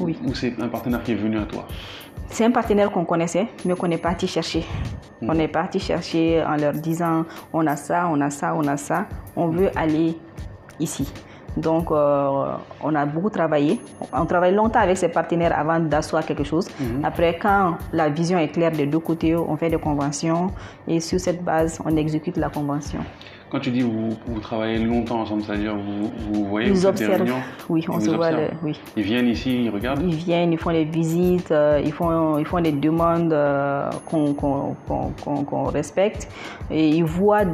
Oui. 0.00 0.18
Ou 0.24 0.34
c'est 0.34 0.60
un 0.60 0.68
partenaire 0.68 1.02
qui 1.02 1.12
est 1.12 1.16
venu 1.16 1.38
à 1.38 1.44
toi? 1.44 1.66
C'est 2.28 2.44
un 2.44 2.50
partenaire 2.50 2.90
qu'on 2.90 3.04
connaissait, 3.04 3.46
mais 3.64 3.74
qu'on 3.74 3.90
est 3.90 3.98
parti 3.98 4.26
chercher. 4.26 4.64
On 5.22 5.38
est 5.38 5.48
parti 5.48 5.78
chercher 5.78 6.42
en 6.42 6.56
leur 6.56 6.72
disant 6.72 7.24
on 7.52 7.66
a 7.66 7.76
ça, 7.76 8.08
on 8.10 8.20
a 8.20 8.30
ça, 8.30 8.54
on 8.54 8.66
a 8.66 8.76
ça, 8.76 9.06
on 9.36 9.48
veut 9.48 9.70
aller 9.76 10.16
ici. 10.80 11.10
Donc, 11.56 11.90
euh, 11.90 12.52
on 12.84 12.94
a 12.94 13.06
beaucoup 13.06 13.30
travaillé. 13.30 13.80
On 14.12 14.26
travaille 14.26 14.54
longtemps 14.54 14.80
avec 14.80 14.98
ses 14.98 15.08
partenaires 15.08 15.58
avant 15.58 15.80
d'asseoir 15.80 16.24
quelque 16.26 16.44
chose. 16.44 16.68
Mhm. 16.78 17.02
Après, 17.02 17.38
quand 17.38 17.76
la 17.94 18.10
vision 18.10 18.38
est 18.38 18.48
claire 18.48 18.72
des 18.72 18.84
deux 18.86 18.98
côtés, 18.98 19.34
on 19.34 19.56
fait 19.56 19.70
des 19.70 19.78
conventions 19.78 20.50
et 20.86 21.00
sur 21.00 21.18
cette 21.18 21.42
base, 21.42 21.80
on 21.82 21.96
exécute 21.96 22.36
la 22.36 22.50
convention. 22.50 22.98
Quand 23.48 23.60
tu 23.60 23.70
dis 23.70 23.80
vous, 23.80 24.10
vous 24.26 24.40
travaillez 24.40 24.76
longtemps 24.84 25.20
ensemble, 25.20 25.44
c'est-à-dire 25.44 25.74
vous, 25.76 26.10
vous 26.32 26.44
voyez, 26.46 26.66
Ils 26.68 26.74
vous 26.74 26.84
observent. 26.84 27.12
réunions, 27.22 27.36
Oui, 27.70 27.86
on 27.88 28.00
se 28.00 28.10
voit. 28.10 28.26
observent. 28.26 28.40
le- 28.50 28.56
oui. 28.68 28.80
Ils 28.96 29.02
viennent 29.04 29.28
ici, 29.28 29.64
ils 29.64 29.70
regardent. 29.70 30.02
Ils 30.02 30.14
viennent, 30.14 30.52
ils 30.52 30.58
font 30.58 30.72
des 30.72 30.84
visites, 30.84 31.52
euh, 31.52 31.80
ils, 31.82 31.92
font, 31.92 32.36
ils 32.38 32.44
font 32.44 32.60
des 32.60 32.72
demandes 32.72 33.32
euh, 33.32 33.88
qu'on 34.10 35.64
respecte. 35.72 36.28
Et 36.70 36.88
ils 36.88 37.04
voient. 37.04 37.44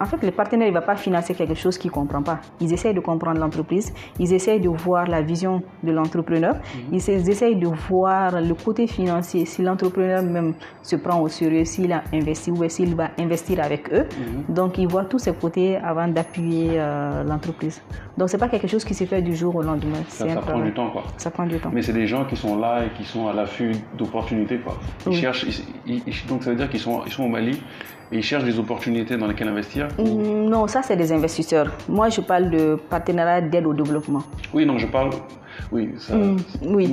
En 0.00 0.04
fait, 0.04 0.22
le 0.22 0.30
partenaire 0.30 0.68
ne 0.68 0.72
va 0.74 0.80
pas 0.82 0.96
financer 0.96 1.34
quelque 1.34 1.54
chose 1.54 1.76
qu'il 1.78 1.90
ne 1.90 1.94
comprend 1.94 2.22
pas. 2.22 2.38
Ils 2.60 2.72
essayent 2.72 2.94
de 2.94 3.00
comprendre 3.00 3.40
l'entreprise, 3.40 3.92
ils 4.18 4.32
essayent 4.32 4.60
de 4.60 4.68
voir 4.68 5.06
la 5.06 5.22
vision 5.22 5.62
de 5.82 5.90
l'entrepreneur, 5.92 6.54
ils 6.92 6.96
essa- 6.98 7.12
ils 7.12 7.28
essayent 7.28 7.56
de 7.56 7.66
voir 7.88 8.40
le 8.40 8.54
côté 8.54 8.86
financier, 8.86 9.44
si 9.44 9.62
l'entrepreneur 9.62 10.22
même 10.22 10.54
se 10.82 10.96
prend 10.96 11.20
au 11.20 11.28
sérieux, 11.28 11.64
s'il 11.64 11.92
a 11.92 12.02
investi 12.12 12.50
ou 12.50 12.68
s'il 12.68 12.94
va 12.94 13.08
investir 13.18 13.60
avec 13.62 13.92
eux. 13.92 14.06
Donc, 14.48 14.78
ils 14.78 14.86
voient 14.88 15.04
tous 15.04 15.18
ces 15.18 15.32
côtés 15.32 15.76
avant 15.76 16.08
d'appuyer 16.08 16.70
euh, 16.74 17.24
l'entreprise. 17.24 17.82
Donc, 18.16 18.28
ce 18.30 18.36
n'est 18.36 18.40
pas 18.40 18.48
quelque 18.48 18.68
chose 18.68 18.84
qui 18.84 18.94
se 18.94 19.04
fait 19.04 19.20
du 19.22 19.34
jour 19.34 19.54
au 19.56 19.62
lendemain. 19.62 20.02
Ça, 20.08 20.26
prend 20.26 20.60
du 20.60 20.72
temps, 20.72 20.90
quoi. 20.90 21.02
Ça 21.16 21.30
prend 21.30 21.46
du 21.46 21.58
temps. 21.58 21.70
Mais 21.72 21.82
c'est 21.82 21.92
des 21.92 22.06
gens 22.06 22.24
qui 22.24 22.36
sont 22.36 22.56
là 22.58 22.84
et 22.84 22.90
qui 22.96 23.04
sont 23.04 23.26
à 23.28 23.32
l'affût 23.32 23.72
d'opportunités, 23.96 24.58
quoi. 24.58 24.76
Ils 25.06 25.10
Oui. 25.10 25.14
cherchent, 25.16 25.46
ils- 25.86 26.02
ils- 26.06 26.26
donc 26.28 26.42
ça 26.44 26.50
veut 26.50 26.56
dire 26.56 26.68
qu'ils 26.70 26.80
sont, 26.80 27.02
ils 27.06 27.12
sont 27.12 27.24
au 27.24 27.28
Mali 27.28 27.60
ils 28.12 28.22
cherchent 28.22 28.44
des 28.44 28.58
opportunités 28.58 29.16
dans 29.16 29.26
lesquelles 29.26 29.48
investir. 29.48 29.88
Mm, 29.98 30.48
Non, 30.48 30.66
ça 30.66 30.82
c'est 30.82 30.96
des 30.96 31.12
investisseurs. 31.12 31.70
Moi 31.88 32.08
je 32.08 32.20
parle 32.20 32.50
de 32.50 32.76
partenariat 32.88 33.40
d'aide 33.40 33.66
au 33.66 33.74
développement. 33.74 34.22
Oui, 34.54 34.64
non, 34.66 34.78
je 34.78 34.86
parle. 34.86 35.10
Oui, 35.72 35.90
ça. 35.98 36.14
Mm, 36.16 36.36
oui. 36.66 36.88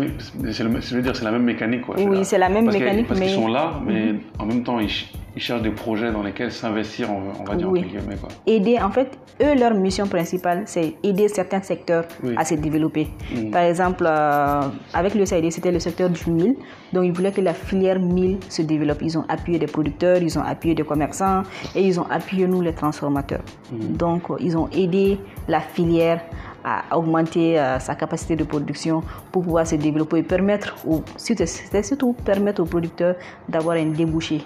c'est- 0.51 0.63
le- 0.63 0.81
je 0.81 0.95
veux 0.95 1.01
dire, 1.01 1.15
c'est 1.15 1.25
la 1.25 1.31
même 1.31 1.43
mécanique, 1.43 1.81
quoi. 1.83 1.95
Oui, 1.97 2.23
c'est 2.23 2.37
la 2.37 2.49
même 2.49 2.65
Parce 2.65 2.77
mécanique, 2.77 3.07
parce 3.07 3.19
qu'ils 3.19 3.29
mais- 3.29 3.35
Mhm. 3.35 3.41
sont 3.43 3.47
là, 3.47 3.79
mais 3.85 4.15
en 4.39 4.45
même 4.45 4.63
temps, 4.63 4.79
ils, 4.79 4.89
ils 5.35 5.41
cherchent 5.41 5.61
des 5.61 5.71
projets 5.71 6.11
dans 6.11 6.23
lesquels 6.23 6.51
s'investir, 6.51 7.09
on, 7.11 7.41
on 7.41 7.43
va 7.43 7.55
dire 7.55 7.69
Oui. 7.69 7.79
entre 7.79 7.89
guillemets, 7.89 8.15
quoi. 8.17 8.29
Aider, 8.47 8.79
en 8.81 8.89
fait, 8.91 9.17
eux, 9.41 9.55
leur 9.59 9.73
mission 9.75 10.07
principale, 10.07 10.63
c'est 10.65 10.95
aider 11.03 11.27
certains 11.27 11.61
secteurs 11.61 12.05
Oui. 12.23 12.33
à 12.37 12.45
se 12.45 12.55
développer. 12.55 13.07
Mm. 13.35 13.51
Par 13.51 13.63
exemple, 13.63 14.05
euh, 14.07 14.61
avec 14.93 15.13
le 15.15 15.25
SAID, 15.25 15.51
c'était 15.51 15.71
le 15.71 15.79
secteur 15.79 16.09
du 16.09 16.29
mil. 16.29 16.55
Donc, 16.93 17.03
ils 17.05 17.11
voulaient 17.11 17.31
que 17.33 17.41
la 17.41 17.53
filière 17.53 17.99
mil 17.99 18.37
se 18.49 18.61
développe. 18.61 19.01
Ils 19.01 19.17
ont 19.17 19.25
appuyé 19.27 19.59
des 19.59 19.67
producteurs, 19.67 20.17
ils 20.21 20.37
ont 20.39 20.43
appuyé 20.43 20.75
des 20.75 20.83
commerçants 20.83 21.43
et 21.75 21.81
ils 21.81 21.99
ont 21.99 22.05
appuyé 22.09 22.47
nous, 22.47 22.61
les 22.61 22.73
transformateurs. 22.73 23.41
Mm. 23.71 23.97
Donc, 23.97 24.23
ils 24.39 24.57
ont 24.57 24.69
aidé 24.69 25.19
la 25.47 25.59
filière 25.59 26.21
à 26.65 26.97
augmenter 26.97 27.59
euh, 27.59 27.77
sa 27.79 27.93
capacité 27.95 28.35
de 28.35 28.43
production 28.43 29.01
pour 29.31 29.43
pouvoir 29.43 29.67
se 29.67 29.75
développer 29.75 30.17
et 30.17 30.23
permettre, 30.23 30.75
c'était 31.15 31.83
surtout 31.83 32.13
permettre 32.13 32.61
aux 32.63 32.65
producteurs 32.65 33.15
d'avoir 33.47 33.77
un 33.77 33.85
débouché 33.85 34.41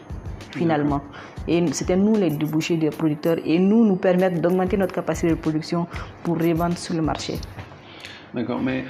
finalement. 0.52 1.02
Et 1.48 1.66
c'était 1.72 1.96
nous 1.96 2.16
les 2.16 2.30
débouchés 2.30 2.76
des 2.76 2.90
producteurs 2.90 3.38
et 3.46 3.58
nous 3.58 3.86
nous 3.86 3.96
permettre 3.96 4.42
d'augmenter 4.42 4.76
notre 4.78 4.94
capacité 4.94 5.30
de 5.30 5.36
production 5.36 5.88
pour 6.24 6.38
revendre 6.38 6.78
sur 6.78 6.94
le 6.96 7.02
marché. 7.02 7.36
D'accord, 8.34 8.60
mais 8.62 8.84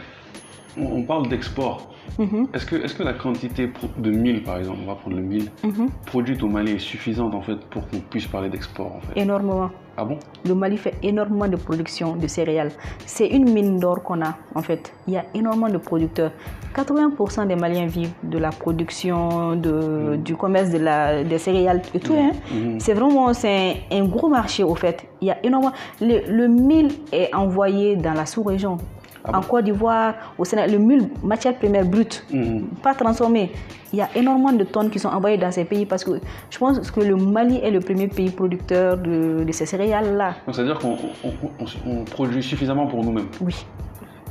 on, 0.78 1.04
parle 1.04 1.28
d'export. 1.28 1.94
Mhm. 2.18 2.48
Est-ce 2.54 2.66
que, 2.66 2.76
est 2.78 2.98
que 2.98 3.04
la 3.04 3.14
quantité 3.14 3.72
de 3.98 4.12
mil, 4.12 4.44
par 4.44 4.58
exemple, 4.58 4.80
on 4.84 4.88
va 4.88 4.96
prendre 4.96 5.18
le 5.18 5.22
mil, 5.24 5.50
Mhm. 5.64 5.90
produite 6.06 6.42
au 6.42 6.48
Mali 6.48 6.72
est 6.72 6.80
suffisante 6.80 7.36
en 7.36 7.42
fait 7.42 7.60
pour 7.70 7.88
qu'on 7.88 8.00
puisse 8.00 8.28
parler 8.28 8.50
d'export 8.50 8.96
en 8.96 9.02
fait? 9.02 9.20
Énormément. 9.22 9.70
Ah 10.02 10.06
bon? 10.06 10.18
Le 10.46 10.56
Mali 10.56 10.78
fait 10.78 10.94
énormément 11.04 11.48
de 11.50 11.58
production 11.58 12.16
de 12.16 12.26
céréales. 12.28 12.72
C'est 13.06 13.28
une 13.28 13.52
mine 13.52 13.80
d'or 13.80 14.02
qu'on 14.02 14.22
a 14.22 14.38
en 14.56 14.62
fait. 14.62 14.94
Il 15.08 15.14
y 15.14 15.18
a 15.18 15.26
énormément 15.34 15.68
de 15.68 15.78
producteurs. 15.78 16.32
80% 16.74 17.48
des 17.48 17.56
Maliens 17.58 17.88
vivent 17.88 18.14
de 18.24 18.38
la 18.38 18.50
production, 18.52 19.56
de, 19.58 20.16
du 20.16 20.36
commerce 20.38 20.70
de 20.70 20.78
la, 20.78 21.24
des 21.26 21.38
céréales 21.38 21.82
et 21.94 22.00
tout. 22.00 22.14
hein. 22.14 22.32
Mhm. 22.54 22.80
C'est 22.80 22.94
vraiment 22.94 23.34
c'est 23.34 23.74
un, 23.92 23.98
un 24.04 24.06
gros 24.06 24.30
marché 24.30 24.64
au 24.64 24.76
fait. 24.76 25.06
Il 25.22 25.28
y 25.28 25.32
a 25.32 25.38
énormément. 25.44 25.74
Le, 26.00 26.22
le 26.32 26.48
mil 26.48 26.88
est 27.12 27.34
envoyé 27.36 27.98
dans 27.98 28.14
la 28.14 28.26
sous-région. 28.26 28.78
Ah 29.26 29.38
en 29.38 29.42
Côte 29.42 29.66
d'Ivoire, 29.66 30.14
au 30.38 30.46
Sénégal, 30.46 30.72
le 30.72 30.78
mil, 30.78 31.10
matière 31.24 31.56
première 31.58 31.86
brute, 31.86 32.26
Mhm. 32.32 32.68
pas 32.82 32.94
transformée. 32.96 33.52
Il 33.92 34.00
y 34.00 34.02
a 34.02 34.10
énormément 34.16 34.52
de 34.54 34.64
tonnes 34.64 34.90
qui 34.90 35.00
sont 35.00 35.10
envoyées 35.10 35.38
dans 35.38 35.52
ces 35.52 35.66
pays 35.66 35.86
parce 35.86 36.04
que 36.04 36.12
je 36.50 36.58
pense 36.58 36.90
que 36.92 37.00
le 37.02 37.16
Mali 37.16 37.58
est 37.58 37.72
le 37.72 37.80
premier 37.82 38.08
pays 38.08 38.30
producteur 38.30 38.98
de, 38.98 39.44
de 39.44 39.52
ces 39.52 39.66
céréales-là. 39.66 40.36
Donc 40.46 40.56
c'est 40.56 40.62
à 40.62 40.66
dire 40.66 40.80
qu'on 40.80 40.96
on- 41.24 41.34
on- 41.60 41.92
on 41.92 42.04
produit 42.06 42.42
suffisamment 42.44 42.88
pour 42.88 43.04
nous-mêmes. 43.04 43.28
Oui, 43.42 43.66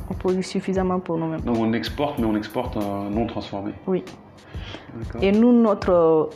on 0.09 0.13
produit 0.15 0.43
suffisamment 0.43 0.99
pour 0.99 1.17
nous-mêmes. 1.17 1.41
Donc 1.41 1.57
on 1.59 1.71
exporte, 1.73 2.17
mais 2.19 2.25
on 2.25 2.35
exporte 2.35 2.77
euh, 2.77 3.09
non 3.09 3.27
transformé. 3.27 3.73
Oui. 3.85 4.03
Et 5.21 5.31
nous, 5.31 5.51
notre, 5.53 6.29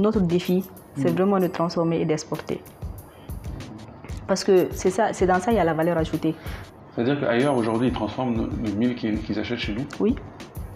notre 0.00 0.20
défi, 0.20 0.64
c'est 0.96 1.10
vraiment 1.10 1.38
de 1.38 1.46
transformer 1.46 2.00
et 2.00 2.04
d'exporter. 2.04 2.60
Parce 4.26 4.44
que 4.44 4.68
c'est 4.72 4.90
ça, 4.90 5.12
c'est 5.12 5.26
dans 5.26 5.40
ça 5.40 5.50
il 5.52 5.56
y 5.56 5.60
a 5.60 5.64
la 5.64 5.74
valeur 5.74 5.98
ajoutée. 5.98 6.34
C'est-à-dire 6.94 7.20
qu'ailleurs, 7.20 7.56
aujourd'hui, 7.56 7.88
ils 7.88 7.92
transforment 7.94 8.36
le, 8.36 8.68
le 8.70 8.72
mil 8.76 8.94
qu'ils 8.94 9.38
achètent 9.38 9.58
chez 9.58 9.74
nous. 9.74 9.84
Oui. 10.00 10.16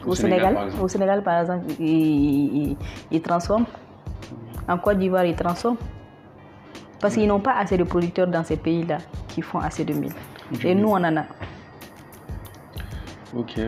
Au 0.06 0.10
Au, 0.10 0.14
Sénégal, 0.14 0.38
Sénégal, 0.40 0.54
par 0.54 0.64
exemple. 0.64 0.84
au 0.84 0.88
Sénégal, 0.88 1.22
par 1.22 1.40
exemple, 1.40 1.64
ils, 1.80 1.86
ils- 2.70 2.76
ils 3.10 3.20
transforment. 3.22 3.64
En 4.68 4.78
Côte 4.78 4.98
d'Ivoire, 4.98 5.24
ils 5.24 5.34
transforment. 5.34 5.76
Parce 7.00 7.14
qu'ils 7.14 7.26
n'ont 7.28 7.40
pas 7.40 7.54
assez 7.58 7.76
de 7.76 7.84
producteurs 7.84 8.26
dans 8.28 8.44
ces 8.44 8.56
pays-là 8.56 8.98
qui 9.28 9.42
font 9.42 9.58
assez 9.58 9.84
de 9.84 9.92
mil. 9.92 10.12
Du 10.52 10.66
Et 10.66 10.74
nous, 10.74 10.88
on 10.88 10.92
en 10.96 11.16
a. 11.16 11.24
Ok. 13.36 13.58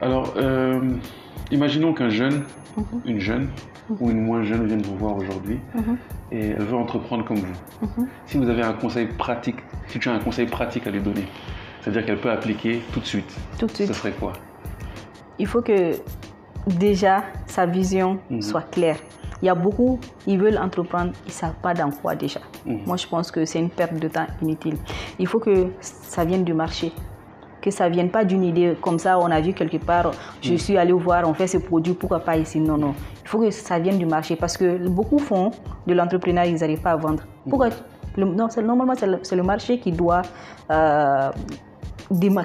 Alors, 0.00 0.32
euh, 0.36 0.80
imaginons 1.50 1.92
qu'un 1.92 2.08
jeune, 2.10 2.44
une 3.04 3.18
jeune 3.18 3.48
ou 3.98 4.10
une 4.10 4.20
moins 4.22 4.42
jeune 4.44 4.66
vienne 4.66 4.82
vous 4.82 4.96
voir 4.96 5.16
aujourd'hui 5.16 5.58
et 6.30 6.48
elle 6.50 6.62
veut 6.62 6.76
entreprendre 6.76 7.24
comme 7.24 7.38
vous. 7.38 8.06
Si 8.26 8.36
vous 8.38 8.48
avez 8.48 8.62
un 8.62 8.72
conseil 8.74 9.06
pratique, 9.06 9.56
si 9.86 9.98
tu 9.98 10.08
as 10.08 10.12
un 10.12 10.18
conseil 10.18 10.46
pratique 10.46 10.86
à 10.86 10.90
lui 10.90 11.00
donner, 11.00 11.26
c'est-à-dire 11.80 12.04
qu'elle 12.04 12.20
peut 12.20 12.30
appliquer 12.30 12.82
tout 12.92 13.00
de 13.00 13.06
suite, 13.06 13.34
Tout 13.58 13.66
de 13.66 13.72
ce 13.72 13.92
serait 13.92 14.12
quoi? 14.12 14.32
Il 15.38 15.46
faut 15.46 15.62
que 15.62 15.92
déjà 16.66 17.22
sa 17.46 17.64
vision 17.66 18.18
Mhm. 18.30 18.42
soit 18.42 18.70
claire. 18.70 18.98
Il 19.40 19.46
y 19.46 19.48
a 19.48 19.54
beaucoup, 19.54 20.00
ils 20.26 20.38
veulent 20.38 20.58
entreprendre, 20.58 21.12
ils 21.24 21.28
ne 21.28 21.32
savent 21.32 21.54
pas 21.62 21.72
dans 21.72 21.90
quoi 21.90 22.16
déjà. 22.16 22.40
Mhm. 22.66 22.80
Moi, 22.86 22.96
je 22.96 23.06
pense 23.06 23.30
que 23.30 23.44
c'est 23.44 23.60
une 23.60 23.70
perte 23.70 23.94
de 23.94 24.08
temps 24.08 24.26
inutile. 24.42 24.76
Il 25.18 25.26
faut 25.28 25.38
que 25.38 25.68
ça 25.80 26.24
vienne 26.24 26.42
du 26.44 26.54
marché. 26.54 26.92
Que 27.68 27.74
ça 27.74 27.88
vienne 27.90 28.08
pas 28.08 28.24
d'une 28.24 28.44
idée 28.44 28.74
comme 28.80 28.98
ça, 28.98 29.18
on 29.18 29.30
a 29.30 29.40
vu 29.42 29.52
quelque 29.52 29.76
part, 29.76 30.10
je 30.40 30.52
Mhm. 30.52 30.58
suis 30.58 30.76
allé 30.78 30.92
voir, 30.92 31.28
on 31.28 31.34
fait 31.34 31.46
ce 31.46 31.58
produit, 31.58 31.92
pourquoi 31.92 32.20
pas 32.20 32.36
ici? 32.38 32.58
Non, 32.60 32.78
non. 32.78 32.94
Il 33.22 33.28
faut 33.28 33.38
que 33.40 33.50
ça 33.50 33.78
vienne 33.78 33.98
du 33.98 34.06
marché 34.06 34.36
parce 34.36 34.56
que 34.56 34.88
beaucoup 34.88 35.18
font 35.18 35.50
de 35.86 35.92
l'entrepreneuriat, 35.92 36.50
ils 36.50 36.58
n'arrivent 36.60 36.80
pas 36.80 36.92
à 36.92 36.96
vendre. 36.96 37.22
Pourquoi 37.48 37.68
Le- 38.16 38.24
non, 38.24 38.48
c'est- 38.48 38.62
Normalement, 38.62 38.94
c'est 39.22 39.36
le, 39.36 39.42
marché 39.42 39.78
qui 39.80 39.92
doit 39.92 40.22
euh, 40.70 41.30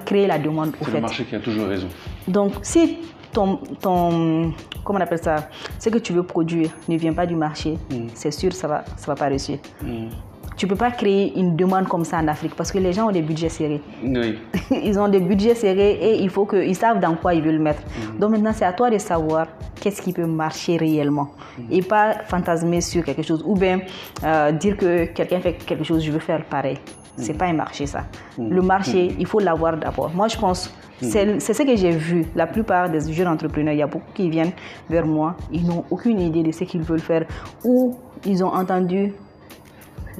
créer 0.06 0.28
la 0.28 0.38
demande. 0.40 0.72
C'est 0.80 0.86
fait. 0.86 0.92
le 0.98 1.02
marché 1.02 1.24
qui 1.24 1.36
a 1.36 1.40
toujours 1.40 1.68
raison. 1.68 1.88
Donc, 2.28 2.52
si 2.62 2.98
ton, 3.32 3.60
ton, 3.82 4.52
comment 4.84 5.00
on 5.00 5.02
appelle 5.02 5.24
ça, 5.24 5.48
ce 5.80 5.90
que 5.90 6.00
tu 6.00 6.12
veux 6.12 6.24
produire 6.24 6.70
ne 6.90 6.98
vient 6.98 7.14
pas 7.14 7.26
du 7.26 7.36
marché, 7.36 7.78
Mm. 7.90 8.08
c'est 8.14 8.32
sûr, 8.32 8.52
ça 8.54 8.68
va, 8.68 8.84
ça 8.98 9.08
va 9.08 9.16
pas 9.16 9.28
réussir. 9.28 9.58
Mm. 9.82 10.10
Tu 10.64 10.68
peux 10.68 10.78
pas 10.78 10.92
créer 10.92 11.38
une 11.38 11.58
demande 11.58 11.90
comme 11.90 12.06
ça 12.06 12.20
en 12.20 12.28
Afrique 12.30 12.56
parce 12.56 12.72
que 12.72 12.78
les 12.78 12.94
gens 12.94 13.10
ont 13.10 13.12
des 13.12 13.22
budgets 13.22 13.50
serrés. 13.50 13.82
Oui. 14.02 14.40
ils 14.72 14.98
ont 14.98 15.10
des 15.10 15.20
budgets 15.20 15.56
serrés 15.56 16.00
et 16.02 16.24
il 16.24 16.30
faut 16.30 16.46
qu'ils 16.46 16.78
savent 16.78 17.02
dans 17.02 17.16
quoi 17.16 17.34
ils 17.34 17.44
veulent 17.44 17.60
mettre. 17.60 17.82
Mm. 17.82 18.20
Donc 18.20 18.32
maintenant, 18.32 18.54
c'est 18.56 18.64
à 18.64 18.72
toi 18.72 18.90
de 18.90 18.98
savoir 18.98 19.48
qu'est-ce 19.82 20.02
qui 20.02 20.14
peut 20.14 20.26
marcher 20.26 20.78
réellement 20.78 21.32
Mm. 21.58 21.62
et 21.72 21.82
pas 21.82 22.14
fantasmer 22.26 22.82
sur 22.82 23.04
quelque 23.04 23.22
chose 23.24 23.44
ou 23.46 23.56
bien 23.56 23.82
euh, 24.24 24.52
dire 24.52 24.78
que 24.78 25.06
quelqu'un 25.06 25.40
fait 25.40 25.54
quelque 25.54 25.84
chose, 25.84 26.04
je 26.04 26.12
veux 26.12 26.20
faire 26.20 26.44
pareil. 26.46 26.78
Mm. 26.78 27.22
C'est 27.22 27.38
pas 27.38 27.46
un 27.46 27.54
marché 27.54 27.86
ça. 27.86 28.06
Le 28.38 28.62
marché, 28.62 29.16
il 29.20 29.26
faut 29.26 29.40
l'avoir 29.40 29.78
d'abord. 29.78 30.12
Moi, 30.16 30.28
je 30.28 30.38
pense, 30.38 30.74
c'est 31.02 31.40
c'est 31.40 31.54
ce 31.54 31.64
que 31.64 31.76
j'ai 31.76 31.92
vu. 31.92 32.26
La 32.36 32.48
plupart 32.48 32.90
des 32.90 33.12
jeunes 33.12 33.28
entrepreneurs, 33.28 33.74
il 33.74 33.80
y 33.80 33.84
a 33.84 33.88
beaucoup 33.88 34.12
qui 34.14 34.30
viennent 34.30 34.54
vers 34.90 35.06
moi, 35.06 35.36
ils 35.52 35.66
n'ont 35.66 35.84
aucune 35.92 36.20
idée 36.20 36.42
de 36.42 36.52
ce 36.52 36.64
qu'ils 36.64 36.82
veulent 36.82 37.00
faire 37.00 37.26
ou 37.64 37.98
ils 38.26 38.44
ont 38.44 38.54
entendu 38.54 39.14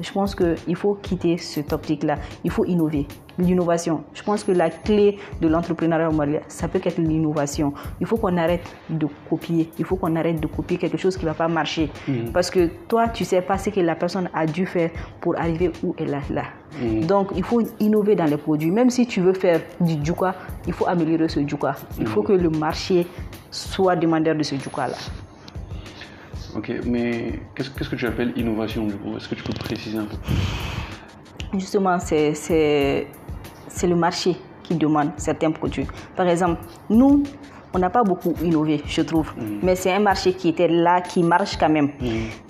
je 0.00 0.12
pense 0.12 0.34
qu'il 0.34 0.76
faut 0.76 0.94
quitter 0.94 1.36
cette 1.38 1.72
optique-là. 1.72 2.16
Il 2.42 2.50
faut 2.50 2.64
innover. 2.64 3.06
L'innovation. 3.36 4.04
Je 4.14 4.22
pense 4.22 4.44
que 4.44 4.52
la 4.52 4.70
clé 4.70 5.18
de 5.40 5.48
l'entrepreneuriat 5.48 6.08
au 6.08 6.12
Mali, 6.12 6.36
ça 6.46 6.68
peut 6.68 6.80
être 6.84 6.98
l'innovation. 6.98 7.74
Il 8.00 8.06
faut 8.06 8.16
qu'on 8.16 8.36
arrête 8.36 8.64
de 8.88 9.08
copier. 9.28 9.70
Il 9.76 9.84
faut 9.84 9.96
qu'on 9.96 10.14
arrête 10.14 10.40
de 10.40 10.46
copier 10.46 10.76
quelque 10.76 10.96
chose 10.96 11.16
qui 11.16 11.24
ne 11.24 11.30
va 11.30 11.34
pas 11.34 11.48
marcher. 11.48 11.90
Parce 12.32 12.48
que 12.48 12.68
toi, 12.86 13.08
tu 13.08 13.24
ne 13.24 13.26
sais 13.26 13.42
pas 13.42 13.58
ce 13.58 13.70
que 13.70 13.80
la 13.80 13.96
personne 13.96 14.30
a 14.32 14.46
dû 14.46 14.66
faire 14.66 14.90
pour 15.20 15.36
arriver 15.36 15.72
où 15.82 15.96
elle 15.98 16.14
est 16.14 16.30
là. 16.32 16.44
Donc, 17.08 17.30
il 17.34 17.42
faut 17.42 17.60
innover 17.80 18.14
dans 18.14 18.26
les 18.26 18.36
produits. 18.36 18.70
Même 18.70 18.90
si 18.90 19.04
tu 19.04 19.20
veux 19.20 19.34
faire 19.34 19.60
du 19.80 19.94
djouka, 20.04 20.36
il 20.68 20.72
faut 20.72 20.86
améliorer 20.86 21.28
ce 21.28 21.40
djouka. 21.44 21.74
Il 21.98 22.06
faut 22.06 22.22
que 22.22 22.34
le 22.34 22.50
marché 22.50 23.04
soit 23.50 23.96
demandeur 23.96 24.36
de 24.36 24.44
ce 24.44 24.54
djouka-là. 24.54 24.96
Ok, 26.56 26.72
mais 26.86 27.40
qu'est-ce 27.54 27.70
qu'est-ce 27.70 27.90
que 27.90 27.96
tu 27.96 28.06
appelles 28.06 28.32
innovation 28.36 28.86
du 28.86 28.94
coup? 28.94 29.16
Est-ce 29.16 29.28
que 29.28 29.34
tu 29.34 29.42
peux 29.42 29.52
préciser 29.52 29.98
un 29.98 30.04
peu 30.04 30.16
Justement, 31.58 31.98
c'est 31.98 32.34
c'est 32.34 33.08
c'est 33.68 33.86
le 33.86 33.96
marché 33.96 34.36
qui 34.62 34.74
demande 34.76 35.10
certains 35.16 35.50
produits. 35.50 35.86
Par 36.16 36.26
exemple, 36.28 36.60
nous, 36.88 37.22
on 37.74 37.78
n'a 37.78 37.90
pas 37.90 38.04
beaucoup 38.04 38.34
innové, 38.42 38.82
je 38.86 39.02
trouve. 39.02 39.32
Mais 39.62 39.74
c'est 39.74 39.92
un 39.92 39.98
marché 39.98 40.32
qui 40.32 40.48
était 40.48 40.68
là, 40.68 41.00
qui 41.00 41.22
marche 41.22 41.56
quand 41.56 41.68
même. 41.68 41.90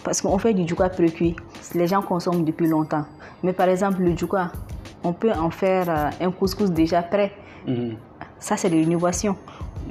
Parce 0.04 0.20
qu'on 0.20 0.38
fait 0.38 0.52
du 0.52 0.68
djouka 0.68 0.90
précuit. 0.90 1.34
Les 1.74 1.86
gens 1.86 2.02
consomment 2.02 2.44
depuis 2.44 2.66
longtemps. 2.68 3.06
Mais 3.42 3.52
par 3.54 3.68
exemple, 3.68 4.02
le 4.02 4.14
djouka, 4.16 4.52
on 5.02 5.12
peut 5.12 5.32
en 5.32 5.50
faire 5.50 5.88
euh, 5.88 6.26
un 6.26 6.30
couscous 6.30 6.70
déjà 6.70 7.02
prêt. 7.02 7.32
Ça, 8.38 8.56
c'est 8.58 8.68
de 8.68 8.76
l'innovation. 8.76 9.36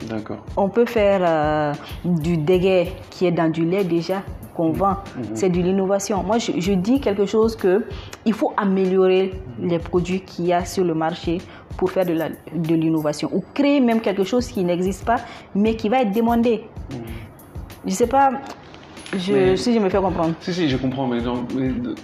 D'accord. 0.09 0.37
On 0.57 0.69
peut 0.69 0.85
faire 0.85 1.21
euh, 1.23 1.73
du 2.03 2.37
déguet 2.37 2.91
qui 3.09 3.25
est 3.25 3.31
dans 3.31 3.49
du 3.49 3.65
lait 3.65 3.83
déjà 3.83 4.21
qu'on 4.55 4.71
vend. 4.71 4.97
C'est 5.33 5.49
de 5.49 5.59
l'innovation. 5.61 6.23
Moi, 6.23 6.37
je, 6.37 6.51
je 6.59 6.73
dis 6.73 6.99
quelque 6.99 7.25
chose 7.25 7.55
que 7.55 7.85
il 8.25 8.33
faut 8.33 8.53
améliorer 8.57 9.33
les 9.59 9.79
produits 9.79 10.21
qu'il 10.21 10.45
y 10.45 10.53
a 10.53 10.65
sur 10.65 10.83
le 10.83 10.93
marché 10.93 11.39
pour 11.77 11.89
faire 11.91 12.05
de 12.05 12.13
la- 12.13 12.29
de 12.29 12.75
l'innovation 12.75 13.29
ou 13.33 13.43
créer 13.53 13.79
même 13.79 13.99
quelque 14.01 14.23
chose 14.23 14.47
qui 14.47 14.63
n'existe 14.63 15.05
pas 15.05 15.15
mais 15.55 15.75
qui 15.75 15.89
va 15.89 16.01
être 16.01 16.11
demandé. 16.11 16.65
Je 17.85 17.91
sais 17.93 18.07
pas 18.07 18.31
je, 19.15 19.31
Mais- 19.33 19.57
si 19.57 19.73
je 19.73 19.79
me 19.79 19.89
fais 19.89 19.99
comprendre. 19.99 20.33
Si, 20.39 20.53
si, 20.53 20.67
je 20.69 20.77
comprends, 20.77 21.07
mais, 21.07 21.19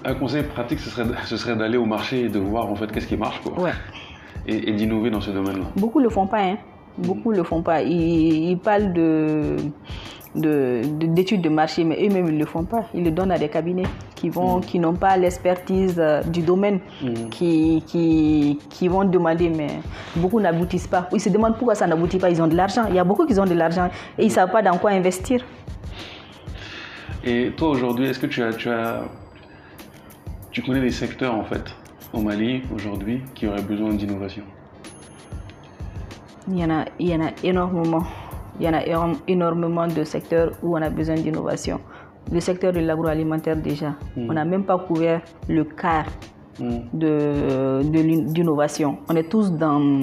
un 0.05 0.13
conseil 0.13 0.43
pratique, 0.43 0.79
ce 0.79 0.91
serait, 0.91 1.05
ce 1.25 1.37
serait 1.37 1.55
d'aller 1.55 1.77
au 1.77 1.85
marché 1.85 2.25
et 2.25 2.29
de 2.29 2.37
voir 2.37 2.69
en 2.71 2.75
fait 2.75 2.91
qu'est-ce 2.91 3.07
qui 3.07 3.17
marche, 3.17 3.41
quoi. 3.41 3.59
Ouais. 3.59 3.71
Et, 4.45 4.69
et 4.69 4.73
d'innover 4.73 5.09
dans 5.09 5.19
ce 5.21 5.31
domaine-là. 5.31 5.65
Beaucoup 5.75 5.99
le 5.99 6.09
font 6.09 6.27
pas, 6.27 6.41
hein. 6.41 6.57
Beaucoup 6.99 7.31
le 7.31 7.43
font 7.43 7.61
pas. 7.61 7.81
Ils, 7.81 8.49
ils 8.51 8.57
parlent 8.57 8.93
de 8.93 9.55
de- 10.35 10.81
de- 10.99 11.07
d'études 11.07 11.41
de, 11.41 11.49
marché, 11.49 11.83
mais 11.83 11.97
eux-mêmes 12.05 12.27
ils 12.27 12.37
le 12.37 12.45
font 12.45 12.63
pas. 12.63 12.83
Ils 12.93 13.03
le 13.03 13.09
donnent 13.09 13.31
à 13.31 13.39
des 13.39 13.49
cabinets 13.49 13.87
qui 14.13 14.29
vont, 14.29 14.59
qui 14.59 14.77
n'ont 14.77 14.93
pas 14.93 15.17
l'expertise 15.17 15.95
euh, 15.97 16.21
du 16.21 16.41
domaine, 16.41 16.79
qui, 17.31 17.83
qui, 17.87 18.59
qui 18.69 18.87
vont 18.87 19.05
demander, 19.05 19.49
mais 19.49 19.79
beaucoup 20.15 20.39
n'aboutissent 20.39 20.85
pas. 20.87 21.09
Ils 21.13 21.19
se 21.19 21.29
demandent 21.29 21.57
pourquoi 21.57 21.73
ça 21.73 21.87
n'aboutit 21.87 22.19
pas. 22.19 22.29
Ils 22.29 22.41
ont 22.43 22.47
de 22.47 22.55
l'argent. 22.55 22.83
Il 22.89 22.95
y 22.95 22.99
a 22.99 23.03
beaucoup 23.03 23.25
qui 23.25 23.39
ont 23.39 23.45
de 23.45 23.55
l'argent 23.55 23.89
et 24.19 24.25
ils 24.25 24.31
savent 24.31 24.51
pas 24.51 24.61
dans 24.61 24.77
quoi 24.77 24.91
investir. 24.91 25.41
Et 27.23 27.51
toi 27.57 27.69
aujourd'hui, 27.69 28.05
est-ce 28.07 28.19
que 28.19 28.27
tu 28.27 28.43
as, 28.43 28.53
tu 28.53 28.69
as, 28.69 29.01
tu 30.51 30.61
connais 30.61 30.81
des 30.81 30.91
secteurs 30.91 31.33
en 31.35 31.43
fait 31.43 31.75
au 32.13 32.21
Mali 32.21 32.61
aujourd'hui 32.73 33.21
qui 33.33 33.47
auraient 33.47 33.63
besoin 33.63 33.93
d'innovation? 33.95 34.43
Il 36.49 36.59
y 36.59 36.63
en 36.65 36.69
a, 36.71 36.85
il 36.99 37.09
y 37.09 37.15
en 37.15 37.21
a 37.21 37.29
énormément. 37.43 38.03
Il 38.59 38.65
y 38.65 38.69
en 38.69 38.73
a 38.73 38.81
énorm- 38.85 39.17
énormément 39.27 39.87
de 39.87 40.03
secteurs 40.03 40.51
où 40.63 40.77
on 40.77 40.81
a 40.81 40.89
besoin 40.89 41.15
d'innovation. 41.15 41.79
Le 42.31 42.39
secteur 42.39 42.73
de 42.73 42.79
l'agroalimentaire 42.79 43.55
déjà, 43.55 43.93
on 44.17 44.33
n'a 44.33 44.45
même 44.45 44.63
pas 44.63 44.77
couvert 44.77 45.21
le 45.47 45.63
quart 45.63 46.05
Hmm. 46.59 46.79
de. 46.91 47.79
On 49.09 49.15
est 49.15 49.29
tous 49.29 49.49
dans... 49.53 50.01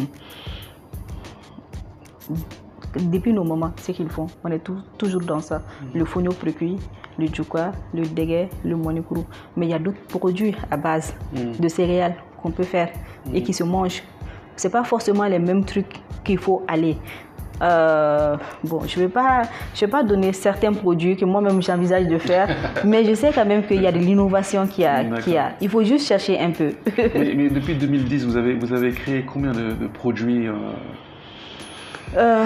Depuis 2.98 3.32
nos 3.34 3.44
moments, 3.44 3.72
ce 3.76 3.92
qu'ils 3.92 4.08
font, 4.08 4.26
on 4.42 4.50
est 4.50 4.64
toujours 4.96 5.20
dans 5.20 5.40
ça. 5.40 5.60
Le 5.94 6.04
fonio 6.06 6.32
précuit, 6.32 6.78
le 7.18 7.26
djukwa, 7.26 7.72
le 7.92 8.06
déguet, 8.06 8.48
le 8.64 8.74
monikuru. 8.74 9.20
Mais 9.54 9.66
il 9.66 9.70
y 9.70 9.74
a 9.74 9.78
d'autres 9.78 10.00
produits 10.08 10.54
à 10.70 10.78
base 10.78 11.14
de 11.60 11.68
céréales 11.68 12.14
qu'on 12.42 12.50
peut 12.50 12.62
faire 12.64 12.88
et 13.34 13.42
qui 13.42 13.52
se 13.52 13.62
mangent. 13.64 14.02
C'est 14.56 14.70
pas 14.70 14.84
forcément 14.84 15.24
les 15.24 15.38
mêmes 15.38 15.64
trucs 15.64 16.00
qu'il 16.24 16.38
faut 16.38 16.62
aller. 16.66 16.96
Euh, 17.62 18.36
bon, 18.64 18.80
je 18.86 18.98
ne 19.00 19.04
vais, 19.06 19.10
pas- 19.10 19.42
je 19.74 19.80
vais 19.80 19.90
pas 19.90 20.02
donner 20.02 20.32
certains 20.34 20.74
produits 20.74 21.16
que 21.16 21.24
moi-même 21.24 21.62
j'envisage 21.62 22.06
de 22.06 22.18
faire, 22.18 22.48
mais 22.84 23.02
je 23.04 23.14
sais 23.14 23.30
quand 23.34 23.46
même 23.46 23.64
qu'il 23.66 23.80
y 23.80 23.86
a 23.86 23.92
de 23.92 23.98
l'innovation 23.98 24.66
qui 24.66 24.84
a, 24.84 25.04
qui 25.22 25.38
a. 25.38 25.52
Il 25.62 25.70
faut 25.70 25.82
juste 25.82 26.06
chercher 26.06 26.38
un 26.38 26.50
peu. 26.50 26.72
mais, 26.98 27.32
mais 27.36 27.48
depuis 27.48 27.74
2010, 27.74 28.26
vous 28.26 28.36
avez, 28.36 28.54
vous 28.54 28.72
avez 28.74 28.90
créé 28.92 29.24
combien 29.24 29.52
de, 29.52 29.72
de 29.72 29.86
produits 29.86 30.46
euh, 30.48 30.52
Euh, 32.16 32.44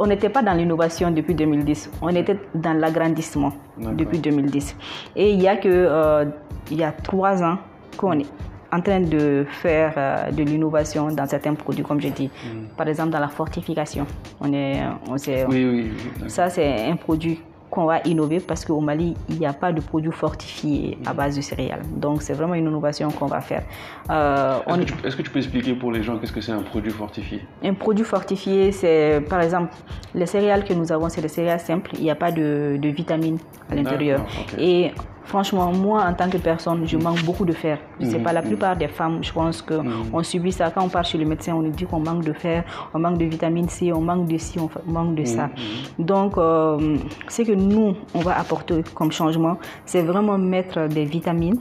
on 0.00 0.06
n'était 0.06 0.28
pas 0.28 0.42
dans 0.42 0.52
l'innovation 0.54 1.10
depuis 1.10 1.34
2010, 1.34 1.90
on 2.02 2.08
était 2.08 2.38
dans 2.54 2.72
l'agrandissement 2.74 3.52
depuis 3.78 4.18
2010. 4.18 4.76
Et 5.16 5.30
il 5.30 5.40
y 5.42 5.48
a 5.48 5.56
que 5.56 6.24
il 6.70 6.76
y 6.78 6.84
a 6.84 6.92
trois 6.92 7.42
ans 7.42 7.58
qu'on 7.96 8.18
est 8.18 8.26
en 8.72 8.80
train 8.80 9.00
de 9.00 9.46
faire 9.48 9.92
euh, 9.96 10.30
de 10.30 10.42
l'innovation 10.42 11.08
dans 11.08 11.26
certains 11.26 11.54
produits, 11.54 11.82
comme 11.84 12.00
je 12.00 12.08
dis. 12.08 12.30
Par 12.76 12.86
exemple, 12.88 13.10
dans 13.10 13.20
la 13.20 13.28
fortification, 13.28 14.06
on 14.40 14.52
est, 14.52 14.80
on 15.08 15.16
s'est- 15.18 15.46
Oui, 15.48 15.64
oui, 15.64 15.90
ça 16.28 16.50
c'est 16.50 16.86
un 16.86 16.96
produit 16.96 17.40
qu'on 17.70 17.84
va 17.84 17.98
innover 18.06 18.40
parce 18.40 18.64
qu'au 18.64 18.80
Mali, 18.80 19.14
il 19.28 19.38
n'y 19.38 19.44
a 19.44 19.52
pas 19.52 19.72
de 19.72 19.80
produits 19.82 20.10
fortifiés 20.10 20.96
à 21.04 21.12
base 21.12 21.36
de 21.36 21.42
céréales. 21.42 21.82
Donc 21.96 22.22
c'est 22.22 22.32
vraiment 22.32 22.54
une 22.54 22.66
innovation 22.66 23.10
qu'on 23.10 23.26
va 23.26 23.42
faire. 23.42 23.62
Euh, 24.10 24.58
on- 24.66 24.76
Est-ce 24.76 24.80
que, 24.86 24.92
tu- 25.00 25.06
est-ce 25.06 25.16
que 25.16 25.22
tu 25.22 25.30
peux 25.30 25.38
expliquer 25.38 25.74
pour 25.74 25.92
les 25.92 26.02
gens 26.02 26.16
qu'est-ce 26.18 26.32
que 26.32 26.40
c'est 26.40 26.52
un 26.52 26.62
produit 26.62 26.90
fortifié? 26.90 27.42
Un 27.62 27.74
produit 27.74 28.04
fortifié, 28.06 28.72
c'est 28.72 29.20
par 29.28 29.42
exemple 29.42 29.74
les 30.14 30.24
céréales 30.24 30.64
que 30.64 30.72
nous 30.72 30.90
avons, 30.92 31.10
c'est 31.10 31.20
des 31.20 31.28
céréales 31.28 31.60
simples. 31.60 31.90
Il 31.98 32.04
n'y 32.04 32.10
a 32.10 32.14
pas 32.14 32.32
de, 32.32 32.78
de 32.80 32.88
vitamines 32.88 33.38
à 33.70 33.74
l'intérieur. 33.74 34.24
Et 34.58 34.92
franchement, 35.28 35.70
moi 35.72 36.04
en 36.04 36.14
tant 36.14 36.28
que 36.28 36.38
personne, 36.38 36.86
je 36.86 36.96
manque 36.96 37.22
beaucoup 37.24 37.44
de 37.44 37.52
fer. 37.52 37.78
Je 38.00 38.06
sais 38.06 38.18
Mhm, 38.18 38.24
pas, 38.24 38.32
la 38.32 38.42
plupart 38.42 38.74
des 38.76 38.88
femmes, 38.88 39.18
je 39.22 39.32
pense 39.32 39.62
que 39.62 39.74
on 40.12 40.22
subit 40.22 40.52
ça. 40.52 40.70
Quand 40.70 40.82
on 40.84 40.88
part 40.88 41.04
chez 41.04 41.18
le 41.18 41.26
médecin, 41.26 41.54
on 41.54 41.62
nous 41.62 41.70
dit 41.70 41.84
qu'on 41.84 42.00
manque 42.00 42.24
de 42.24 42.32
fer, 42.32 42.64
on 42.94 42.98
manque 42.98 43.18
de 43.18 43.26
vitamine 43.26 43.68
C, 43.68 43.92
on 43.92 44.00
manque 44.00 44.26
de 44.26 44.38
ci, 44.38 44.58
on 44.58 44.68
manque 44.90 45.14
de 45.14 45.24
ça. 45.24 45.50
Donc, 45.98 46.36
euh, 46.38 46.96
ce 47.28 47.42
que 47.42 47.52
nous, 47.52 47.94
on 48.14 48.20
va 48.20 48.38
apporter 48.38 48.82
comme 48.94 49.12
changement, 49.12 49.58
c'est 49.84 50.02
vraiment 50.02 50.38
mettre 50.38 50.88
des 50.88 51.04
vitamines 51.04 51.60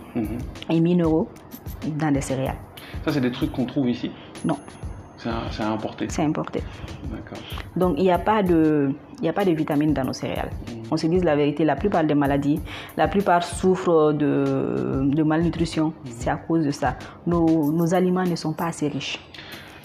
et 0.69 0.79
minéraux 0.79 1.27
dans 1.85 2.11
des 2.11 2.21
céréales. 2.21 2.55
Ça, 3.05 3.11
c'est 3.13 3.21
des 3.21 3.31
trucs 3.31 3.51
qu'on 3.51 3.65
trouve 3.65 3.89
ici? 3.89 4.11
Non, 4.45 4.57
C'est 5.51 5.63
un- 5.63 6.07
c'est 6.07 6.21
importé. 6.23 6.61
D'accord. 7.11 7.37
Donc, 7.75 7.95
il 7.97 8.03
n'y 8.03 8.11
a, 8.11 8.17
pas 8.19 8.43
de- 8.43 8.91
il 9.19 9.21
n'y 9.23 9.29
a 9.29 9.33
pas 9.33 9.43
de 9.43 9.51
vitamines 9.51 9.93
dans 9.93 10.05
nos 10.05 10.13
céréales. 10.13 10.51
On 10.89 10.95
se 10.95 11.07
dise 11.07 11.23
la 11.23 11.35
vérité, 11.35 11.65
la 11.65 11.75
plupart 11.75 12.03
des 12.05 12.15
maladies, 12.15 12.61
la 12.95 13.07
plupart 13.09 13.43
souffrent 13.43 14.13
de, 14.13 15.01
de 15.03 15.23
malnutrition. 15.23 15.91
C'est 16.05 16.29
à 16.29 16.37
cause 16.37 16.63
de 16.65 16.71
ça. 16.71 16.95
Nos, 17.25 17.71
nos 17.71 17.93
aliments 17.93 18.23
ne 18.23 18.35
sont 18.35 18.53
pas 18.53 18.67
assez 18.67 18.87
riches. 18.87 19.19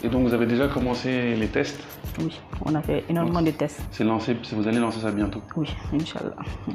Et 0.04 0.08
donc, 0.08 0.22
vous 0.26 0.34
avez 0.34 0.46
déjà 0.46 0.66
commencé 0.66 1.36
les 1.36 1.46
tests 1.46 1.80
Oui, 2.18 2.40
on 2.64 2.74
a 2.74 2.82
fait 2.82 3.04
énormément 3.08 3.40
de 3.40 3.52
tests. 3.52 3.80
C'est 3.92 4.02
lancé, 4.02 4.36
vous 4.52 4.66
allez 4.66 4.80
lancer 4.80 4.98
ça 4.98 5.12
bientôt. 5.12 5.40
Oui, 5.56 5.68
Inch'Allah. 5.94 6.34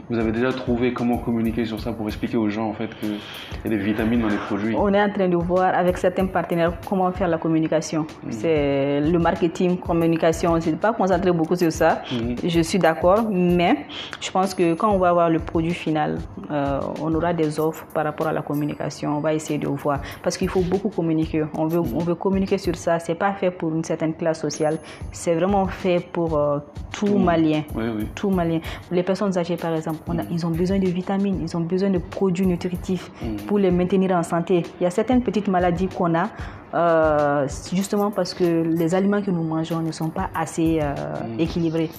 Vous 0.09 0.17
avez 0.17 0.31
déjà 0.31 0.53
trouvé 0.53 0.93
comment 0.93 1.17
communiquer 1.17 1.65
sur 1.65 1.77
ça 1.77 1.91
pour 1.91 2.07
expliquer 2.07 2.37
aux 2.37 2.47
gens 2.47 2.69
en 2.69 2.73
fait 2.73 2.89
qu'il 2.99 3.15
y 3.65 3.67
a 3.67 3.69
des 3.69 3.77
vitamines 3.77 4.21
dans 4.21 4.29
les 4.29 4.37
produits 4.37 4.73
On 4.77 4.93
est 4.93 5.01
en 5.01 5.11
train 5.11 5.27
de 5.27 5.35
voir 5.35 5.75
avec 5.75 5.97
certains 5.97 6.27
partenaires 6.27 6.73
comment 6.87 7.11
faire 7.11 7.27
la 7.27 7.37
communication. 7.37 8.07
C'est 8.29 9.01
le 9.01 9.19
marketing, 9.19 9.77
communication. 9.77 10.53
On 10.53 10.55
ne 10.55 10.61
s'est 10.61 10.71
pas 10.77 10.93
concentré 10.93 11.33
beaucoup 11.33 11.57
sur 11.57 11.71
ça. 11.71 12.03
Je 12.45 12.61
suis 12.61 12.79
d'accord, 12.79 13.27
mais 13.29 13.87
je 14.21 14.31
pense 14.31 14.53
que 14.53 14.73
quand 14.75 14.89
on 14.91 14.99
va 14.99 15.09
avoir 15.09 15.29
le 15.29 15.39
produit 15.39 15.73
final, 15.73 16.19
euh, 16.49 16.79
on 17.01 17.13
aura 17.13 17.33
des 17.33 17.59
offres 17.59 17.85
par 17.93 18.05
rapport 18.05 18.27
à 18.27 18.31
la 18.31 18.41
communication. 18.41 19.17
On 19.17 19.19
va 19.19 19.33
essayer 19.33 19.59
de 19.59 19.67
voir 19.67 19.99
parce 20.23 20.37
qu'il 20.37 20.47
faut 20.47 20.61
beaucoup 20.61 20.89
communiquer. 20.89 21.43
On 21.57 21.67
veut, 21.67 21.81
on 21.81 21.99
veut 21.99 22.15
communiquer 22.15 22.57
sur 22.57 22.75
ça. 22.77 22.99
C'est 22.99 23.16
pas 23.17 23.33
fait 23.33 23.51
pour 23.51 23.73
une 23.73 23.83
certaine 23.83 24.13
classe 24.13 24.39
sociale. 24.41 24.77
C'est 25.11 25.35
vraiment 25.35 25.65
fait 25.67 25.99
pour 25.99 26.37
euh, 26.37 26.59
tout 26.91 27.17
Malien. 27.17 27.63
Oui, 27.75 27.83
oui. 27.97 28.07
Tout 28.15 28.29
Malien. 28.29 28.59
Les 28.91 29.03
personnes 29.03 29.37
âgées, 29.37 29.57
par 29.57 29.73
exemple, 29.75 29.99
on 30.07 30.17
a- 30.19 30.23
ils 30.31 30.45
ont 30.45 30.49
besoin 30.51 30.79
de 30.79 30.87
vitamines, 30.87 31.39
ils 31.41 31.55
ont 31.57 31.61
besoin 31.61 31.89
de 31.89 31.97
produits 31.99 32.45
nutritifs 32.47 33.11
pour 33.47 33.57
les 33.59 33.71
maintenir 33.71 34.11
en 34.15 34.23
santé. 34.23 34.63
Il 34.79 34.83
y 34.83 34.85
a 34.85 34.91
certaines 34.91 35.21
petites 35.21 35.47
maladies 35.47 35.87
qu'on 35.87 36.13
a 36.15 36.29
euh, 36.73 37.47
justement 37.73 38.11
parce 38.11 38.33
que 38.33 38.63
les 38.63 38.93
aliments 38.93 39.21
que 39.21 39.31
nous 39.31 39.43
mangeons 39.43 39.79
ne 39.81 39.91
sont 39.91 40.09
pas 40.09 40.29
assez 40.35 40.79
euh, 40.81 40.93
équilibrés. 41.39 41.89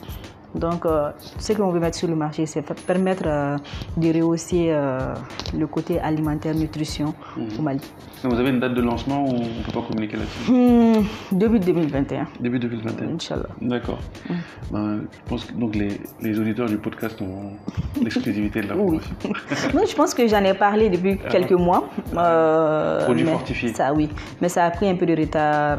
Donc, 0.54 0.86
euh, 0.86 1.10
ce 1.38 1.52
qu'on 1.52 1.70
veut 1.70 1.80
mettre 1.80 1.96
sur 1.96 2.08
le 2.08 2.14
marché, 2.16 2.46
c'est 2.46 2.62
permettre 2.86 3.24
euh, 3.26 3.56
de 3.96 4.08
rehausser 4.20 4.68
euh, 4.70 5.14
le 5.56 5.66
côté 5.66 6.00
alimentaire, 6.00 6.54
nutrition 6.54 7.14
au 7.58 7.62
Mali. 7.62 7.80
Donc, 8.22 8.32
vous 8.32 8.40
avez 8.40 8.50
une 8.50 8.58
date 8.58 8.74
de 8.74 8.80
lancement 8.80 9.24
ou 9.24 9.28
on 9.28 9.32
ne 9.40 9.62
peut 9.64 9.72
pas 9.72 9.82
communiquer 9.86 10.16
là-dessus? 10.16 10.50
Hmm, 10.50 11.04
début 11.36 11.58
2021, 11.60 12.26
Début 12.40 12.58
2021. 12.58 13.14
Inch'Allah. 13.14 13.46
D'accord. 13.60 13.98
Ben, 14.72 15.02
je 15.12 15.30
pense 15.30 15.44
que 15.44 15.52
donc 15.52 15.74
les, 15.76 16.00
les 16.20 16.38
auditeurs 16.40 16.66
du 16.66 16.78
podcast 16.78 17.20
ont 17.22 17.52
l'exclusivité 18.02 18.62
de 18.62 18.68
la 18.68 18.76
Oui. 18.76 18.98
formation. 19.00 19.68
Non, 19.78 19.82
je 19.86 19.94
pense 19.94 20.14
que 20.14 20.26
j'en 20.26 20.42
ai 20.44 20.54
parlé 20.54 20.88
depuis 20.90 21.18
quelques 21.30 21.52
mois. 21.52 21.88
Produits 23.04 23.24
fortifiés. 23.26 23.72
Ça, 23.74 23.92
oui. 23.92 24.08
Mais 24.40 24.48
ça 24.48 24.64
a 24.64 24.70
pris 24.70 24.88
un 24.88 24.96
peu 24.96 25.06
de 25.06 25.14
retard 25.16 25.78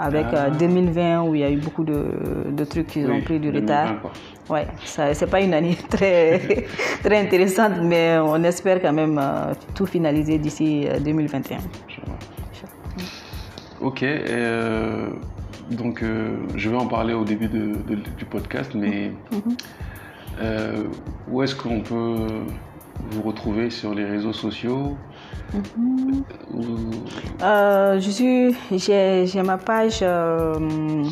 avec 0.00 0.26
Ah. 0.32 0.46
euh, 0.46 0.50
2020 0.58 1.22
où 1.22 1.34
il 1.34 1.40
y 1.40 1.44
a 1.44 1.50
eu 1.50 1.58
beaucoup 1.58 1.84
de, 1.84 2.04
de 2.50 2.64
trucs 2.64 2.86
qui 2.88 3.00
ont 3.04 3.10
Oui, 3.16 3.22
pris 3.22 3.38
du 3.40 3.50
2020, 3.50 3.60
retard. 3.60 3.95
Quoi. 3.96 4.12
Ouais, 4.48 4.66
c'est 4.84 5.30
pas 5.30 5.40
une 5.40 5.54
année 5.54 5.76
très, 5.90 6.66
très 7.02 7.18
intéressante, 7.18 7.72
mais 7.82 8.16
on 8.18 8.42
espère 8.44 8.80
quand 8.80 8.92
même 8.92 9.18
euh, 9.22 9.52
tout 9.74 9.86
finaliser 9.86 10.38
d'ici 10.38 10.86
euh, 10.88 10.98
2021. 11.00 11.56
Inch'Allah. 11.58 12.12
Ok. 13.80 14.02
euh, 14.02 15.08
donc, 15.70 16.02
euh, 16.02 16.36
je 16.54 16.70
vais 16.70 16.76
en 16.76 16.86
parler 16.86 17.12
au 17.14 17.24
début 17.24 17.48
de- 17.48 17.74
de- 17.88 18.00
du 18.16 18.24
podcast, 18.24 18.70
mais 18.74 19.12
euh, 20.42 20.84
où 21.30 21.42
est-ce 21.42 21.54
qu'on 21.54 21.80
peut 21.80 22.28
vous 23.10 23.22
retrouver 23.22 23.68
sur 23.70 23.94
les 23.94 24.04
réseaux 24.04 24.32
sociaux? 24.32 24.96
Euh, 27.42 28.00
je 28.00 28.10
suis, 28.10 28.56
j'ai, 28.72 29.26
j'ai 29.26 29.42
ma 29.42 29.58
page 29.58 29.98
euh, 30.02 31.04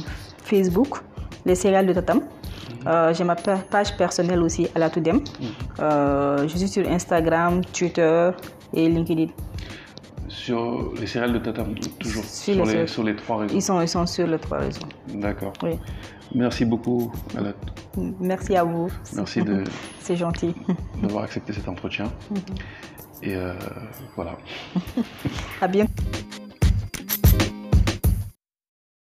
Facebook, 0.43 0.99
les 1.45 1.55
céréales 1.55 1.87
de 1.87 1.93
Tatam. 1.93 2.21
Euh, 2.87 3.15
j'ai 3.15 3.25
ma 3.25 3.37
pa- 3.37 3.57
page 3.71 3.97
personnelle 3.97 4.43
aussi 4.43 4.69
à 4.75 4.79
la 4.79 4.91
Toudem. 4.91 5.21
Euh, 5.81 6.47
je 6.49 6.57
suis 6.57 6.69
sur 6.69 6.89
Instagram, 6.89 7.63
Twitter 7.73 8.31
et 8.73 8.89
LinkedIn. 8.89 9.29
Sur 10.29 10.93
les 11.01 11.07
céréales 11.07 11.33
de 11.35 11.39
Tatam, 11.39 11.75
toujours. 11.99 12.25
Sur 12.25 12.55
Sur, 12.55 12.55
les 12.55 12.59
les, 12.61 12.67
céréales. 12.67 12.89
sur 12.89 13.03
les 13.05 13.17
trois 13.17 13.37
réseaux. 13.39 13.55
Ils 13.55 13.63
sont, 13.63 13.81
ils 13.81 13.89
sont 13.89 14.07
sur 14.07 14.27
les 14.27 14.39
trois 14.39 14.59
réseaux. 14.59 14.81
D'accord. 15.15 15.53
Oui. 15.63 15.79
Merci 16.35 16.65
beaucoup, 16.65 17.13
Alat. 17.39 17.53
Merci 18.21 18.57
à 18.57 18.65
vous. 18.65 18.89
Merci 19.15 19.43
de- 19.43 19.63
C'est 20.01 20.17
gentil. 20.17 20.55
d'avoir 21.03 21.25
accepté 21.25 21.53
cet 21.53 21.69
entretien. 21.69 22.07
Et 23.23 23.37
euh, 23.37 23.55
voilà. 24.17 24.37
À 25.61 25.69
bientôt. 25.69 25.93